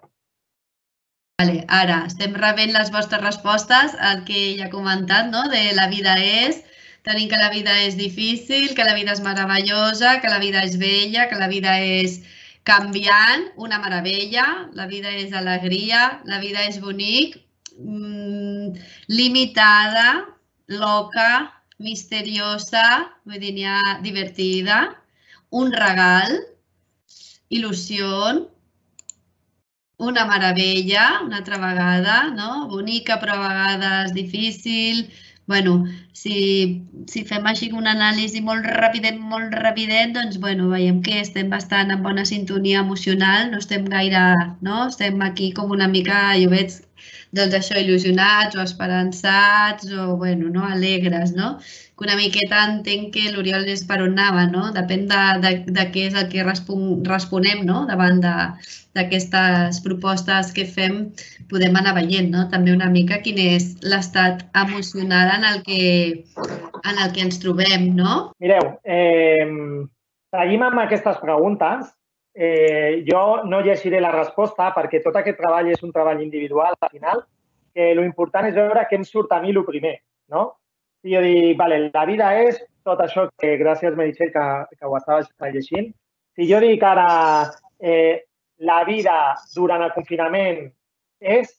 Vale, 1.39 1.59
ara 1.69 1.99
estem 2.07 2.33
rebent 2.39 2.71
les 2.73 2.89
vostres 2.95 3.21
respostes 3.21 3.93
al 4.07 4.23
que 4.25 4.39
ja 4.57 4.65
he 4.65 4.71
comentat, 4.71 5.29
no? 5.29 5.43
de 5.51 5.61
la 5.77 5.85
vida 5.91 6.15
és, 6.17 6.63
tenim 7.07 7.29
que 7.31 7.39
la 7.39 7.49
vida 7.53 7.75
és 7.85 7.97
difícil, 7.99 8.73
que 8.75 8.87
la 8.87 8.95
vida 8.97 9.13
és 9.15 9.21
meravellosa, 9.23 10.17
que 10.21 10.31
la 10.31 10.39
vida 10.39 10.63
és 10.65 10.77
bella, 10.81 11.27
que 11.29 11.39
la 11.39 11.47
vida 11.51 11.77
és 11.79 12.19
canviant, 12.67 13.47
una 13.57 13.79
meravella, 13.81 14.45
la 14.77 14.85
vida 14.89 15.11
és 15.15 15.33
alegria, 15.33 16.19
la 16.29 16.39
vida 16.43 16.65
és 16.67 16.79
bonic, 16.83 17.39
mmm, 17.79 18.75
limitada, 19.09 20.25
loca, 20.69 21.31
misteriosa, 21.79 22.85
vull 23.25 23.41
dir, 23.41 23.65
divertida, 24.03 24.83
un 25.49 25.71
regal, 25.73 26.35
il·lusió, 27.49 28.45
una 29.99 30.25
meravella, 30.25 31.21
una 31.25 31.37
altra 31.41 31.57
vegada, 31.59 32.29
no? 32.35 32.67
bonica 32.71 33.17
però 33.19 33.35
a 33.35 33.47
vegades 33.47 34.13
difícil. 34.15 35.09
Bueno, 35.49 35.85
si, 36.13 36.35
si 37.09 37.23
fem 37.25 37.47
així 37.49 37.71
una 37.73 37.95
anàlisi 37.95 38.43
molt 38.45 38.67
ràpidet, 38.69 39.15
molt 39.31 39.55
ràpidet, 39.57 40.11
doncs 40.13 40.37
bueno, 40.43 40.67
veiem 40.69 40.99
que 41.07 41.15
estem 41.23 41.49
bastant 41.49 41.89
en 41.95 42.03
bona 42.05 42.25
sintonia 42.29 42.83
emocional, 42.85 43.49
no 43.49 43.57
estem 43.63 43.87
gaire, 43.89 44.21
no? 44.67 44.83
Estem 44.91 45.17
aquí 45.25 45.49
com 45.57 45.73
una 45.73 45.87
mica, 45.89 46.19
jo 46.37 46.51
veig, 46.53 46.77
doncs 47.39 47.57
això, 47.57 47.81
il·lusionats 47.81 48.59
o 48.59 48.61
esperançats 48.61 49.89
o, 49.89 50.15
bueno, 50.21 50.53
no? 50.53 50.67
alegres, 50.69 51.33
no? 51.33 51.55
que 51.97 52.05
una 52.05 52.15
miqueta 52.21 52.61
entenc 52.69 53.09
que 53.15 53.31
l'Oriol 53.33 53.65
és 53.73 53.81
per 53.89 53.99
on 54.05 54.13
anava, 54.13 54.45
no? 54.53 54.69
Depèn 54.77 55.09
de, 55.09 55.23
de, 55.43 55.55
de 55.79 55.89
què 55.95 56.05
és 56.11 56.19
el 56.21 56.29
que 56.31 56.45
respon, 56.45 57.01
responem 57.09 57.65
no? 57.67 57.87
davant 57.89 58.21
d'aquestes 58.97 59.79
propostes 59.85 60.51
que 60.55 60.65
fem, 60.65 61.01
podem 61.51 61.75
anar 61.77 61.93
veient 61.97 62.31
no? 62.33 62.47
també 62.53 62.73
una 62.73 62.89
mica 62.89 63.19
quin 63.25 63.37
és 63.41 63.71
l'estat 63.85 64.41
emocional 64.57 65.33
en 65.37 65.45
el, 65.51 65.61
que, 65.65 66.25
en 66.81 66.95
el 66.95 67.13
que 67.13 67.23
ens 67.25 67.39
trobem, 67.43 67.91
no? 67.97 68.33
Mireu, 68.41 68.73
eh, 68.83 69.45
seguim 70.33 70.65
amb 70.65 70.85
aquestes 70.85 71.21
preguntes. 71.21 71.89
Eh, 72.39 73.03
jo 73.07 73.43
no 73.49 73.59
llegiré 73.65 73.99
la 73.99 74.13
resposta 74.13 74.69
perquè 74.75 75.01
tot 75.03 75.17
aquest 75.17 75.39
treball 75.41 75.71
és 75.73 75.81
un 75.83 75.91
treball 75.91 76.21
individual 76.23 76.77
al 76.77 76.91
final, 76.93 77.23
que 77.75 77.91
l'important 77.97 78.47
és 78.47 78.55
veure 78.55 78.85
què 78.87 78.99
em 78.99 79.05
surt 79.05 79.33
a 79.33 79.41
mi 79.43 79.51
el 79.51 79.65
primer, 79.67 79.97
no? 80.31 80.53
I 81.03 81.15
jo 81.15 81.23
dic, 81.23 81.57
vale, 81.59 81.79
la 81.93 82.05
vida 82.07 82.29
és 82.41 82.59
tot 82.85 83.01
això 83.03 83.27
que, 83.39 83.55
gràcies, 83.59 83.95
Meritxell, 83.95 84.31
que, 84.33 84.45
que 84.77 84.87
ho 84.87 84.95
estaves 84.97 85.29
llegint. 85.53 85.91
Si 86.35 86.47
jo 86.49 86.59
dic 86.63 86.83
ara 86.83 87.07
eh, 87.79 88.28
la 88.59 88.83
vida 88.83 89.15
durant 89.55 89.83
el 89.85 89.95
confinament 89.95 90.67
és 91.19 91.55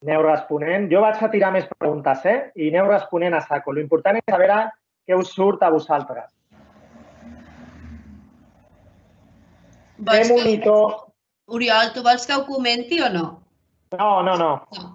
Aneu 0.00 0.22
responent. 0.24 0.86
Jo 0.88 1.02
vaig 1.04 1.18
a 1.20 1.28
tirar 1.28 1.50
més 1.52 1.66
preguntes, 1.74 2.22
eh? 2.24 2.38
I 2.56 2.70
aneu 2.70 2.86
responent 2.88 3.34
a 3.36 3.40
saco. 3.44 3.74
L'important 3.76 4.16
és 4.16 4.24
saber 4.32 4.46
què 5.04 5.18
us 5.18 5.32
surt 5.36 5.60
a 5.60 5.68
vosaltres. 5.74 6.30
Vols 10.00 10.30
què 10.30 10.30
monitor... 10.30 10.96
Oriol, 11.52 11.92
tu 11.92 12.00
vols 12.06 12.24
que 12.24 12.38
ho 12.38 12.46
comenti 12.46 13.02
o 13.04 13.10
no? 13.12 13.26
No, 13.98 14.08
no, 14.24 14.38
no. 14.40 14.50
No. 14.78 14.88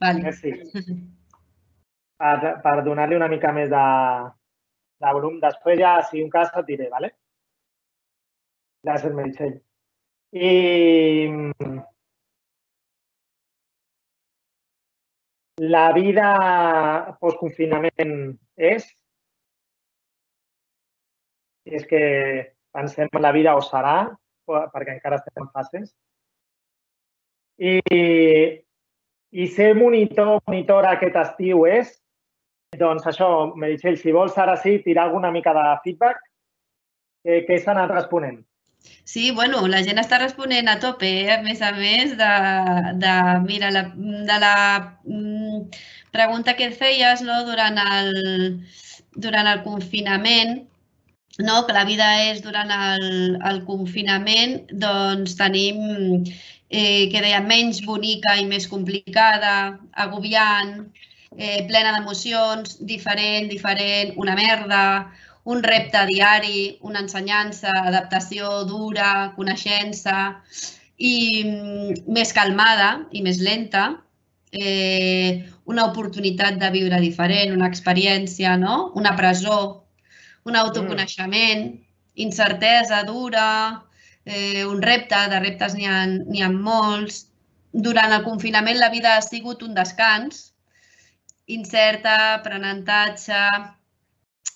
Vale. 0.00 0.24
Merci. 0.24 0.54
Per, 2.16 2.36
per 2.64 2.78
donar-li 2.80 3.12
una 3.12 3.26
mica 3.28 3.50
més 3.52 3.66
de, 3.68 3.80
de 5.02 5.12
volum. 5.18 5.38
Després 5.42 5.80
ja, 5.80 5.96
si 6.08 6.22
un 6.24 6.30
cas, 6.32 6.52
et 6.56 6.66
diré, 6.68 6.88
¿vale? 6.92 7.12
Gràcies, 8.86 9.14
Meritxell. 9.16 9.56
I 10.36 11.52
la 15.58 15.86
vida 15.96 16.28
post-confinament 17.20 18.36
és? 18.56 18.86
És 21.64 21.86
que 21.88 22.00
pensem 22.76 23.08
en 23.10 23.24
la 23.24 23.32
vida 23.32 23.56
o 23.56 23.62
serà, 23.64 23.96
perquè 24.46 24.94
encara 24.94 25.18
estem 25.18 25.42
en 25.42 25.50
fases. 25.54 25.88
I, 27.56 27.80
i 29.32 29.46
ser 29.56 29.72
monitor, 29.78 30.36
monitora 30.46 30.92
aquest 30.94 31.16
estiu 31.22 31.64
és, 31.66 31.96
doncs 32.80 33.06
això, 33.06 33.30
Meritxell, 33.56 33.98
si 34.00 34.14
vols 34.14 34.36
ara 34.38 34.56
sí 34.60 34.78
tirar 34.84 35.08
alguna 35.08 35.30
mica 35.34 35.54
de 35.56 35.64
feedback, 35.84 36.20
eh, 37.24 37.42
què 37.48 37.58
s'ha 37.60 37.72
anat 37.74 37.94
responent? 37.94 38.42
Sí, 39.04 39.30
bueno, 39.30 39.66
la 39.70 39.82
gent 39.86 39.98
està 40.02 40.18
responent 40.20 40.68
a 40.70 40.78
tope, 40.82 41.08
eh? 41.24 41.32
a 41.34 41.42
més 41.42 41.62
a 41.62 41.72
més 41.74 42.14
de, 42.18 42.32
de 43.02 43.14
mira, 43.46 43.70
la, 43.74 43.82
de 44.30 44.38
la 44.42 44.56
mm, 45.04 45.60
pregunta 46.14 46.56
que 46.58 46.70
feies 46.74 47.22
no? 47.26 47.40
durant, 47.48 47.78
el, 47.98 48.12
durant 49.26 49.50
el 49.50 49.62
confinament, 49.66 50.56
no? 51.38 51.56
que 51.66 51.76
la 51.76 51.84
vida 51.88 52.10
és 52.28 52.42
durant 52.44 52.70
el, 52.76 53.08
el 53.50 53.62
confinament, 53.68 54.58
doncs 54.86 55.36
tenim, 55.38 55.82
eh, 56.70 57.08
que 57.12 57.22
deia, 57.22 57.42
menys 57.42 57.82
bonica 57.86 58.36
i 58.38 58.46
més 58.50 58.66
complicada, 58.70 59.56
agobiant, 60.06 60.88
eh, 61.36 61.64
plena 61.68 61.94
d'emocions, 61.96 62.78
diferent, 62.86 63.48
diferent, 63.50 64.14
una 64.22 64.34
merda, 64.38 64.82
un 65.46 65.62
repte 65.62 66.02
diari, 66.08 66.78
una 66.82 67.02
ensenyança, 67.04 67.72
adaptació 67.86 68.64
dura, 68.66 69.32
coneixença 69.36 70.16
i 70.98 71.44
mm, 71.44 72.06
més 72.10 72.32
calmada 72.34 72.90
i 73.12 73.22
més 73.22 73.38
lenta, 73.42 73.88
eh, 74.50 75.46
una 75.66 75.84
oportunitat 75.86 76.58
de 76.58 76.70
viure 76.74 77.00
diferent, 77.02 77.54
una 77.54 77.68
experiència, 77.70 78.56
no? 78.58 78.92
una 78.94 79.14
presó, 79.16 79.86
un 80.46 80.56
autoconeixement, 80.56 81.68
incertesa 82.16 83.02
dura, 83.04 83.46
eh, 84.24 84.64
un 84.64 84.82
repte, 84.82 85.18
de 85.30 85.40
reptes 85.40 85.74
n'hi 85.74 85.86
ha, 85.86 86.02
ha 86.46 86.52
molts. 86.52 87.26
Durant 87.72 88.12
el 88.16 88.24
confinament 88.24 88.78
la 88.80 88.90
vida 88.90 89.16
ha 89.16 89.22
sigut 89.22 89.62
un 89.62 89.74
descans, 89.76 90.55
incerta, 91.46 92.34
aprenentatge, 92.34 93.42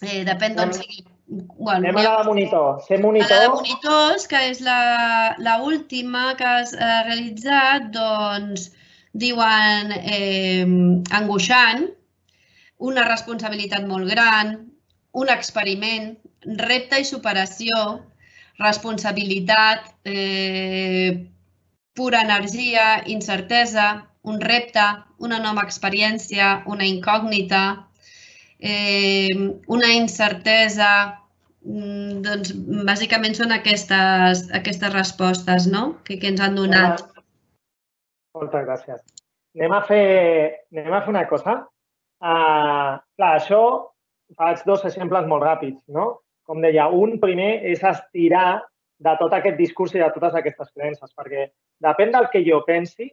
eh, 0.02 0.22
depèn 0.26 0.56
d'on 0.58 0.74
sigui. 0.74 1.06
Bueno, 1.30 1.86
Anem 1.86 1.96
a 2.00 2.02
la 2.02 2.16
de 2.18 2.26
monitor. 2.26 2.80
Ser 2.82 2.98
monitor... 2.98 3.30
A 3.30 3.36
la 3.36 3.42
de 3.44 3.50
monitors, 3.54 4.26
que 4.26 4.40
és 4.50 4.60
la 4.66 5.56
última 5.62 6.34
que 6.34 6.48
has 6.56 6.72
eh, 6.74 6.88
realitzat, 7.06 7.86
doncs 7.94 8.72
diuen 9.12 9.94
eh, 9.94 10.66
angoixant, 11.14 11.86
una 12.90 13.06
responsabilitat 13.06 13.86
molt 13.86 14.10
gran, 14.10 14.56
un 15.22 15.30
experiment, 15.30 16.14
repte 16.66 16.98
i 16.98 17.06
superació, 17.06 17.78
responsabilitat, 18.58 19.86
eh, 20.04 21.30
pura 21.94 22.22
energia, 22.26 23.02
incertesa, 23.06 24.09
un 24.22 24.40
repte, 24.40 24.82
una 25.18 25.38
nova 25.40 25.64
experiència, 25.64 26.62
una 26.66 26.84
incògnita, 26.84 27.62
eh, 28.58 29.32
una 29.66 29.92
incertesa, 29.96 30.90
mm, 31.64 32.20
doncs 32.26 32.52
bàsicament 32.88 33.34
són 33.34 33.52
aquestes, 33.52 34.48
aquestes 34.52 34.92
respostes 34.92 35.66
no? 35.66 35.96
que, 36.04 36.18
que 36.18 36.28
ens 36.28 36.40
han 36.40 36.58
donat. 36.58 37.02
Moltes 38.36 38.66
gràcies. 38.66 39.00
Anem 39.56 39.72
a 39.74 39.82
fer, 39.86 40.04
anem 40.76 40.94
a 40.94 41.02
fer 41.02 41.10
una 41.10 41.26
cosa. 41.26 41.56
Uh, 42.20 43.00
clar, 43.16 43.30
això 43.38 43.62
faig 44.36 44.60
dos 44.66 44.84
exemples 44.84 45.26
molt 45.26 45.42
ràpids, 45.42 45.80
no? 45.88 46.20
Com 46.46 46.60
deia, 46.62 46.86
un 46.92 47.16
primer 47.22 47.64
és 47.66 47.82
estirar 47.82 48.60
de 49.00 49.14
tot 49.18 49.32
aquest 49.32 49.56
discurs 49.56 49.94
i 49.96 50.02
de 50.02 50.10
totes 50.14 50.36
aquestes 50.36 50.68
creences, 50.74 51.10
perquè 51.16 51.48
depèn 51.82 52.12
del 52.12 52.28
que 52.32 52.44
jo 52.44 52.60
pensi, 52.66 53.08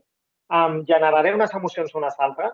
em 0.54 0.80
generaré 0.88 1.34
unes 1.36 1.54
emocions 1.54 1.94
unes 1.96 2.16
altres. 2.20 2.54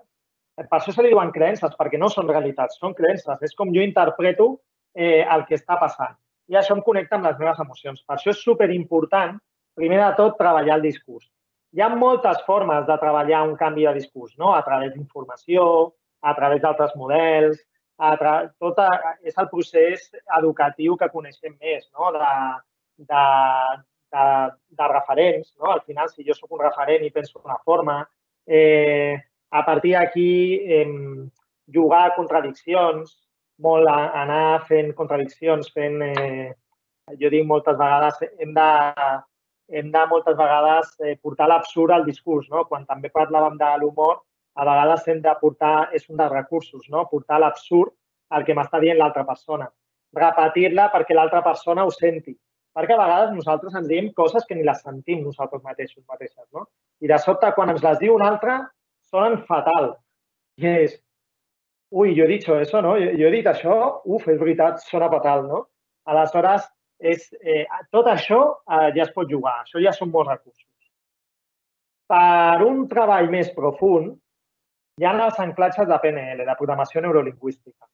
Per 0.55 0.77
això 0.77 0.93
se 0.93 1.01
li 1.01 1.09
diuen 1.13 1.31
creences, 1.33 1.73
perquè 1.77 1.97
no 1.97 2.09
són 2.13 2.29
realitats, 2.29 2.77
són 2.81 2.93
creences. 2.97 3.41
És 3.41 3.55
com 3.57 3.73
jo 3.73 3.81
interpreto 3.81 4.49
eh, 4.95 5.23
el 5.23 5.45
que 5.49 5.57
està 5.57 5.79
passant. 5.81 6.15
I 6.51 6.57
això 6.59 6.75
em 6.75 6.83
connecta 6.85 7.17
amb 7.17 7.29
les 7.29 7.39
meves 7.39 7.59
emocions. 7.63 8.03
Per 8.05 8.17
això 8.17 8.33
és 8.33 8.41
superimportant, 8.43 9.37
primer 9.77 10.01
de 10.03 10.11
tot, 10.19 10.37
treballar 10.37 10.77
el 10.77 10.85
discurs. 10.85 11.29
Hi 11.73 11.81
ha 11.81 11.89
moltes 11.89 12.43
formes 12.45 12.85
de 12.85 12.97
treballar 13.01 13.41
un 13.47 13.55
canvi 13.57 13.87
de 13.87 13.95
discurs, 13.97 14.35
no? 14.37 14.51
a 14.53 14.61
través 14.65 14.93
d'informació, 14.93 15.93
a 16.21 16.33
través 16.37 16.61
d'altres 16.61 16.93
models, 16.99 17.63
tot 18.59 18.79
és 19.23 19.37
el 19.37 19.49
procés 19.49 20.11
educatiu 20.37 20.97
que 20.97 21.09
coneixem 21.09 21.55
més, 21.61 21.87
no? 21.97 22.11
de, 22.13 22.29
de, 23.09 23.23
de, 24.13 24.25
de 24.77 24.87
referents. 24.91 25.53
No? 25.59 25.71
Al 25.73 25.81
final, 25.81 26.09
si 26.09 26.25
jo 26.27 26.35
sóc 26.37 26.51
un 26.53 26.63
referent 26.63 27.05
i 27.05 27.11
penso 27.11 27.39
d'una 27.39 27.59
forma, 27.65 27.99
eh, 28.45 29.17
a 29.53 29.61
partir 29.65 29.93
d'aquí 29.97 30.31
eh, 30.77 30.87
jugar 31.73 32.05
a 32.07 32.15
contradiccions, 32.15 33.15
molt 33.63 33.89
a, 33.89 33.97
anar 34.23 34.63
fent 34.69 34.93
contradiccions, 34.97 35.69
fent, 35.73 36.01
eh, 36.01 36.51
jo 37.19 37.29
dic 37.29 37.45
moltes 37.47 37.77
vegades, 37.77 38.19
hem 38.39 38.53
de, 38.55 38.69
hem 39.79 39.91
de 39.93 40.05
moltes 40.11 40.37
vegades 40.39 40.93
eh, 41.01 41.17
portar 41.21 41.49
l'absurd 41.49 41.93
al 41.93 42.05
discurs. 42.05 42.49
No? 42.49 42.65
Quan 42.69 42.87
també 42.89 43.11
parlàvem 43.13 43.57
de 43.59 43.73
l'humor, 43.81 44.21
a 44.53 44.65
vegades 44.69 45.07
hem 45.09 45.21
de 45.21 45.33
portar, 45.41 45.89
és 45.97 46.09
un 46.09 46.19
dels 46.19 46.33
recursos, 46.33 46.85
no? 46.89 47.07
portar 47.09 47.39
l'absurd 47.41 47.93
al 48.33 48.45
que 48.45 48.55
m'està 48.57 48.81
dient 48.81 48.97
l'altra 48.97 49.25
persona. 49.25 49.69
Repetir-la 50.13 50.89
perquè 50.93 51.15
l'altra 51.17 51.41
persona 51.45 51.85
ho 51.85 51.93
senti. 51.93 52.35
Perquè 52.73 52.95
a 52.95 53.01
vegades 53.01 53.33
nosaltres 53.35 53.75
ens 53.77 53.89
diem 53.89 54.09
coses 54.17 54.45
que 54.49 54.57
ni 54.57 54.65
les 54.65 54.81
sentim 54.81 55.21
nosaltres 55.21 55.61
mateixos 55.65 56.03
mateixes. 56.09 56.45
No? 56.53 56.65
I 57.05 57.09
de 57.11 57.19
sobte, 57.21 57.51
quan 57.53 57.69
ens 57.73 57.83
les 57.85 57.99
diu 58.01 58.15
un 58.15 58.25
altre, 58.25 58.57
sonen 59.13 59.43
fatal. 59.49 59.91
I 60.61 60.69
és, 60.71 60.95
ui, 61.93 62.15
jo 62.17 62.25
he 62.25 62.31
dit 62.33 62.49
això, 62.49 62.81
no? 62.81 62.95
Jo, 63.01 63.13
jo 63.19 63.29
he 63.29 63.35
dit 63.35 63.49
això, 63.49 63.77
uf, 64.05 64.25
és 64.27 64.41
veritat, 64.41 64.81
sona 64.89 65.09
fatal, 65.13 65.45
no? 65.49 65.63
Aleshores, 66.09 66.65
és, 66.99 67.29
eh, 67.41 67.63
tot 67.93 68.09
això 68.09 68.41
eh, 68.65 68.89
ja 68.95 69.05
es 69.05 69.13
pot 69.15 69.29
jugar, 69.29 69.59
això 69.61 69.81
ja 69.83 69.93
són 69.93 70.11
molts 70.13 70.31
recursos. 70.33 70.69
Per 72.09 72.65
un 72.65 72.85
treball 72.91 73.29
més 73.31 73.49
profund, 73.55 74.13
hi 74.99 75.05
ha 75.05 75.13
els 75.25 75.39
anclatges 75.41 75.87
de 75.89 75.97
PNL, 76.01 76.45
de 76.45 76.55
programació 76.59 77.01
neurolingüística. 77.01 77.87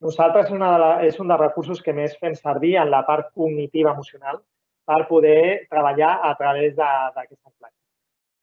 Nosaltres 0.00 0.50
una 0.54 0.70
de 0.72 0.78
la, 0.78 0.90
és 1.02 1.18
un 1.18 1.30
dels 1.30 1.40
recursos 1.40 1.80
que 1.82 1.94
més 1.94 2.14
fem 2.22 2.34
servir 2.38 2.76
en 2.78 2.90
la 2.92 3.02
part 3.06 3.32
cognitiva 3.34 3.90
emocional 3.96 4.38
per 4.86 5.00
poder 5.08 5.66
treballar 5.68 6.12
a 6.24 6.34
través 6.38 6.76
d'aquest 6.76 7.40
anclatge. 7.42 7.74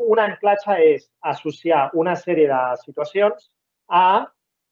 Un 0.04 0.20
anclatge 0.20 0.76
és 0.84 1.08
associar 1.24 1.88
una 1.94 2.18
sèrie 2.20 2.50
de 2.52 2.62
situacions 2.84 3.48
a 3.88 4.28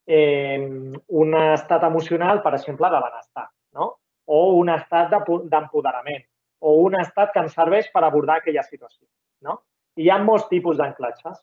eh, 0.05 0.59
un 1.07 1.39
estat 1.39 1.87
emocional, 1.87 2.43
per 2.43 2.53
exemple, 2.59 2.91
de 2.91 3.01
benestar, 3.07 3.47
no? 3.79 3.93
o 4.27 4.43
un 4.59 4.69
estat 4.75 5.15
d'empoderament, 5.15 6.27
o 6.59 6.75
un 6.83 6.99
estat 6.99 7.31
que 7.31 7.43
ens 7.45 7.55
serveix 7.55 7.89
per 7.95 8.03
abordar 8.03 8.41
aquella 8.41 8.63
situació. 8.67 9.07
No? 9.47 9.61
I 9.95 10.05
hi 10.07 10.11
ha 10.11 10.19
molts 10.19 10.49
tipus 10.51 10.77
d'anclatges. 10.77 11.39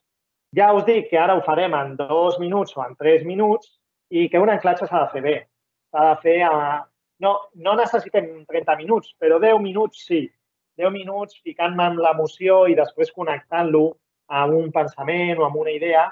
Ja 0.57 0.73
us 0.77 0.85
dic 0.85 1.09
que 1.09 1.19
ara 1.19 1.37
ho 1.39 1.43
farem 1.47 1.75
en 1.79 1.97
dos 1.97 2.39
minuts 2.43 2.77
o 2.77 2.85
en 2.85 2.97
tres 3.01 3.25
minuts 3.25 3.80
i 4.11 4.29
que 4.29 4.43
un 4.43 4.51
anclatge 4.51 4.89
s'ha 4.89 5.05
de 5.05 5.13
fer 5.15 5.25
bé. 5.27 5.37
S'ha 5.91 6.07
de 6.11 6.21
fer... 6.25 6.37
A... 6.47 6.81
No, 7.21 7.35
no 7.67 7.75
necessitem 7.77 8.31
30 8.49 8.77
minuts, 8.81 9.13
però 9.21 9.39
10 9.43 9.61
minuts 9.61 10.07
sí. 10.09 10.23
10 10.81 10.93
minuts 10.95 11.37
ficant-me 11.45 11.91
en 11.91 11.99
l'emoció 12.01 12.63
i 12.73 12.77
després 12.79 13.13
connectant-lo 13.13 13.83
amb 14.41 14.57
un 14.57 14.71
pensament 14.73 15.37
o 15.39 15.45
amb 15.45 15.59
una 15.61 15.75
idea 15.75 16.07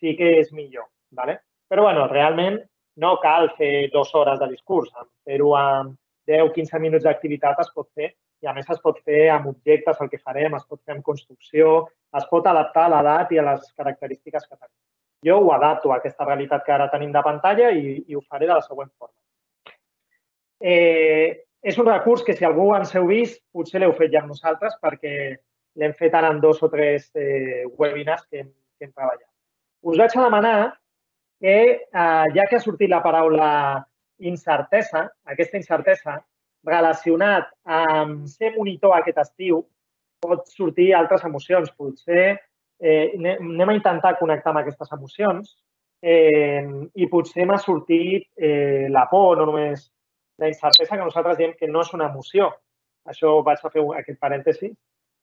sí 0.00 0.14
que 0.16 0.38
és 0.40 0.52
millor. 0.56 0.88
¿vale? 1.14 1.40
Però, 1.68 1.82
bueno, 1.82 2.06
realment 2.08 2.60
no 2.96 3.18
cal 3.20 3.50
fer 3.58 3.90
dues 3.92 4.14
hores 4.14 4.38
de 4.40 4.48
discurs. 4.50 4.90
Fer-ho 5.24 5.54
amb 5.58 5.96
10-15 6.30 6.80
minuts 6.80 7.04
d'activitat 7.04 7.60
es 7.64 7.72
pot 7.74 7.88
fer 7.94 8.10
i, 8.42 8.48
a 8.48 8.52
més, 8.52 8.68
es 8.70 8.80
pot 8.84 8.98
fer 9.06 9.28
amb 9.32 9.48
objectes, 9.52 10.00
el 10.00 10.10
que 10.12 10.20
farem, 10.20 10.56
es 10.58 10.66
pot 10.68 10.80
fer 10.84 10.96
amb 10.96 11.04
construcció, 11.06 11.86
es 12.18 12.26
pot 12.30 12.46
adaptar 12.46 12.88
a 12.88 12.92
l'edat 12.92 13.32
i 13.32 13.40
a 13.40 13.46
les 13.50 13.70
característiques 13.78 14.44
que 14.44 14.56
tenim. 14.56 14.76
Jo 15.24 15.38
ho 15.40 15.52
adapto 15.54 15.92
a 15.92 15.98
aquesta 15.98 16.26
realitat 16.26 16.64
que 16.66 16.72
ara 16.74 16.90
tenim 16.92 17.12
de 17.12 17.22
pantalla 17.24 17.70
i, 17.72 17.96
i 18.08 18.16
ho 18.16 18.22
faré 18.28 18.46
de 18.46 18.54
la 18.54 18.64
següent 18.64 18.90
forma. 18.98 19.16
Eh, 20.60 21.44
és 21.64 21.78
un 21.80 21.88
recurs 21.88 22.22
que, 22.24 22.36
si 22.36 22.44
algú 22.44 22.68
ens 22.76 22.92
heu 22.94 23.08
vist, 23.08 23.40
potser 23.52 23.80
l'heu 23.80 23.94
fet 23.96 24.12
ja 24.12 24.20
amb 24.22 24.32
nosaltres 24.34 24.76
perquè 24.84 25.14
l'hem 25.80 25.94
fet 25.98 26.14
ara 26.14 26.30
en 26.32 26.40
dos 26.42 26.60
o 26.62 26.68
tres 26.72 27.10
eh, 27.16 27.64
webinars 27.78 28.26
que 28.28 28.42
hem, 28.42 28.50
que 28.78 28.86
hem 28.86 28.92
treballat. 28.92 29.28
Us 29.84 29.98
vaig 30.00 30.14
a 30.16 30.26
demanar 30.26 30.58
que 31.40 31.56
eh, 31.72 32.26
ja 32.36 32.46
que 32.48 32.56
ha 32.56 32.62
sortit 32.62 32.92
la 32.92 33.02
paraula 33.04 33.48
incertesa, 34.20 35.08
aquesta 35.28 35.58
incertesa, 35.60 36.18
relacionat 36.64 37.50
amb 37.64 38.28
ser 38.30 38.54
monitor 38.56 38.94
aquest 38.96 39.20
estiu, 39.24 39.62
pot 40.24 40.48
sortir 40.48 40.92
altres 40.96 41.24
emocions. 41.28 41.72
Potser 41.76 42.38
eh, 42.80 43.14
anem 43.18 43.68
a 43.68 43.76
intentar 43.76 44.16
connectar 44.18 44.52
amb 44.52 44.62
aquestes 44.62 44.92
emocions 44.96 45.54
eh, 46.02 46.64
i 46.94 47.08
potser 47.10 47.46
m'ha 47.48 47.58
sortit 47.58 48.28
eh, 48.36 48.86
la 48.92 49.06
por, 49.10 49.38
no 49.38 49.48
només 49.50 49.90
la 50.38 50.50
incertesa, 50.50 50.96
que 50.96 51.04
nosaltres 51.04 51.38
diem 51.38 51.54
que 51.58 51.68
no 51.70 51.84
és 51.84 51.92
una 51.94 52.08
emoció. 52.10 52.50
Això 53.08 53.36
vaig 53.46 53.62
a 53.62 53.70
fer 53.70 53.84
aquest 54.00 54.18
parèntesi. 54.20 54.72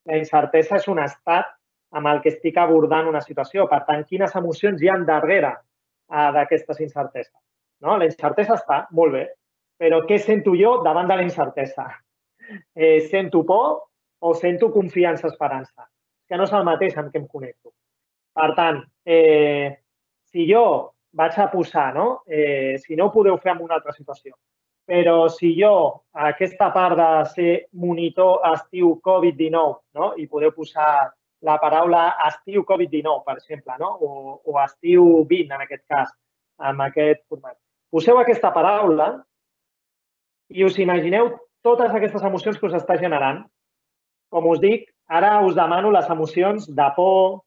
La 0.08 0.18
incertesa 0.18 0.78
és 0.80 0.88
un 0.90 1.02
estat 1.04 1.52
amb 1.92 2.08
el 2.08 2.22
que 2.24 2.32
estic 2.32 2.58
abordant 2.58 3.10
una 3.10 3.22
situació. 3.22 3.68
Per 3.70 3.82
tant, 3.88 4.06
quines 4.08 4.36
emocions 4.40 4.82
hi 4.82 4.90
ha 4.90 4.98
darrere 5.06 5.52
uh, 5.52 6.30
d'aquestes 6.36 6.80
incerteses. 6.80 7.36
No? 7.84 7.98
La 7.98 8.08
incertesa 8.08 8.56
està, 8.56 8.86
molt 8.96 9.18
bé, 9.18 9.26
però 9.82 10.04
què 10.08 10.20
sento 10.22 10.54
jo 10.58 10.78
davant 10.86 11.10
de 11.10 11.18
la 11.18 11.26
incertesa? 11.26 11.90
Eh, 12.76 13.02
sento 13.10 13.44
por 13.48 13.88
o 14.22 14.34
sento 14.38 14.72
confiança, 14.72 15.28
esperança? 15.28 15.88
Que 16.32 16.40
no 16.40 16.48
és 16.48 16.54
el 16.56 16.64
mateix 16.64 16.96
amb 16.96 17.12
què 17.12 17.20
em 17.20 17.28
connecto. 17.28 17.74
Per 18.32 18.48
tant, 18.56 18.80
eh, 19.04 19.68
si 20.32 20.48
jo 20.48 20.64
vaig 21.20 21.36
a 21.36 21.50
posar, 21.52 21.90
no? 21.98 22.24
Eh, 22.24 22.78
si 22.80 22.96
no 22.96 23.10
ho 23.10 23.12
podeu 23.12 23.36
fer 23.44 23.52
en 23.52 23.66
una 23.66 23.76
altra 23.76 23.92
situació, 23.92 24.38
però 24.88 25.30
si 25.30 25.54
jo, 25.56 26.04
aquesta 26.28 26.72
part 26.76 26.98
de 27.00 27.10
ser 27.32 27.52
monitor 27.80 28.42
estiu 28.50 28.98
Covid-19, 29.06 29.76
no? 29.96 30.12
i 30.20 30.28
podeu 30.28 30.52
posar 30.56 31.12
la 31.48 31.58
paraula 31.62 32.10
estiu 32.28 32.66
Covid-19, 32.68 33.24
per 33.26 33.38
exemple, 33.38 33.78
no? 33.80 33.94
o, 34.02 34.42
o 34.44 34.60
estiu 34.64 35.26
20, 35.30 35.54
en 35.56 35.64
aquest 35.64 35.86
cas, 35.88 36.12
amb 36.60 36.84
aquest 36.88 37.24
format. 37.30 37.56
Poseu 37.92 38.20
aquesta 38.20 38.52
paraula 38.56 39.14
i 40.52 40.68
us 40.68 40.76
imagineu 40.80 41.32
totes 41.64 41.96
aquestes 41.96 42.24
emocions 42.28 42.60
que 42.60 42.68
us 42.68 42.76
està 42.76 43.00
generant. 43.00 43.46
Com 44.32 44.48
us 44.52 44.60
dic, 44.60 44.91
ara 45.18 45.34
us 45.46 45.58
demano 45.58 45.92
les 45.92 46.08
emocions 46.10 46.70
de 46.70 46.88
por, 46.96 47.42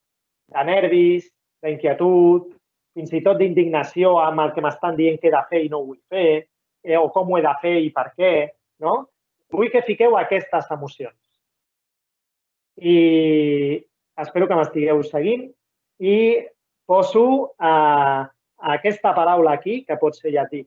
de 0.53 0.65
nervis, 0.69 1.31
d'inquietud, 1.65 2.51
fins 2.95 3.13
i 3.17 3.23
tot 3.25 3.41
d'indignació 3.41 4.19
amb 4.23 4.45
el 4.45 4.53
que 4.55 4.63
m'estan 4.65 4.99
dient 5.01 5.17
que 5.21 5.31
he 5.31 5.35
de 5.35 5.43
fer 5.51 5.65
i 5.65 5.71
no 5.73 5.81
ho 5.81 5.89
vull 5.89 6.03
fer, 6.13 6.45
eh, 6.85 6.99
o 7.01 7.09
com 7.15 7.33
ho 7.33 7.41
he 7.41 7.45
de 7.45 7.55
fer 7.63 7.79
i 7.83 7.91
per 7.95 8.11
què, 8.13 8.35
no? 8.85 8.99
Vull 9.55 9.71
que 9.73 9.85
fiqueu 9.87 10.17
aquestes 10.19 10.71
emocions 10.75 11.19
i 12.77 13.85
espero 14.19 14.49
que 14.49 14.57
m'estigueu 14.59 15.03
seguint 15.07 15.47
i 16.03 16.17
poso 16.87 17.55
eh, 17.55 18.21
aquesta 18.75 19.15
paraula 19.15 19.55
aquí, 19.55 19.83
que 19.85 19.97
pot 20.01 20.17
ser 20.17 20.33
llatí, 20.35 20.65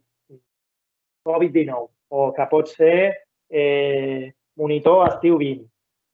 Covid-19, 1.28 1.88
o 2.10 2.32
que 2.34 2.46
pot 2.50 2.70
ser 2.72 3.28
eh, 3.50 4.34
monitor 4.56 5.08
estiu 5.10 5.38
20, 5.38 5.66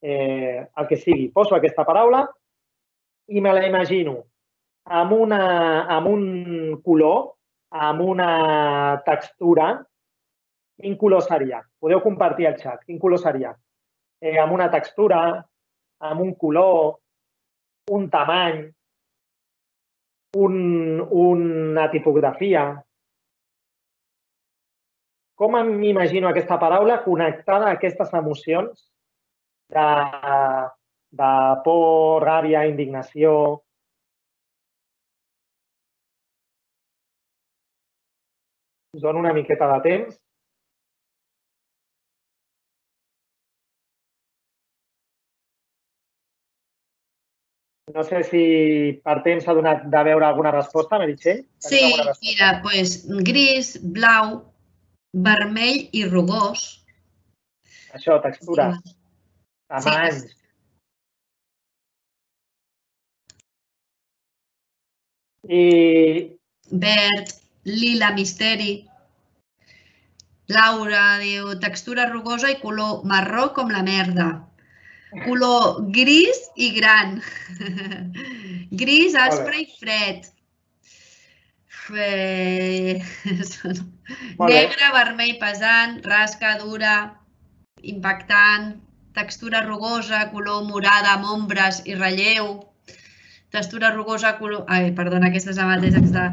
eh, 0.04 0.68
el 0.76 0.88
que 0.88 0.99
sigui. 0.99 1.30
Poso 1.32 1.56
aquesta 1.56 1.86
paraula 1.88 2.26
i 3.32 3.41
me 3.41 3.54
la 3.56 3.64
imagino 3.66 4.18
amb, 4.84 5.16
una, 5.16 5.43
amb 5.88 6.10
un 6.12 6.26
color, 6.84 7.34
amb 7.72 8.04
una 8.04 9.01
textura, 9.08 9.72
quin 10.84 10.97
color 10.99 11.24
seria? 11.24 11.62
Podeu 11.80 12.04
compartir 12.04 12.49
el 12.49 12.60
xat. 12.60 12.84
Quin 12.84 12.99
color 12.99 13.22
seria? 13.22 13.54
Eh, 14.20 14.38
amb 14.39 14.54
una 14.54 14.70
textura, 14.72 15.24
amb 16.04 16.22
un 16.22 16.34
color, 16.36 16.97
un 17.91 18.10
tamany, 18.12 18.66
un, 20.43 20.56
una 20.99 21.89
tipografia. 21.91 22.66
Com 25.39 25.56
m'imagino 25.80 26.28
aquesta 26.30 26.60
paraula 26.60 26.99
connectada 27.06 27.70
a 27.70 27.78
aquestes 27.78 28.12
emocions 28.14 28.89
de, 29.74 29.89
de 31.19 31.34
por, 31.65 32.26
ràbia, 32.26 32.65
indignació, 32.69 33.34
us 38.93 39.01
dono 39.01 39.19
una 39.19 39.34
miqueta 39.34 39.67
de 39.74 39.80
temps. 39.82 40.19
No 47.93 48.03
sé 48.07 48.24
si 48.26 48.43
per 49.05 49.19
temps 49.26 49.43
s'ha 49.45 49.53
donat 49.53 49.84
de 49.91 50.01
veure 50.07 50.26
alguna 50.26 50.53
resposta, 50.55 50.97
Meritxell. 51.01 51.43
Sí, 51.59 51.82
mira, 52.24 52.55
pues, 52.63 52.95
gris, 53.28 53.76
blau, 53.97 54.39
vermell 55.13 55.89
i 55.91 56.05
rugós. 56.07 56.63
Això, 57.93 58.17
textura. 58.24 58.71
Sí. 58.80 59.03
Tamanys. 59.70 60.24
Sí. 60.24 60.39
I... 65.49 66.39
Verd, 66.72 67.34
lila, 67.64 68.11
misteri. 68.16 68.88
Laura 70.47 71.20
diu 71.22 71.53
textura 71.59 72.07
rugosa 72.09 72.51
i 72.51 72.59
color 72.61 73.03
marró 73.07 73.53
com 73.55 73.72
la 73.72 73.84
merda. 73.84 74.28
Color 75.26 75.91
gris 75.93 76.39
i 76.55 76.72
gran. 76.76 77.22
gris, 78.82 79.16
aspre 79.16 79.61
i 79.61 79.68
fred. 79.80 80.30
Negre, 84.39 84.89
vermell 84.95 85.36
pesant, 85.41 85.99
rasca, 86.07 86.55
dura, 86.64 86.95
impactant, 87.84 88.74
textura 89.16 89.61
rugosa, 89.66 90.28
color 90.32 90.64
morada 90.68 91.14
amb 91.16 91.30
ombres 91.36 91.82
i 91.86 91.97
relleu, 91.97 92.55
textura 93.53 93.93
rugosa, 93.93 94.38
color... 94.39 94.66
Ai, 94.68 94.91
perdona, 94.97 95.30
la 95.30 95.68
mateixa 95.70 96.01
de... 96.16 96.26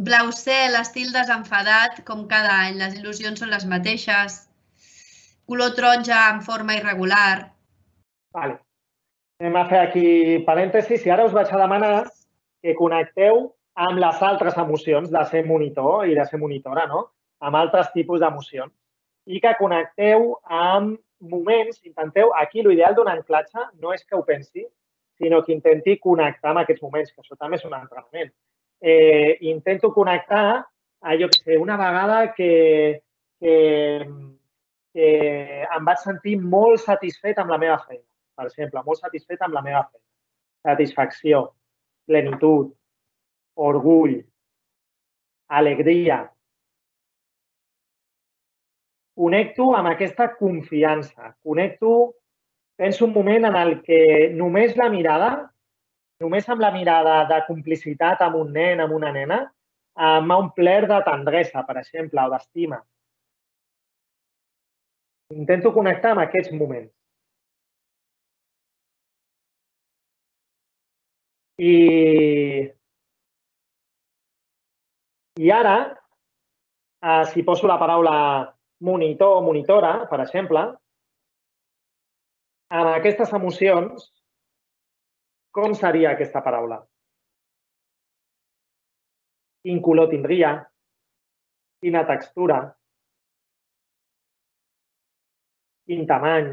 Blau 0.00 0.30
cel, 0.32 0.78
estil 0.80 1.10
desenfadat, 1.12 2.00
com 2.08 2.24
cada 2.28 2.54
any. 2.66 2.78
Les 2.80 2.94
il·lusions 2.96 3.42
són 3.42 3.50
les 3.52 3.66
mateixes 3.68 4.46
color 5.50 5.74
taronja 5.74 6.30
en 6.30 6.40
forma 6.46 6.76
irregular. 6.78 7.50
Vale. 8.32 8.60
Anem 9.40 9.56
a 9.58 9.64
fer 9.66 9.80
aquí 9.82 10.04
parèntesis 10.46 11.02
i 11.06 11.10
ara 11.10 11.24
us 11.26 11.34
vaig 11.34 11.50
a 11.50 11.58
demanar 11.58 12.04
que 12.62 12.76
connecteu 12.78 13.48
amb 13.86 13.98
les 13.98 14.20
altres 14.22 14.58
emocions 14.62 15.10
de 15.10 15.22
ser 15.32 15.42
monitor 15.48 16.06
i 16.06 16.14
de 16.14 16.26
ser 16.28 16.38
monitora, 16.38 16.84
no? 16.86 17.08
amb 17.40 17.56
altres 17.56 17.88
tipus 17.96 18.20
d'emocions. 18.20 18.70
I 19.30 19.38
que 19.42 19.54
connecteu 19.58 20.32
amb 20.50 20.98
moments, 21.20 21.80
intenteu, 21.86 22.32
aquí 22.34 22.64
l'ideal 22.64 22.96
d'un 22.96 23.10
anclatge 23.12 23.66
no 23.82 23.92
és 23.94 24.02
que 24.04 24.16
ho 24.16 24.24
pensi, 24.26 24.64
sinó 25.20 25.42
que 25.44 25.52
intenti 25.52 25.98
connectar 26.00 26.54
amb 26.54 26.62
aquests 26.62 26.82
moments, 26.82 27.12
que 27.12 27.22
això 27.22 27.36
també 27.36 27.60
és 27.60 27.66
un 27.68 27.76
entrenament. 27.76 28.32
Eh, 28.80 29.36
intento 29.52 29.92
connectar 29.92 30.44
a, 30.56 31.16
jo 31.20 31.28
que 31.28 31.40
sé, 31.42 31.58
una 31.60 31.76
vegada 31.76 32.32
que, 32.32 33.02
que, 33.40 33.54
que 34.94 35.10
em 35.66 35.84
vaig 35.84 36.00
sentir 36.00 36.38
molt 36.40 36.80
satisfet 36.80 37.38
amb 37.38 37.52
la 37.52 37.60
meva 37.60 37.78
feina, 37.84 38.06
per 38.36 38.48
exemple, 38.48 38.82
molt 38.86 39.04
satisfet 39.04 39.44
amb 39.44 39.54
la 39.54 39.64
meva 39.66 39.84
feina. 39.90 40.06
Satisfacció, 40.64 41.44
plenitud, 42.08 42.72
orgull, 43.60 44.18
alegria, 45.48 46.24
connecto 49.20 49.74
amb 49.76 49.90
aquesta 49.90 50.30
confiança. 50.36 51.34
Connecto, 51.44 52.16
penso 52.80 53.04
un 53.04 53.12
moment 53.12 53.44
en 53.50 53.56
el 53.60 53.74
que 53.84 54.30
només 54.32 54.76
la 54.80 54.88
mirada, 54.88 55.30
només 56.24 56.48
amb 56.48 56.62
la 56.64 56.70
mirada 56.72 57.16
de 57.28 57.40
complicitat 57.48 58.22
amb 58.24 58.38
un 58.40 58.54
nen, 58.56 58.80
amb 58.80 58.96
una 58.96 59.10
nena, 59.12 59.42
m'ha 60.24 60.38
omplert 60.40 60.88
de 60.88 61.00
tendresa, 61.04 61.64
per 61.68 61.76
exemple, 61.82 62.24
o 62.24 62.32
d'estima. 62.32 62.78
Intento 65.36 65.72
connectar 65.74 66.14
amb 66.14 66.22
aquests 66.24 66.54
moments. 66.56 66.90
I, 71.60 71.74
i 75.44 75.52
ara, 75.52 75.76
eh, 77.04 77.24
si 77.34 77.44
poso 77.44 77.68
la 77.68 77.76
paraula 77.82 78.16
monitor 78.80 79.36
o 79.38 79.42
monitora, 79.44 79.92
per 80.10 80.20
exemple, 80.24 80.62
amb 82.70 82.92
aquestes 82.94 83.32
emocions, 83.36 84.08
com 85.52 85.74
seria 85.74 86.14
aquesta 86.14 86.42
paraula? 86.44 86.80
Quin 89.64 89.80
color 89.84 90.08
tindria? 90.12 90.54
Quina 91.82 92.04
textura? 92.08 92.60
Quin 95.90 96.06
tamany? 96.08 96.52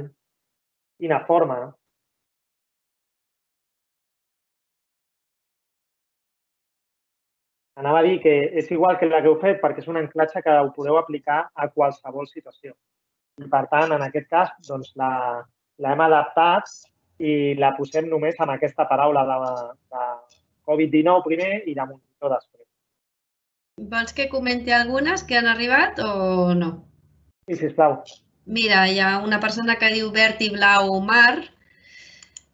Quina 0.97 1.21
forma? 1.27 1.59
Anava 7.77 7.99
a 8.01 8.05
dir 8.07 8.17
que 8.23 8.33
és 8.57 8.71
igual 8.73 8.97
que 8.97 9.05
la 9.05 9.21
que 9.21 9.29
heu 9.29 9.37
fet 9.41 9.59
perquè 9.61 9.83
és 9.83 9.89
un 9.91 9.99
anclatge 9.99 10.41
que 10.41 10.53
ho 10.59 10.69
podeu 10.73 10.97
aplicar 10.97 11.43
a 11.53 11.67
qualsevol 11.69 12.25
situació. 12.29 12.73
I, 13.37 13.45
per 13.51 13.67
tant, 13.69 13.93
en 13.93 14.01
aquest 14.01 14.29
cas, 14.31 14.53
doncs, 14.65 14.95
l'hem 14.97 16.01
adaptat 16.07 16.71
i 17.21 17.53
la 17.61 17.75
posem 17.77 18.07
només 18.09 18.39
amb 18.41 18.55
aquesta 18.55 18.87
paraula 18.89 19.23
de, 19.29 19.37
de 19.93 20.05
Covid-19 20.69 21.25
primer 21.27 21.51
i 21.69 21.75
de 21.77 21.85
monitor 21.85 22.33
després. 22.33 22.65
Vols 23.93 24.17
que 24.17 24.25
comenti 24.31 24.73
algunes 24.73 25.21
que 25.23 25.37
han 25.37 25.49
arribat 25.51 26.01
o 26.01 26.55
no? 26.57 26.71
Sí, 27.45 27.59
sisplau. 27.61 27.99
Mira, 28.57 28.87
hi 28.89 28.97
ha 29.03 29.19
una 29.21 29.37
persona 29.43 29.77
que 29.77 29.93
diu 29.93 30.09
verd 30.15 30.41
i 30.41 30.49
blau 30.55 30.97
mar, 31.05 31.43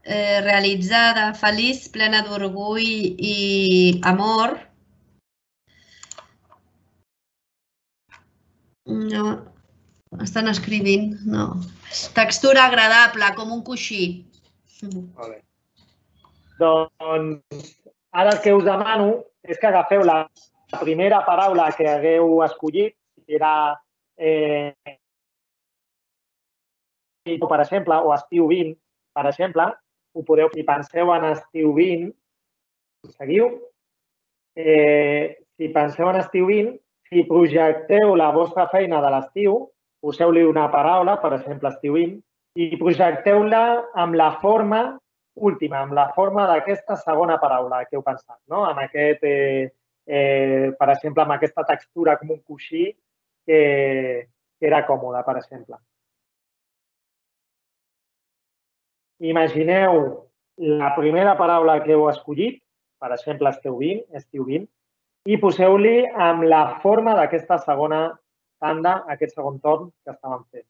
eh, 0.03 0.43
realitzada, 0.43 1.31
feliç, 1.39 1.87
plena 1.95 2.25
d'orgull 2.27 2.83
i 2.83 4.01
amor, 4.11 4.57
No, 8.85 9.37
estan 10.21 10.49
escrivint, 10.51 11.15
no. 11.25 11.53
Textura 12.15 12.65
agradable, 12.65 13.29
com 13.37 13.53
un 13.55 13.63
coixí. 13.63 14.25
Bé. 14.83 15.39
Doncs 16.59 17.71
ara 18.11 18.35
el 18.35 18.41
que 18.43 18.53
us 18.53 18.65
demano 18.65 19.23
és 19.43 19.59
que 19.59 19.69
agafeu 19.69 20.03
la 20.05 20.27
primera 20.81 21.23
paraula 21.25 21.71
que 21.77 21.87
hagueu 21.87 22.43
escollit, 22.45 22.95
que 23.25 23.39
era 23.39 23.79
eh, 24.17 24.73
per 27.23 27.61
exemple, 27.61 27.95
o 27.95 28.13
estiu 28.13 28.47
20, 28.47 28.77
per 29.15 29.25
exemple, 29.29 29.69
ho 30.13 30.23
podeu, 30.27 30.49
si 30.53 30.63
penseu 30.67 31.13
en 31.15 31.29
estiu 31.31 31.73
20, 31.73 32.11
seguiu. 33.15 33.49
Eh, 34.55 35.39
si 35.57 35.69
penseu 35.73 36.09
en 36.11 36.19
estiu 36.19 36.45
20, 36.51 36.82
si 37.13 37.23
projecteu 37.29 38.15
la 38.17 38.31
vostra 38.33 38.67
feina 38.71 38.99
de 39.03 39.11
l'estiu, 39.13 39.57
poseu-li 40.03 40.43
una 40.49 40.65
paraula, 40.73 41.19
per 41.21 41.35
exemple, 41.37 41.69
estiuint, 41.69 42.17
i 42.57 42.73
projecteu-la 42.79 43.63
amb 44.03 44.17
la 44.17 44.33
forma 44.41 44.81
última, 45.49 45.81
amb 45.81 45.95
la 45.97 46.09
forma 46.17 46.45
d'aquesta 46.49 46.97
segona 47.01 47.39
paraula 47.41 47.83
que 47.85 47.97
heu 47.97 48.03
pensat, 48.05 48.37
no? 48.49 48.65
amb 48.65 48.83
aquest, 48.83 49.23
eh, 49.23 49.71
eh, 50.05 50.73
per 50.77 50.89
exemple, 50.93 51.23
amb 51.23 51.37
aquesta 51.37 51.65
textura 51.69 52.17
com 52.19 52.35
un 52.35 52.43
coixí 52.45 52.91
que, 53.47 53.61
que 54.59 54.69
era 54.69 54.83
còmode, 54.89 55.23
per 55.25 55.37
exemple. 55.41 55.79
Imagineu 59.23 60.03
la 60.83 60.93
primera 60.97 61.37
paraula 61.39 61.79
que 61.81 61.95
heu 61.95 62.09
escollit, 62.11 62.59
per 63.01 63.13
exemple, 63.15 63.49
estiu 63.49 63.79
20, 63.79 64.05
estiu 64.19 64.45
20, 64.45 64.69
i 65.25 65.37
poseu-li 65.39 66.03
amb 66.27 66.43
la 66.43 66.63
forma 66.83 67.15
d'aquesta 67.15 67.57
segona 67.63 68.03
tanda, 68.63 69.03
aquest 69.15 69.35
segon 69.37 69.59
torn 69.63 69.89
que 70.03 70.11
estàvem 70.11 70.43
fent. 70.51 70.67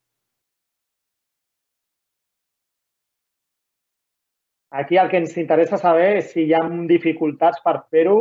Aquí 4.73 4.97
el 4.97 5.09
que 5.09 5.19
ens 5.21 5.35
interessa 5.37 5.77
saber 5.77 6.07
és 6.19 6.31
si 6.33 6.47
hi 6.47 6.53
ha 6.57 6.63
dificultats 6.89 7.61
per 7.65 7.75
fer-ho, 7.93 8.17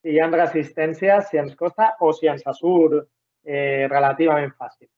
si 0.00 0.14
hi 0.14 0.20
ha 0.20 0.28
resistències, 0.32 1.28
si 1.28 1.40
ens 1.40 1.54
costa 1.56 1.90
o 2.00 2.12
si 2.16 2.30
ens 2.32 2.44
surt 2.58 2.96
eh, 3.44 3.88
relativament 3.92 4.54
fàcil. 4.56 4.88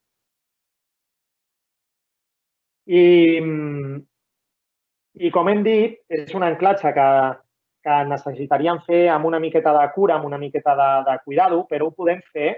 I, 2.87 3.41
I 5.27 5.31
com 5.35 5.49
hem 5.51 5.65
dit, 5.67 5.99
és 6.09 6.35
un 6.37 6.47
anclatge 6.47 6.93
que 6.95 7.09
que 7.85 8.01
necessitaríem 8.09 8.81
fer 8.87 9.07
amb 9.13 9.29
una 9.29 9.41
miqueta 9.43 9.75
de 9.77 9.85
cura, 9.95 10.17
amb 10.17 10.29
una 10.31 10.41
miqueta 10.41 10.75
de, 10.79 10.91
de 11.11 11.17
cuidado, 11.25 11.65
però 11.69 11.91
ho 11.91 11.95
podem 11.97 12.23
fer 12.33 12.51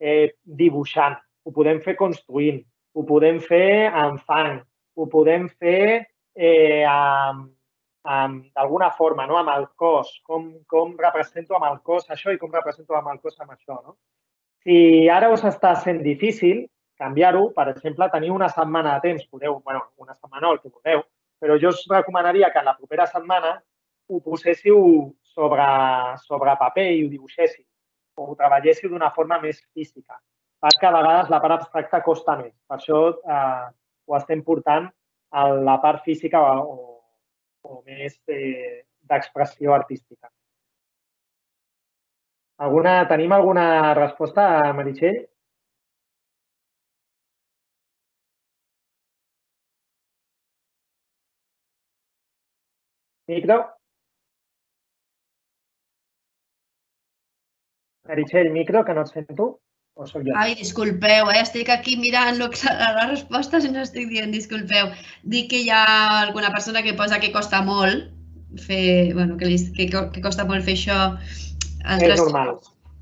eh, 0.00 0.36
dibuixant, 0.44 1.16
ho 1.44 1.52
podem 1.56 1.80
fer 1.84 1.96
construint, 1.96 2.60
ho 2.96 3.04
podem 3.08 3.40
fer 3.40 3.88
amb 3.88 4.20
fang, 4.28 4.60
ho 4.96 5.08
podem 5.12 5.48
fer 5.48 6.04
eh, 6.36 6.84
amb, 6.88 7.48
amb 8.04 8.44
d'alguna 8.54 8.90
forma, 8.98 9.26
no? 9.26 9.40
amb 9.40 9.52
el 9.54 9.66
cos, 9.80 10.12
com, 10.28 10.52
com 10.68 10.94
represento 11.00 11.56
amb 11.56 11.70
el 11.70 11.80
cos 11.86 12.08
això 12.12 12.32
i 12.32 12.40
com 12.40 12.52
represento 12.52 12.96
amb 12.96 13.14
el 13.14 13.20
cos 13.24 13.40
amb 13.40 13.56
això. 13.56 13.80
No? 13.80 13.96
Si 14.64 15.08
ara 15.12 15.30
us 15.32 15.44
està 15.46 15.74
sent 15.80 16.02
difícil 16.04 16.66
canviar-ho, 16.96 17.50
per 17.56 17.68
exemple, 17.72 18.08
tenir 18.12 18.32
una 18.32 18.48
setmana 18.48 18.96
de 18.96 19.08
temps, 19.08 19.26
podeu, 19.28 19.60
bueno, 19.64 19.84
una 20.00 20.14
setmana 20.14 20.48
o 20.48 20.56
el 20.56 20.60
que 20.62 20.72
vulgueu, 20.72 21.02
però 21.40 21.58
jo 21.60 21.72
us 21.74 21.82
recomanaria 21.90 22.52
que 22.52 22.64
la 22.64 22.76
propera 22.76 23.06
setmana 23.06 23.58
ho 24.08 24.20
poséssiu 24.20 24.78
sobre, 25.34 25.66
sobre 26.26 26.56
paper 26.60 26.86
i 26.92 27.04
ho 27.04 27.10
dibuixéssiu 27.12 27.64
o 28.16 28.30
ho 28.30 28.36
treballéssiu 28.40 28.90
d'una 28.90 29.10
forma 29.16 29.38
més 29.42 29.60
física. 29.74 30.16
Perquè 30.62 30.88
a 30.88 30.94
vegades 30.96 31.30
la 31.32 31.40
part 31.42 31.58
abstracta 31.58 32.02
costa 32.06 32.36
més. 32.40 32.54
Per 32.68 32.78
això 32.78 33.00
eh, 33.12 33.66
ho 34.06 34.16
estem 34.16 34.42
portant 34.46 34.88
a 35.36 35.44
la 35.68 35.76
part 35.82 36.02
física 36.06 36.40
o, 36.40 36.76
o 37.68 37.82
més 37.84 38.16
eh, 38.32 38.86
d'expressió 39.10 39.74
artística. 39.76 40.30
Alguna, 42.66 42.92
tenim 43.08 43.32
alguna 43.36 43.66
resposta, 43.94 44.72
Meritxell? 44.72 45.26
Micro? 53.28 53.75
Meritxell, 58.08 58.50
micro, 58.54 58.84
que 58.84 58.94
no 58.94 59.04
et 59.06 59.12
sento. 59.12 59.46
O 59.96 60.04
soc 60.04 60.26
jo? 60.26 60.34
Ai, 60.36 60.54
disculpeu, 60.58 61.30
eh? 61.32 61.40
estic 61.40 61.70
aquí 61.72 61.96
mirant 61.96 62.36
les 62.36 62.64
respostes 63.08 63.64
i 63.64 63.70
no 63.72 63.80
estic 63.80 64.10
dient 64.10 64.34
disculpeu. 64.34 64.90
Dic 65.24 65.48
que 65.52 65.62
hi 65.64 65.70
ha 65.72 65.86
alguna 66.20 66.52
persona 66.52 66.82
que 66.84 66.92
posa 66.98 67.20
que 67.22 67.32
costa 67.32 67.62
molt 67.64 68.12
fer, 68.60 69.14
bueno, 69.14 69.38
que, 69.40 69.48
li, 69.48 69.56
que, 69.76 69.88
que 69.88 70.24
costa 70.24 70.44
molt 70.44 70.68
fer 70.68 70.76
això. 70.76 70.98
Altres 71.84 72.18
és 72.18 72.22
normal. 72.26 72.56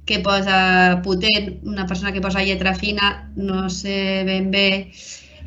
Que 0.07 0.21
posa 0.23 1.01
potent, 1.03 1.59
una 1.67 1.89
persona 1.91 2.13
que 2.15 2.23
posa 2.23 2.45
lletra 2.47 2.77
fina, 2.79 3.11
no 3.35 3.69
sé 3.73 4.23
ben 4.29 4.51
bé. 4.55 4.69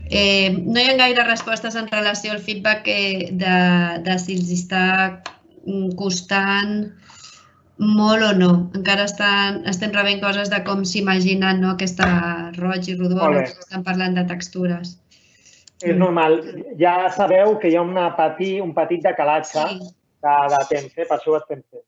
Eh, 0.10 0.51
no 0.51 0.80
hi 0.80 0.88
ha 0.91 0.99
gaire 0.99 1.24
respostes 1.28 1.76
en 1.80 1.88
relació 1.91 2.34
al 2.34 2.43
feedback 2.43 2.84
que 2.84 2.99
de, 3.32 3.58
de 4.03 4.20
si 4.20 4.38
els 4.39 4.51
està 4.51 4.86
costant 5.99 6.89
molt 7.78 8.23
o 8.25 8.32
no? 8.38 8.51
Encara 8.78 9.05
estan, 9.05 9.61
estem 9.69 9.91
rebent 9.93 10.21
coses 10.23 10.49
de 10.53 10.61
com 10.65 10.84
s'imaginen 10.86 11.61
no? 11.61 11.73
aquesta 11.75 12.07
roig 12.57 12.89
i 12.89 12.95
rodona, 12.97 13.43
estan 13.45 13.86
parlant 13.86 14.17
de 14.17 14.25
textures. 14.30 14.95
És 15.86 15.93
normal. 15.97 16.39
Ja 16.80 17.05
sabeu 17.13 17.57
que 17.61 17.69
hi 17.69 17.78
ha 17.78 17.86
una 17.86 18.09
pati, 18.17 18.57
un 18.63 18.73
petit 18.73 19.03
decalatge 19.05 19.61
sí. 19.61 19.91
de, 20.25 20.36
de 20.53 20.63
temps, 20.71 20.97
eh? 20.97 21.05
per 21.05 21.19
això 21.19 21.36
ho 21.36 21.39
estem 21.41 21.61
fent. 21.61 21.86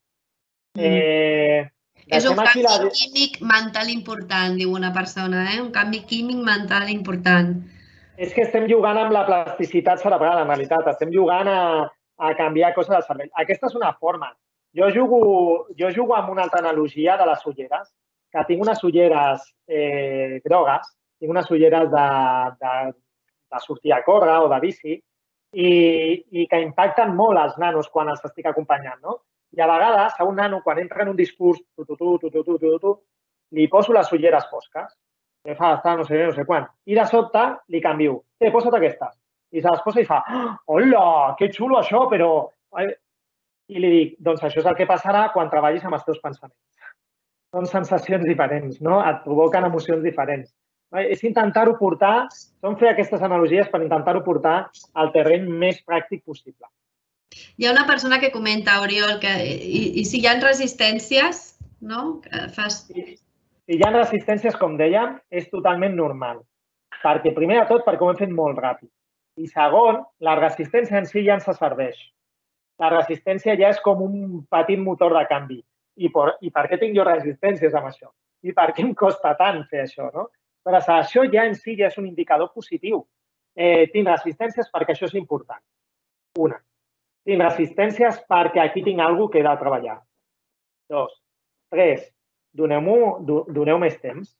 Mm. 0.77 0.85
Eh, 0.85 1.67
és 2.17 2.25
un 2.29 2.37
canvi 2.37 2.63
la... 2.65 2.75
químic 2.93 3.39
mental 3.45 3.89
important, 3.89 4.57
diu 4.57 4.73
una 4.77 4.93
persona, 4.93 5.47
eh? 5.55 5.59
un 5.61 5.71
canvi 5.73 6.03
químic 6.09 6.37
mental 6.45 6.89
important. 6.93 7.55
És 8.19 8.33
que 8.35 8.43
estem 8.45 8.67
jugant 8.69 8.97
amb 8.99 9.15
la 9.15 9.23
plasticitat 9.25 10.01
cerebral, 10.03 10.41
en 10.43 10.49
realitat. 10.51 10.87
Estem 10.91 11.11
jugant 11.13 11.47
a, 11.49 11.61
a 12.19 12.31
canviar 12.37 12.73
coses 12.75 12.91
del 12.91 13.05
cervell. 13.07 13.29
Aquesta 13.41 13.69
és 13.71 13.77
una 13.79 13.93
forma. 13.97 14.33
Jo 14.77 14.89
jugo, 14.93 15.67
jo 15.77 15.89
jugo 15.95 16.15
amb 16.15 16.29
una 16.29 16.43
altra 16.45 16.59
analogia 16.59 17.17
de 17.17 17.25
les 17.25 17.45
ulleres, 17.49 17.89
que 18.31 18.43
tinc 18.45 18.61
unes 18.61 18.83
ulleres 18.85 19.45
eh, 19.67 20.41
grogues, 20.45 20.91
tinc 21.19 21.31
unes 21.33 21.49
ulleres 21.51 21.89
de, 21.89 22.07
de, 22.61 22.73
de 23.49 23.61
sortir 23.65 23.93
a 23.93 24.03
córrer 24.05 24.37
o 24.43 24.49
de 24.51 24.59
bici, 24.61 24.99
i, 25.53 25.69
i 26.29 26.45
que 26.47 26.61
impacten 26.61 27.15
molt 27.17 27.41
els 27.41 27.57
nanos 27.57 27.89
quan 27.89 28.11
els 28.13 28.21
estic 28.25 28.45
acompanyant, 28.45 28.99
no? 29.01 29.17
I 29.57 29.63
a 29.65 29.67
vegades, 29.71 30.13
a 30.19 30.25
un 30.29 30.37
nano, 30.37 30.61
quan 30.61 30.77
entra 30.77 31.01
en 31.01 31.09
un 31.09 31.17
discurs, 31.17 31.57
tu, 31.75 31.85
tu, 31.85 31.95
tu, 31.97 32.17
tu, 32.21 32.29
tu, 32.29 32.43
tu, 32.43 32.57
tu, 32.61 32.73
tu, 32.77 32.93
li 33.57 33.65
poso 33.67 33.93
les 33.93 34.11
ulleres 34.13 34.45
fosques, 34.51 34.93
que 35.43 35.55
fa 35.55 35.73
estar 35.77 35.95
no 35.97 36.05
sé 36.05 36.21
no 36.21 36.33
sé 36.35 36.45
quan. 36.45 36.67
I 36.85 36.95
de 36.95 37.05
sobte 37.09 37.41
li 37.73 37.81
canvio. 37.81 38.19
Eh, 38.39 38.51
posa't 38.53 38.75
aquestes. 38.77 39.15
I 39.49 39.63
se 39.63 39.71
les 39.71 39.81
posa 39.81 40.03
i 40.03 40.05
fa, 40.05 40.19
hola, 40.69 41.35
que 41.39 41.49
xulo 41.55 41.79
això, 41.79 42.05
però... 42.11 42.31
I 43.69 43.81
li 43.81 43.89
dic, 43.93 44.15
doncs 44.25 44.41
això 44.45 44.63
és 44.63 44.69
el 44.69 44.77
que 44.77 44.87
passarà 44.89 45.27
quan 45.33 45.51
treballis 45.51 45.85
amb 45.85 45.97
els 45.97 46.05
teus 46.07 46.21
pensaments. 46.23 46.57
Són 47.53 47.69
sensacions 47.69 48.25
diferents, 48.25 48.81
no? 48.85 48.99
Et 49.05 49.21
provoquen 49.25 49.67
emocions 49.67 50.03
diferents. 50.05 50.49
És 51.05 51.21
intentar-ho 51.25 51.75
portar, 51.77 52.29
són 52.65 52.77
fer 52.81 52.91
aquestes 52.91 53.21
analogies 53.25 53.69
per 53.69 53.81
intentar-ho 53.83 54.23
portar 54.25 54.57
al 54.97 55.11
terreny 55.13 55.45
més 55.61 55.81
pràctic 55.85 56.23
possible. 56.25 56.65
Hi 57.61 57.67
ha 57.67 57.73
una 57.75 57.85
persona 57.85 58.17
que 58.19 58.31
comenta, 58.33 58.79
Oriol, 58.81 59.19
que 59.21 59.33
i, 59.45 59.81
i 60.01 60.05
si 60.09 60.21
hi 60.21 60.27
ha 60.29 60.39
resistències, 60.41 61.43
no? 61.81 62.19
Que 62.25 62.47
fas... 62.55 62.81
Si 62.89 63.77
hi 63.77 63.83
ha 63.85 63.91
resistències, 63.93 64.57
com 64.57 64.79
dèiem, 64.79 65.19
és 65.29 65.49
totalment 65.53 65.93
normal. 65.97 66.41
Perquè, 67.03 67.35
primer 67.35 67.59
de 67.61 67.67
tot, 67.69 67.85
perquè 67.85 68.01
ho 68.05 68.09
hem 68.09 68.17
fet 68.17 68.33
molt 68.33 68.57
ràpid. 68.57 68.89
I 69.37 69.45
segon, 69.47 70.01
la 70.25 70.33
resistència 70.39 70.97
en 70.97 71.05
si 71.07 71.21
ja 71.27 71.37
ens 71.37 71.45
serveix. 71.45 71.99
La 72.79 72.89
resistència 72.93 73.57
ja 73.59 73.69
és 73.73 73.79
com 73.83 74.01
un 74.05 74.43
petit 74.51 74.79
motor 74.79 75.15
de 75.17 75.25
canvi. 75.29 75.59
I 75.99 76.09
per, 76.15 76.29
i 76.41 76.51
per 76.55 76.65
què 76.71 76.79
tinc 76.79 76.95
jo 76.95 77.03
resistències 77.03 77.73
amb 77.75 77.89
això? 77.89 78.07
I 78.47 78.53
per 78.55 78.69
què 78.75 78.85
em 78.85 78.93
costa 78.95 79.33
tant 79.39 79.65
fer 79.71 79.83
això, 79.83 80.07
no? 80.15 80.29
Però 80.63 80.79
això 80.79 81.25
ja 81.33 81.45
en 81.47 81.55
si 81.59 81.75
ja 81.79 81.89
és 81.89 81.97
un 81.99 82.07
indicador 82.07 82.51
positiu. 82.55 83.03
Eh, 83.55 83.89
tinc 83.91 84.07
resistències 84.07 84.69
perquè 84.71 84.95
això 84.95 85.09
és 85.09 85.15
important. 85.19 85.59
Una. 86.39 86.59
Tinc 87.27 87.43
resistències 87.43 88.21
perquè 88.31 88.63
aquí 88.63 88.83
tinc 88.85 89.01
alguna 89.03 89.33
que 89.33 89.41
he 89.41 89.47
de 89.47 89.55
treballar. 89.59 89.97
Dos. 90.89 91.11
Tres. 91.73 92.07
Doneu, 92.55 93.19
doneu 93.51 93.79
més 93.81 93.97
temps. 93.99 94.31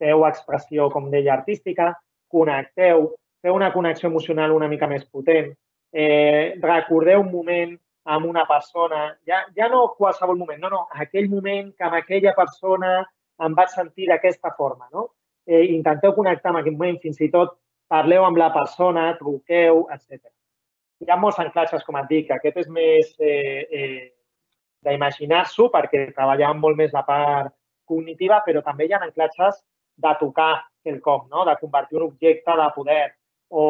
Feu 0.00 0.24
expressió, 0.26 0.88
com 0.90 1.10
deia, 1.10 1.36
artística. 1.36 1.92
Connecteu. 2.32 3.12
Feu 3.42 3.54
una 3.54 3.72
connexió 3.74 4.08
emocional 4.08 4.54
una 4.56 4.68
mica 4.68 4.88
més 4.90 5.04
potent. 5.04 5.52
Eh, 5.92 6.58
recordeu 6.62 7.20
un 7.20 7.30
moment 7.30 7.74
amb 8.04 8.26
una 8.26 8.44
persona, 8.48 9.04
ja, 9.28 9.42
ja 9.56 9.68
no 9.70 9.86
qualsevol 9.98 10.38
moment, 10.40 10.60
no, 10.62 10.70
no, 10.72 10.84
aquell 11.04 11.28
moment 11.30 11.70
que 11.76 11.86
amb 11.86 12.00
aquella 12.00 12.32
persona 12.34 12.94
em 13.42 13.54
vaig 13.54 13.70
sentir 13.70 14.08
d'aquesta 14.08 14.54
forma, 14.56 14.88
no? 14.92 15.10
Eh, 15.46 15.66
intenteu 15.74 16.14
connectar 16.16 16.50
amb 16.50 16.62
aquell 16.62 16.78
moment, 16.78 17.00
fins 17.02 17.20
i 17.20 17.30
tot 17.30 17.58
parleu 17.92 18.24
amb 18.24 18.38
la 18.40 18.50
persona, 18.54 19.10
truqueu, 19.20 19.86
etc 19.92 20.32
hi 21.02 21.10
ha 21.10 21.18
molts 21.18 21.40
anclatges, 21.42 21.82
com 21.86 21.98
et 21.98 22.10
dic, 22.10 22.30
aquest 22.30 22.60
és 22.62 22.68
més 22.70 23.10
eh, 23.18 23.62
eh, 23.78 24.04
d'imaginar-s'ho 24.86 25.68
perquè 25.74 26.04
treballem 26.14 26.60
molt 26.62 26.78
més 26.78 26.94
la 26.94 27.02
part 27.06 27.54
cognitiva, 27.90 28.40
però 28.46 28.62
també 28.62 28.86
hi 28.86 28.94
ha 28.94 29.02
anclatges 29.02 29.58
de 30.02 30.12
tocar 30.20 30.52
el 30.86 31.00
com, 31.02 31.26
no? 31.30 31.44
de 31.48 31.56
convertir 31.60 31.98
un 31.98 32.06
objecte 32.06 32.54
de 32.58 32.68
poder 32.76 33.04
o, 33.50 33.64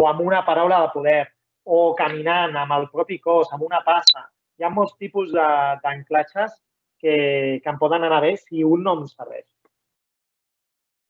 o 0.00 0.06
amb 0.08 0.24
una 0.24 0.42
paraula 0.48 0.80
de 0.86 0.90
poder 0.94 1.20
o 1.64 1.94
caminant 1.98 2.56
amb 2.58 2.76
el 2.78 2.88
propi 2.92 3.18
cos, 3.18 3.50
amb 3.52 3.66
una 3.68 3.82
passa. 3.86 4.26
Hi 4.58 4.66
ha 4.66 4.70
molts 4.70 4.94
tipus 5.00 5.32
d'anclatges 5.32 6.54
que, 7.02 7.60
que 7.62 7.70
em 7.70 7.78
poden 7.78 8.06
anar 8.06 8.22
bé 8.24 8.36
si 8.38 8.64
un 8.64 8.82
no 8.86 8.96
em 9.00 9.06
serveix. 9.10 9.46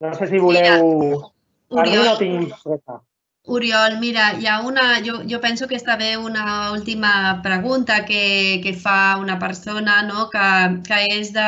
No 0.03 0.12
sé 0.18 0.28
si 0.30 0.42
voleu... 0.42 0.84
Mira, 1.72 1.82
Oriol, 1.82 2.05
no 2.05 2.16
tinc 2.20 2.53
Oriol, 3.57 3.96
mira, 3.98 4.26
hi 4.38 4.46
ha 4.46 4.61
una, 4.62 5.00
jo, 5.03 5.16
jo 5.30 5.38
penso 5.42 5.66
que 5.68 5.78
està 5.78 5.96
bé 5.98 6.12
una 6.16 6.70
última 6.72 7.40
pregunta 7.42 8.05
que, 8.05 8.61
que 8.62 8.74
fa 8.78 9.16
una 9.18 9.38
persona 9.40 10.03
no? 10.07 10.28
que, 10.30 10.48
que 10.86 11.00
és 11.16 11.32
de, 11.34 11.46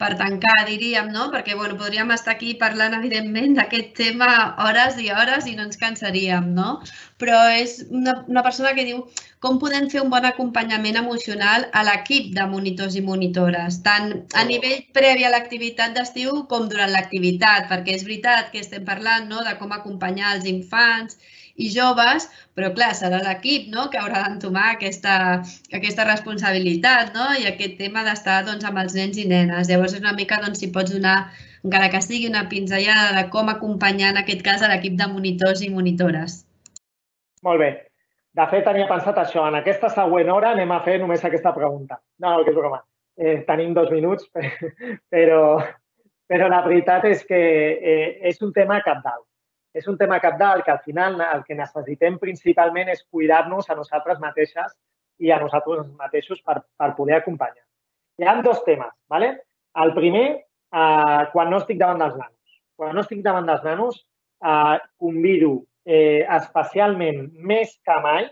per 0.00 0.10
tancar, 0.20 0.56
diríem, 0.68 1.08
no? 1.12 1.28
Perquè 1.32 1.54
bueno, 1.56 1.76
podríem 1.80 2.10
estar 2.12 2.34
aquí 2.34 2.54
parlant, 2.60 2.96
evidentment, 2.98 3.54
d'aquest 3.56 3.94
tema 3.96 4.28
hores 4.66 4.98
i 5.00 5.08
hores 5.12 5.46
i 5.48 5.54
no 5.56 5.64
ens 5.68 5.80
cansaríem, 5.80 6.50
no? 6.58 6.80
Però 7.22 7.38
és 7.52 7.78
una, 7.88 8.18
una 8.28 8.42
persona 8.44 8.74
que 8.76 8.84
diu 8.88 9.06
com 9.44 9.60
podem 9.62 9.88
fer 9.92 10.02
un 10.02 10.10
bon 10.12 10.26
acompanyament 10.28 10.98
emocional 11.00 11.68
a 11.72 11.84
l'equip 11.88 12.34
de 12.36 12.44
monitors 12.50 12.98
i 13.00 13.04
monitores, 13.08 13.80
tant 13.86 14.12
a 14.34 14.44
nivell 14.48 14.84
previ 14.96 15.24
a 15.24 15.32
l'activitat 15.32 15.96
d'estiu 15.96 16.44
com 16.52 16.68
durant 16.72 16.92
l'activitat, 16.92 17.70
perquè 17.72 17.96
és 17.96 18.04
veritat 18.08 18.52
que 18.52 18.60
estem 18.64 18.84
parlant 18.84 19.30
no, 19.32 19.44
de 19.48 19.56
com 19.60 19.72
acompanyar 19.72 20.36
els 20.36 20.48
infants 20.52 21.16
i 21.56 21.68
joves, 21.72 22.28
però 22.56 22.70
clar, 22.76 22.92
serà 22.96 23.20
l'equip 23.24 23.70
no? 23.72 23.86
que 23.92 24.00
haurà 24.00 24.22
d'entomar 24.26 24.66
aquesta, 24.74 25.16
aquesta 25.78 26.06
responsabilitat 26.08 27.14
no? 27.16 27.30
i 27.40 27.46
aquest 27.48 27.76
tema 27.80 28.04
d'estar 28.06 28.42
doncs, 28.48 28.64
amb 28.68 28.82
els 28.82 28.96
nens 28.98 29.18
i 29.20 29.26
nenes. 29.28 29.70
Llavors, 29.70 29.96
és 29.96 30.04
una 30.04 30.14
mica 30.16 30.40
doncs, 30.42 30.60
si 30.60 30.70
pots 30.74 30.92
donar, 30.92 31.16
encara 31.64 31.90
que 31.92 32.02
sigui 32.04 32.28
una 32.30 32.46
pinzellada 32.50 33.14
de 33.16 33.24
com 33.32 33.48
acompanyar 33.52 34.12
en 34.14 34.22
aquest 34.22 34.44
cas 34.46 34.62
a 34.62 34.70
l'equip 34.72 34.98
de 35.00 35.08
monitors 35.12 35.64
i 35.64 35.72
monitores. 35.72 36.42
Molt 37.46 37.62
bé. 37.62 37.70
De 38.36 38.44
fet, 38.50 38.66
tenia 38.66 38.88
pensat 38.90 39.16
això. 39.22 39.46
En 39.48 39.56
aquesta 39.56 39.88
següent 39.92 40.28
hora 40.28 40.52
anem 40.52 40.72
a 40.74 40.82
fer 40.84 40.98
només 41.00 41.24
aquesta 41.24 41.54
pregunta. 41.56 41.96
No, 42.20 42.36
que 42.44 42.52
és 42.52 42.58
broma. 42.58 42.82
Eh, 43.16 43.38
tenim 43.48 43.72
dos 43.72 43.88
minuts, 43.88 44.28
però, 45.14 45.40
però 46.28 46.50
la 46.52 46.60
veritat 46.66 47.06
és 47.08 47.24
que 47.24 47.40
eh, 47.40 48.10
és 48.28 48.42
un 48.44 48.52
tema 48.52 48.82
capdalt 48.84 49.24
és 49.76 49.86
un 49.92 49.98
tema 50.00 50.18
capdalt 50.20 50.64
que 50.64 50.72
al 50.72 50.80
final 50.84 51.18
el 51.20 51.42
que 51.44 51.56
necessitem 51.58 52.16
principalment 52.22 52.88
és 52.88 53.04
cuidar-nos 53.12 53.68
a 53.68 53.76
nosaltres 53.76 54.20
mateixes 54.22 54.72
i 55.20 55.32
a 55.32 55.40
nosaltres 55.40 55.86
mateixos 55.98 56.40
per, 56.44 56.62
per 56.80 56.94
poder 56.96 57.18
acompanyar. 57.18 57.64
Hi 58.16 58.24
ha 58.24 58.40
dos 58.42 58.62
temes. 58.64 58.92
¿vale? 59.08 59.34
El 59.84 59.92
primer, 59.94 60.26
eh, 60.80 61.22
quan 61.32 61.52
no 61.52 61.60
estic 61.60 61.80
davant 61.80 62.00
dels 62.00 62.16
nanos. 62.16 62.60
Quan 62.76 62.96
no 62.96 63.04
estic 63.04 63.20
davant 63.24 63.48
dels 63.48 63.64
nanos, 63.64 64.00
eh, 64.40 64.78
convido 64.96 65.52
eh, 65.84 66.24
especialment 66.38 67.26
més 67.36 67.76
que 67.84 67.98
mai 68.04 68.30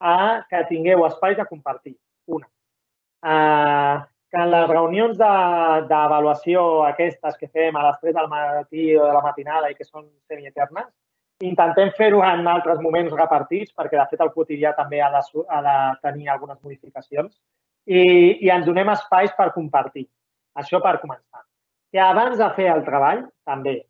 a 0.00 0.42
que 0.50 0.64
tingueu 0.72 1.06
espais 1.06 1.38
de 1.38 1.46
compartir. 1.46 1.94
Una. 2.26 2.50
Eh, 3.30 3.96
que 4.30 4.38
en 4.38 4.50
les 4.52 4.68
reunions 4.70 5.18
d'avaluació 5.18 6.62
aquestes 6.86 7.36
que 7.38 7.48
fem 7.48 7.76
a 7.76 7.86
les 7.88 8.00
3 8.02 8.14
del 8.14 8.28
matí 8.30 8.90
o 8.96 9.06
de 9.06 9.14
la 9.16 9.24
matinada 9.24 9.70
i 9.70 9.74
que 9.74 9.86
són 9.86 10.06
semieternes, 10.30 10.86
intentem 11.50 11.90
fer-ho 11.96 12.22
en 12.22 12.46
altres 12.48 12.80
moments 12.84 13.12
repartits, 13.16 13.72
perquè 13.76 13.98
de 13.98 14.06
fet 14.12 14.22
el 14.22 14.32
quotidià 14.34 14.74
també 14.76 15.00
ha 15.02 15.10
de, 15.14 15.22
ha 15.48 15.60
de 15.66 15.76
tenir 16.06 16.28
algunes 16.28 16.60
modificacions, 16.62 17.32
i, 17.86 18.02
i 18.44 18.50
ens 18.52 18.66
donem 18.68 18.92
espais 18.92 19.32
per 19.36 19.50
compartir. 19.56 20.06
Això 20.60 20.80
per 20.84 20.98
començar. 21.02 21.46
Que 21.90 22.02
abans 22.04 22.38
de 22.38 22.48
fer 22.54 22.68
el 22.70 22.84
treball, 22.86 23.24
també, 23.48 23.80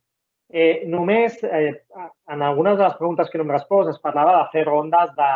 eh, 0.48 0.86
només 0.88 1.36
eh, 1.44 1.82
en 2.30 2.42
algunes 2.42 2.78
de 2.78 2.86
les 2.86 2.96
preguntes 2.96 3.28
que 3.28 3.38
no 3.38 3.44
hem 3.44 3.54
respost 3.56 3.90
es 3.92 4.00
parlava 4.00 4.38
de 4.38 4.48
fer 4.54 4.64
rondes 4.68 5.12
de, 5.18 5.30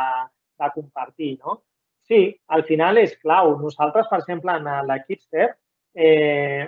de 0.62 0.70
compartir, 0.78 1.34
no? 1.44 1.61
Sí, 2.09 2.36
al 2.48 2.64
final 2.68 2.98
és 3.00 3.14
clau. 3.22 3.55
Nosaltres, 3.61 4.09
per 4.11 4.20
exemple, 4.20 4.52
en 4.61 4.88
l'equip 4.88 5.22
CER, 5.24 5.48
eh, 5.94 6.66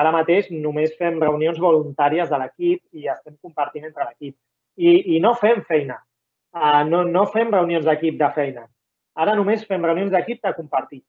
ara 0.00 0.12
mateix 0.12 0.50
només 0.52 0.92
fem 0.98 1.16
reunions 1.22 1.60
voluntàries 1.62 2.28
de 2.28 2.40
l'equip 2.42 3.00
i 3.00 3.08
estem 3.08 3.38
compartint 3.40 3.86
entre 3.88 4.04
l'equip. 4.04 4.36
I, 4.76 5.16
I 5.16 5.20
no 5.24 5.32
fem 5.40 5.64
feina. 5.68 5.96
Uh, 6.50 6.82
no, 6.90 7.04
no 7.06 7.24
fem 7.32 7.50
reunions 7.54 7.86
d'equip 7.86 8.18
de 8.20 8.28
feina. 8.36 8.66
Ara 9.24 9.34
només 9.38 9.64
fem 9.66 9.84
reunions 9.86 10.12
d'equip 10.12 10.42
de 10.44 10.52
compartir. 10.58 11.00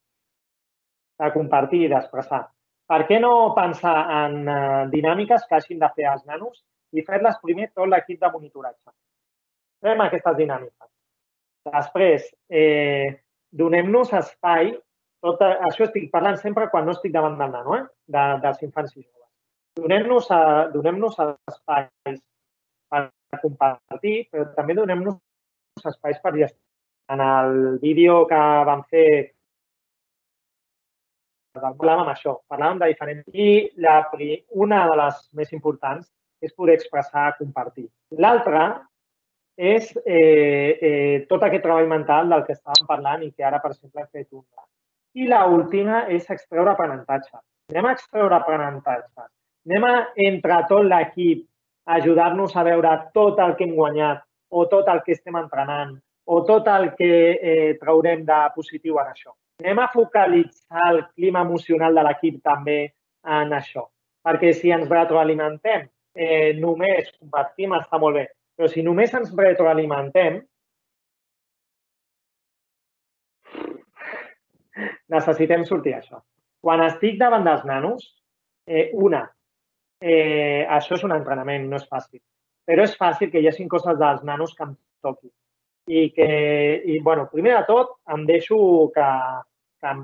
De 1.22 1.30
compartir 1.36 1.84
i 1.86 1.92
d'expressar. 1.92 2.46
Per 2.92 3.02
què 3.10 3.20
no 3.24 3.34
pensar 3.58 3.96
en 4.22 4.40
uh, 4.46 4.86
dinàmiques 4.94 5.44
que 5.50 5.60
hagin 5.60 5.82
de 5.82 5.92
fer 5.98 6.08
els 6.14 6.24
nanos 6.30 6.64
i 6.94 7.04
fer-les 7.08 7.40
primer 7.44 7.70
tot 7.74 7.92
l'equip 7.92 8.22
de 8.22 8.32
monitoratge? 8.32 8.96
Fem 9.82 10.06
aquestes 10.06 10.38
dinàmiques 10.38 10.91
Després, 11.70 12.26
eh, 12.50 13.22
donem-nos 13.52 14.14
espai 14.18 14.72
tot 15.22 15.42
això 15.46 15.86
estic 15.86 16.10
parlant 16.14 16.38
sempre 16.42 16.68
quan 16.72 16.88
no 16.88 16.96
estic 16.96 17.14
davant 17.14 17.38
del 17.38 17.52
nano, 17.54 17.76
eh? 17.78 17.84
de, 18.10 18.24
dels 18.42 18.64
infants 18.66 18.96
i 18.96 19.04
joves. 19.04 19.28
Donem-nos 19.78 20.30
donem 20.74 21.04
espais 21.06 22.22
per 22.90 23.04
compartir, 23.44 24.16
però 24.32 24.48
també 24.56 24.76
donem-nos 24.80 25.86
espais 25.94 26.18
per 26.24 26.34
gestionar. 26.40 26.68
En 27.12 27.22
el 27.22 27.78
vídeo 27.84 28.26
que 28.28 28.42
vam 28.68 28.84
fer 28.90 29.08
parlàvem 31.60 32.10
això, 32.10 32.38
parlàvem 32.48 32.80
de 32.80 32.90
diferents... 32.94 33.26
I 33.34 33.48
la, 33.84 34.00
una 34.66 34.86
de 34.90 34.98
les 35.04 35.18
més 35.38 35.52
importants 35.54 36.08
és 36.42 36.54
poder 36.58 36.78
expressar, 36.80 37.36
compartir. 37.38 37.90
L'altra 38.18 38.64
és 39.62 39.92
eh, 40.06 40.78
eh, 40.82 41.26
tot 41.30 41.44
aquest 41.46 41.62
treball 41.62 41.90
mental 41.90 42.32
del 42.34 42.44
que 42.48 42.56
estàvem 42.56 42.88
parlant 42.90 43.22
i 43.22 43.30
que 43.30 43.46
ara, 43.46 43.60
per 43.62 43.70
exemple, 43.76 44.02
hem 44.02 44.10
fet 44.10 44.28
un. 44.34 44.44
I 45.22 45.28
l'última 45.30 46.06
és 46.10 46.26
extreure 46.34 46.72
aprenentatge. 46.72 47.36
Anem 47.70 47.90
a 47.90 47.92
extreure 47.94 48.40
aprenentatge. 48.40 49.28
Anem 49.70 49.86
a, 49.86 49.94
entre 50.26 50.58
tot 50.72 50.88
l'equip, 50.88 51.46
ajudar-nos 51.86 52.56
a 52.56 52.64
veure 52.66 52.96
tot 53.14 53.40
el 53.46 53.54
que 53.60 53.68
hem 53.68 53.76
guanyat 53.78 54.26
o 54.50 54.66
tot 54.72 54.90
el 54.90 55.04
que 55.06 55.14
estem 55.18 55.38
entrenant 55.38 55.94
o 56.26 56.42
tot 56.48 56.68
el 56.74 56.92
que 56.98 57.14
eh, 57.38 57.78
traurem 57.82 58.26
de 58.26 58.42
positiu 58.56 58.98
en 58.98 59.14
això. 59.14 59.36
Anem 59.62 59.80
a 59.84 59.90
focalitzar 59.94 60.90
el 60.90 61.02
clima 61.14 61.46
emocional 61.46 61.94
de 61.94 62.08
l'equip 62.08 62.42
també 62.42 62.82
en 63.40 63.54
això. 63.54 63.86
Perquè 64.26 64.54
si 64.58 64.74
ens 64.74 64.90
retroalimentem, 64.90 65.86
eh, 66.16 66.54
només 66.58 67.14
compartim, 67.20 67.78
està 67.78 68.02
molt 68.02 68.18
bé. 68.18 68.30
Però 68.58 68.70
si 68.70 68.84
només 68.86 69.14
ens 69.18 69.32
retroalimentem, 69.38 70.42
necessitem 75.12 75.66
sortir 75.68 75.96
això. 75.98 76.22
Quan 76.62 76.84
estic 76.86 77.18
davant 77.20 77.46
dels 77.48 77.64
nanos, 77.66 78.06
eh, 78.68 78.90
una, 78.94 79.24
eh, 80.00 80.66
això 80.70 80.96
és 80.96 81.04
un 81.04 81.16
entrenament, 81.16 81.68
no 81.70 81.78
és 81.78 81.88
fàcil. 81.90 82.22
Però 82.66 82.84
és 82.84 82.98
fàcil 82.98 83.32
que 83.32 83.42
hi 83.42 83.48
hagi 83.50 83.68
coses 83.68 83.98
dels 84.00 84.24
nanos 84.24 84.54
que 84.56 84.64
em 84.64 84.76
toquin. 85.02 85.32
I 85.88 86.10
que, 86.16 86.28
i, 86.86 87.00
bueno, 87.00 87.28
primer 87.32 87.56
de 87.58 87.64
tot, 87.68 87.98
em 88.14 88.26
deixo 88.26 88.58
que, 88.96 89.08
que, 89.82 89.96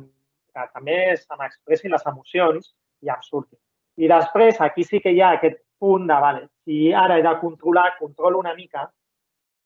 que 0.54 0.66
també 0.74 0.98
se 1.18 1.38
m'expressin 1.38 1.94
les 1.94 2.06
emocions 2.12 2.74
i 3.06 3.14
em 3.14 3.22
surtin. 3.22 3.60
I 3.98 4.10
després, 4.10 4.60
aquí 4.62 4.84
sí 4.84 5.00
que 5.02 5.14
hi 5.14 5.22
ha 5.22 5.36
aquest 5.38 5.62
punt 5.80 6.08
de, 6.08 6.20
vale, 6.22 6.48
si 6.66 6.92
ara 6.94 7.18
he 7.18 7.24
de 7.26 7.34
controlar, 7.42 7.98
controlo 8.00 8.40
una 8.40 8.54
mica, 8.56 8.86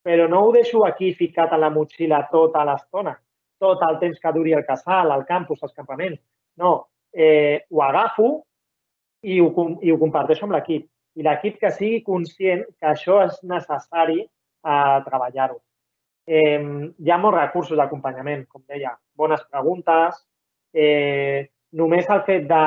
però 0.02 0.28
no 0.28 0.46
ho 0.46 0.52
deixo 0.52 0.86
aquí 0.86 1.14
ficat 1.14 1.54
a 1.54 1.60
la 1.62 1.70
motxilla 1.70 2.24
tota 2.32 2.64
l'estona, 2.66 3.14
tot 3.62 3.84
el 3.88 4.00
temps 4.02 4.20
que 4.20 4.34
duri 4.34 4.56
el 4.58 4.66
casal, 4.66 5.12
el 5.14 5.26
campus, 5.26 5.62
els 5.64 5.74
campaments. 5.74 6.22
No, 6.58 6.72
eh, 7.14 7.66
ho 7.70 7.84
agafo 7.86 8.30
i 9.22 9.40
ho, 9.40 9.52
i 9.82 9.92
ho 9.92 10.00
comparteixo 10.02 10.48
amb 10.48 10.58
l'equip. 10.58 10.88
I 11.20 11.26
l'equip 11.28 11.60
que 11.62 11.72
sigui 11.76 12.02
conscient 12.06 12.64
que 12.80 12.90
això 12.94 13.20
és 13.28 13.38
necessari 13.44 14.22
a 14.64 14.78
eh, 14.98 15.04
treballar-ho. 15.06 15.60
Eh, 16.26 16.60
hi 16.98 17.12
ha 17.12 17.18
molts 17.22 17.38
recursos 17.38 17.78
d'acompanyament, 17.78 18.46
com 18.50 18.64
deia, 18.70 18.96
bones 19.18 19.44
preguntes, 19.50 20.22
eh, 20.74 21.50
només 21.78 22.10
el 22.10 22.22
fet 22.28 22.48
de, 22.50 22.64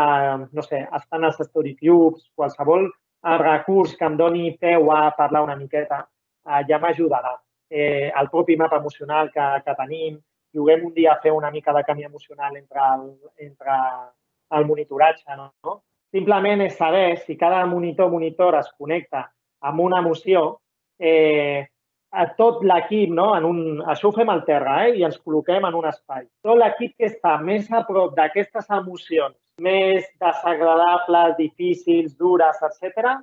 no 0.53 0.63
sé, 0.63 0.85
estar 0.85 1.21
en 1.21 1.29
els 1.31 1.41
story 1.41 1.75
cubes, 1.81 2.29
qualsevol 2.37 2.89
recurs 3.25 3.97
que 3.97 4.05
em 4.05 4.17
doni 4.17 4.53
peu 4.61 4.91
a 4.93 5.11
parlar 5.17 5.43
una 5.45 5.57
miqueta, 5.57 6.05
eh, 6.47 6.63
ja 6.69 6.79
m'ajudarà. 6.79 7.35
Eh, 7.71 8.13
el 8.15 8.29
propi 8.31 8.57
mapa 8.57 8.77
emocional 8.77 9.31
que, 9.33 9.47
que 9.65 9.75
tenim, 9.79 10.19
juguem 10.55 10.85
un 10.87 10.95
dia 10.95 11.15
a 11.15 11.21
fer 11.21 11.33
una 11.33 11.51
mica 11.51 11.73
de 11.73 11.83
camí 11.85 12.05
emocional 12.05 12.57
entre 12.57 12.81
el, 12.95 13.09
entre 13.39 13.79
el 14.51 14.67
monitoratge, 14.67 15.37
no? 15.37 15.81
Simplement 16.15 16.61
és 16.63 16.77
saber 16.79 17.17
si 17.25 17.35
cada 17.37 17.65
monitor 17.67 18.11
monitor 18.13 18.55
es 18.61 18.69
connecta 18.79 19.25
amb 19.67 19.81
una 19.81 19.99
emoció, 20.05 20.61
eh, 21.01 21.67
a 22.15 22.27
tot 22.39 22.63
l'equip, 22.63 23.11
no? 23.11 23.33
En 23.35 23.47
un, 23.49 23.61
això 23.91 24.09
ho 24.09 24.15
fem 24.15 24.31
al 24.31 24.45
terra 24.47 24.85
eh? 24.85 24.93
i 25.01 25.03
ens 25.07 25.19
col·loquem 25.19 25.65
en 25.67 25.75
un 25.75 25.89
espai. 25.91 26.29
Tot 26.47 26.61
l'equip 26.61 26.95
que 27.01 27.09
està 27.11 27.35
més 27.43 27.67
a 27.73 27.83
prop 27.89 28.15
d'aquestes 28.15 28.71
emocions 28.71 29.35
més 29.61 30.07
desagradables, 30.21 31.37
difícils, 31.39 32.17
dures, 32.19 32.59
etc, 32.69 33.15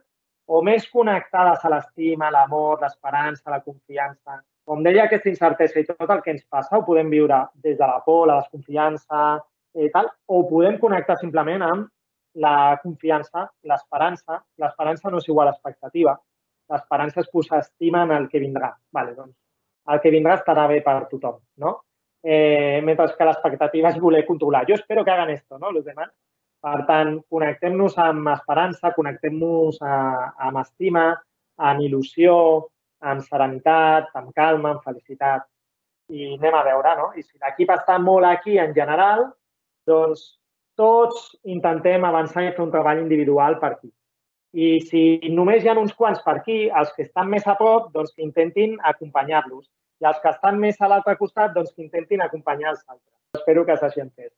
o 0.48 0.62
més 0.64 0.88
connectades 0.90 1.66
a 1.66 1.72
l'estima, 1.74 2.32
l'amor, 2.32 2.80
l'esperança, 2.82 3.52
la 3.52 3.62
confiança. 3.62 4.42
Com 4.66 4.84
deia, 4.84 5.06
aquesta 5.06 5.30
incertesa 5.30 5.80
i 5.82 5.88
tot 5.88 6.10
el 6.10 6.22
que 6.24 6.36
ens 6.36 6.44
passa 6.50 6.78
ho 6.78 6.86
podem 6.88 7.10
viure 7.10 7.44
des 7.64 7.78
de 7.78 7.88
la 7.88 8.00
por, 8.06 8.28
la 8.30 8.42
desconfiança, 8.42 9.40
eh, 9.76 9.90
tal, 9.94 10.12
o 10.28 10.44
podem 10.50 10.78
connectar 10.80 11.18
simplement 11.20 11.66
amb 11.68 11.88
la 12.42 12.80
confiança, 12.84 13.50
l'esperança. 13.68 14.42
L'esperança 14.62 15.10
no 15.12 15.20
és 15.20 15.28
igual 15.28 15.50
a 15.50 15.56
expectativa 15.58 16.16
l'esperança 16.72 17.22
és 17.22 17.30
posar 17.32 17.62
estima 17.66 18.04
en 18.08 18.14
el 18.18 18.28
que 18.32 18.42
vindrà. 18.44 18.72
Vale, 18.96 19.16
doncs, 19.18 19.36
el 19.94 20.02
que 20.04 20.14
vindrà 20.14 20.38
estarà 20.40 20.68
bé 20.72 20.80
per 20.86 20.98
tothom, 21.12 21.40
no? 21.64 21.78
Eh, 22.24 22.82
mentre 22.86 23.08
que 23.18 23.26
l'expectativa 23.26 23.90
és 23.90 24.00
voler 24.00 24.26
controlar. 24.28 24.66
Jo 24.68 24.76
espero 24.76 25.04
que 25.04 25.12
hagan 25.12 25.32
esto, 25.32 25.58
no?, 25.58 25.72
los 25.72 25.86
demás. 25.86 26.12
Per 26.62 26.84
tant, 26.86 27.16
connectem-nos 27.26 27.96
amb 27.98 28.28
esperança, 28.36 28.92
connectem-nos 28.94 29.80
amb 29.82 30.60
estima, 30.62 31.08
amb 31.58 31.82
il·lusió, 31.82 32.36
amb 33.02 33.26
serenitat, 33.26 34.12
amb 34.14 34.30
calma, 34.38 34.76
amb 34.76 34.84
felicitat. 34.86 35.48
I 36.14 36.36
anem 36.36 36.60
a 36.60 36.62
veure, 36.68 36.94
no? 37.00 37.08
I 37.18 37.24
si 37.24 37.40
l'equip 37.42 37.74
està 37.74 37.98
molt 37.98 38.30
aquí 38.30 38.60
en 38.62 38.76
general, 38.78 39.26
doncs 39.90 40.28
tots 40.78 41.32
intentem 41.50 42.06
avançar 42.06 42.46
i 42.46 42.54
fer 42.54 42.62
un 42.68 42.72
treball 42.74 43.02
individual 43.02 43.58
per 43.58 43.74
aquí. 43.74 43.90
I 44.54 44.82
si 44.86 45.04
només 45.34 45.64
hi 45.64 45.72
ha 45.72 45.78
uns 45.80 45.96
quants 45.98 46.22
per 46.22 46.38
aquí, 46.38 46.68
els 46.70 46.92
que 46.94 47.08
estan 47.08 47.30
més 47.32 47.48
a 47.48 47.56
prop, 47.58 47.90
doncs 47.96 48.14
que 48.14 48.22
intentin 48.22 48.78
acompanyar-los. 48.84 49.66
I 50.02 50.08
els 50.10 50.22
que 50.22 50.32
estan 50.34 50.60
més 50.62 50.80
a 50.82 50.90
l'altre 50.92 51.18
costat, 51.20 51.54
doncs 51.56 51.74
que 51.76 51.86
intentin 51.86 52.24
acompanyar 52.26 52.74
els 52.74 52.82
altres. 52.88 53.10
Espero 53.38 53.66
que 53.68 53.78
s'hagi 53.78 54.02
entès. 54.04 54.32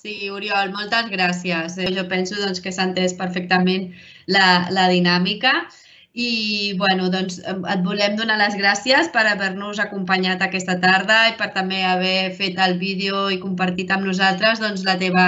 Sí, 0.00 0.28
Oriol, 0.30 0.72
moltes 0.74 1.08
gràcies. 1.12 1.78
Eh, 1.78 1.90
jo 1.96 2.04
penso 2.10 2.36
doncs, 2.40 2.60
que 2.64 2.72
s'ha 2.74 2.88
entès 2.90 3.14
perfectament 3.20 3.92
la, 4.36 4.46
la 4.74 4.88
dinàmica 4.92 5.52
i 6.14 6.74
bueno, 6.78 7.08
doncs, 7.10 7.40
et 7.42 7.80
volem 7.86 8.14
donar 8.18 8.36
les 8.38 8.54
gràcies 8.58 9.08
per 9.14 9.24
haver-nos 9.26 9.80
acompanyat 9.82 10.44
aquesta 10.46 10.76
tarda 10.82 11.16
i 11.30 11.34
per 11.40 11.48
també 11.56 11.80
haver 11.82 12.30
fet 12.38 12.60
el 12.66 12.76
vídeo 12.78 13.24
i 13.34 13.40
compartit 13.42 13.90
amb 13.90 14.06
nosaltres 14.06 14.62
doncs, 14.62 14.84
la, 14.86 14.94
teva, 15.00 15.26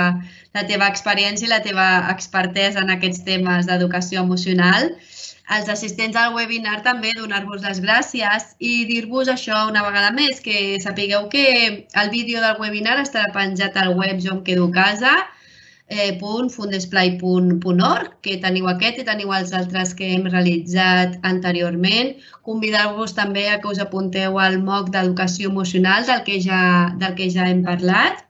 la 0.55 0.62
teva 0.70 0.86
experiència 0.92 1.49
i 1.49 1.51
la 1.51 1.62
teva 1.64 1.88
expertesa 2.12 2.84
en 2.84 2.94
aquests 2.94 3.24
temes 3.26 3.66
d'educació 3.66 4.22
emocional. 4.22 4.92
Als 5.47 5.68
assistents 5.70 6.16
al 6.18 6.34
webinar 6.34 6.80
també 6.82 7.12
donar-vos 7.14 7.62
les 7.62 7.78
gràcies 7.84 8.49
i 8.59 8.82
dir-vos 8.88 9.30
això 9.30 9.61
una 9.70 9.84
vegada 9.86 10.11
més, 10.11 10.40
que 10.42 10.80
sapigueu 10.82 11.28
que 11.30 11.47
el 12.03 12.11
vídeo 12.11 12.42
del 12.42 12.59
webinar 12.59 12.99
estarà 13.03 13.30
penjat 13.34 13.78
al 13.78 13.94
web 13.94 14.18
Jo 14.24 14.34
em 14.34 14.42
quedo 14.49 14.66
a 14.66 14.74
casa 14.80 15.12
eh, 15.88 16.18
fundesplai.org, 16.18 18.11
que 18.22 18.36
teniu 18.42 18.66
aquest 18.68 19.01
i 19.01 19.05
teniu 19.07 19.32
els 19.32 19.53
altres 19.55 19.94
que 19.94 20.14
hem 20.14 20.26
realitzat 20.26 21.18
anteriorment. 21.22 22.16
Convidar-vos 22.42 23.14
també 23.14 23.49
a 23.51 23.61
que 23.61 23.68
us 23.68 23.78
apunteu 23.78 24.38
al 24.38 24.59
MOOC 24.62 24.90
d'Educació 24.90 25.51
Emocional 25.51 26.07
del 26.07 26.22
que 26.24 26.40
ja, 26.42 26.92
del 26.99 27.14
que 27.14 27.30
ja 27.30 27.49
hem 27.49 27.62
parlat. 27.64 28.24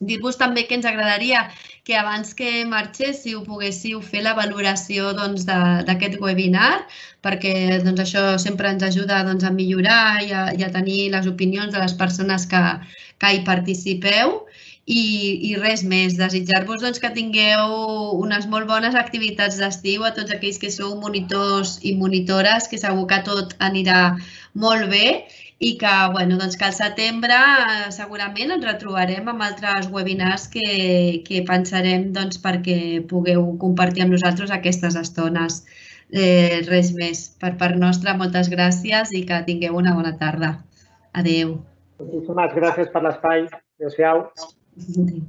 Dir-vos 0.00 0.36
també 0.36 0.66
que 0.66 0.74
ens 0.74 0.86
agradaria 0.86 1.50
que 1.84 1.96
abans 1.98 2.34
que 2.38 2.64
marxéssiu 2.70 3.42
poguéssiu 3.42 4.00
fer 4.06 4.22
la 4.22 4.34
valoració 4.38 5.10
doncs, 5.18 5.46
d'aquest 5.48 6.14
doncs, 6.14 6.24
webinar, 6.24 6.72
perquè 7.26 7.54
doncs, 7.82 8.04
això 8.04 8.22
sempre 8.38 8.70
ens 8.70 8.84
ajuda 8.86 9.22
doncs, 9.26 9.44
a 9.44 9.50
millorar 9.50 10.22
i 10.22 10.30
a, 10.30 10.44
i 10.54 10.62
a 10.62 10.70
tenir 10.76 11.10
les 11.14 11.26
opinions 11.26 11.74
de 11.74 11.82
les 11.82 11.96
persones 11.98 12.46
que, 12.46 12.62
que 13.18 13.32
hi 13.34 13.42
participeu. 13.48 14.38
I, 14.82 15.02
i 15.46 15.50
res 15.62 15.84
més, 15.86 16.16
desitjar-vos 16.18 16.80
doncs, 16.82 16.98
que 17.02 17.10
tingueu 17.14 17.74
unes 18.18 18.48
molt 18.50 18.66
bones 18.70 18.96
activitats 18.98 19.60
d'estiu 19.60 20.02
a 20.02 20.10
tots 20.16 20.34
aquells 20.34 20.58
que 20.58 20.72
sou 20.74 20.96
monitors 21.02 21.76
i 21.86 21.94
monitores, 21.98 22.66
que 22.70 22.80
segur 22.82 23.06
que 23.10 23.20
tot 23.26 23.54
anirà 23.62 24.00
molt 24.58 24.90
bé 24.90 25.06
i 25.62 25.76
que, 25.78 25.90
bueno, 26.10 26.36
doncs 26.40 26.56
que 26.58 26.66
al 26.66 26.74
setembre 26.74 27.36
eh, 27.38 27.90
segurament 27.94 28.50
ens 28.56 28.64
retrobarem 28.66 29.28
amb 29.30 29.44
altres 29.46 29.86
webinars 29.94 30.48
que, 30.50 30.64
que 31.26 31.44
pensarem 31.46 32.08
doncs, 32.16 32.40
perquè 32.42 32.78
pugueu 33.12 33.44
compartir 33.62 34.02
amb 34.02 34.16
nosaltres 34.16 34.50
aquestes 34.50 34.98
estones. 34.98 35.60
Eh, 36.10 36.64
res 36.66 36.90
més. 36.96 37.22
Per 37.40 37.52
part 37.60 37.78
nostra, 37.78 38.16
moltes 38.18 38.50
gràcies 38.52 39.14
i 39.14 39.22
que 39.28 39.38
tingueu 39.46 39.78
una 39.78 39.94
bona 39.98 40.16
tarda. 40.18 40.56
Adeu. 41.22 41.54
Moltíssimes 42.02 42.58
gràcies 42.58 42.90
per 42.90 43.04
l'espai. 43.06 43.46
Adéu-siau. 43.78 44.26
Entendi. 44.82 45.22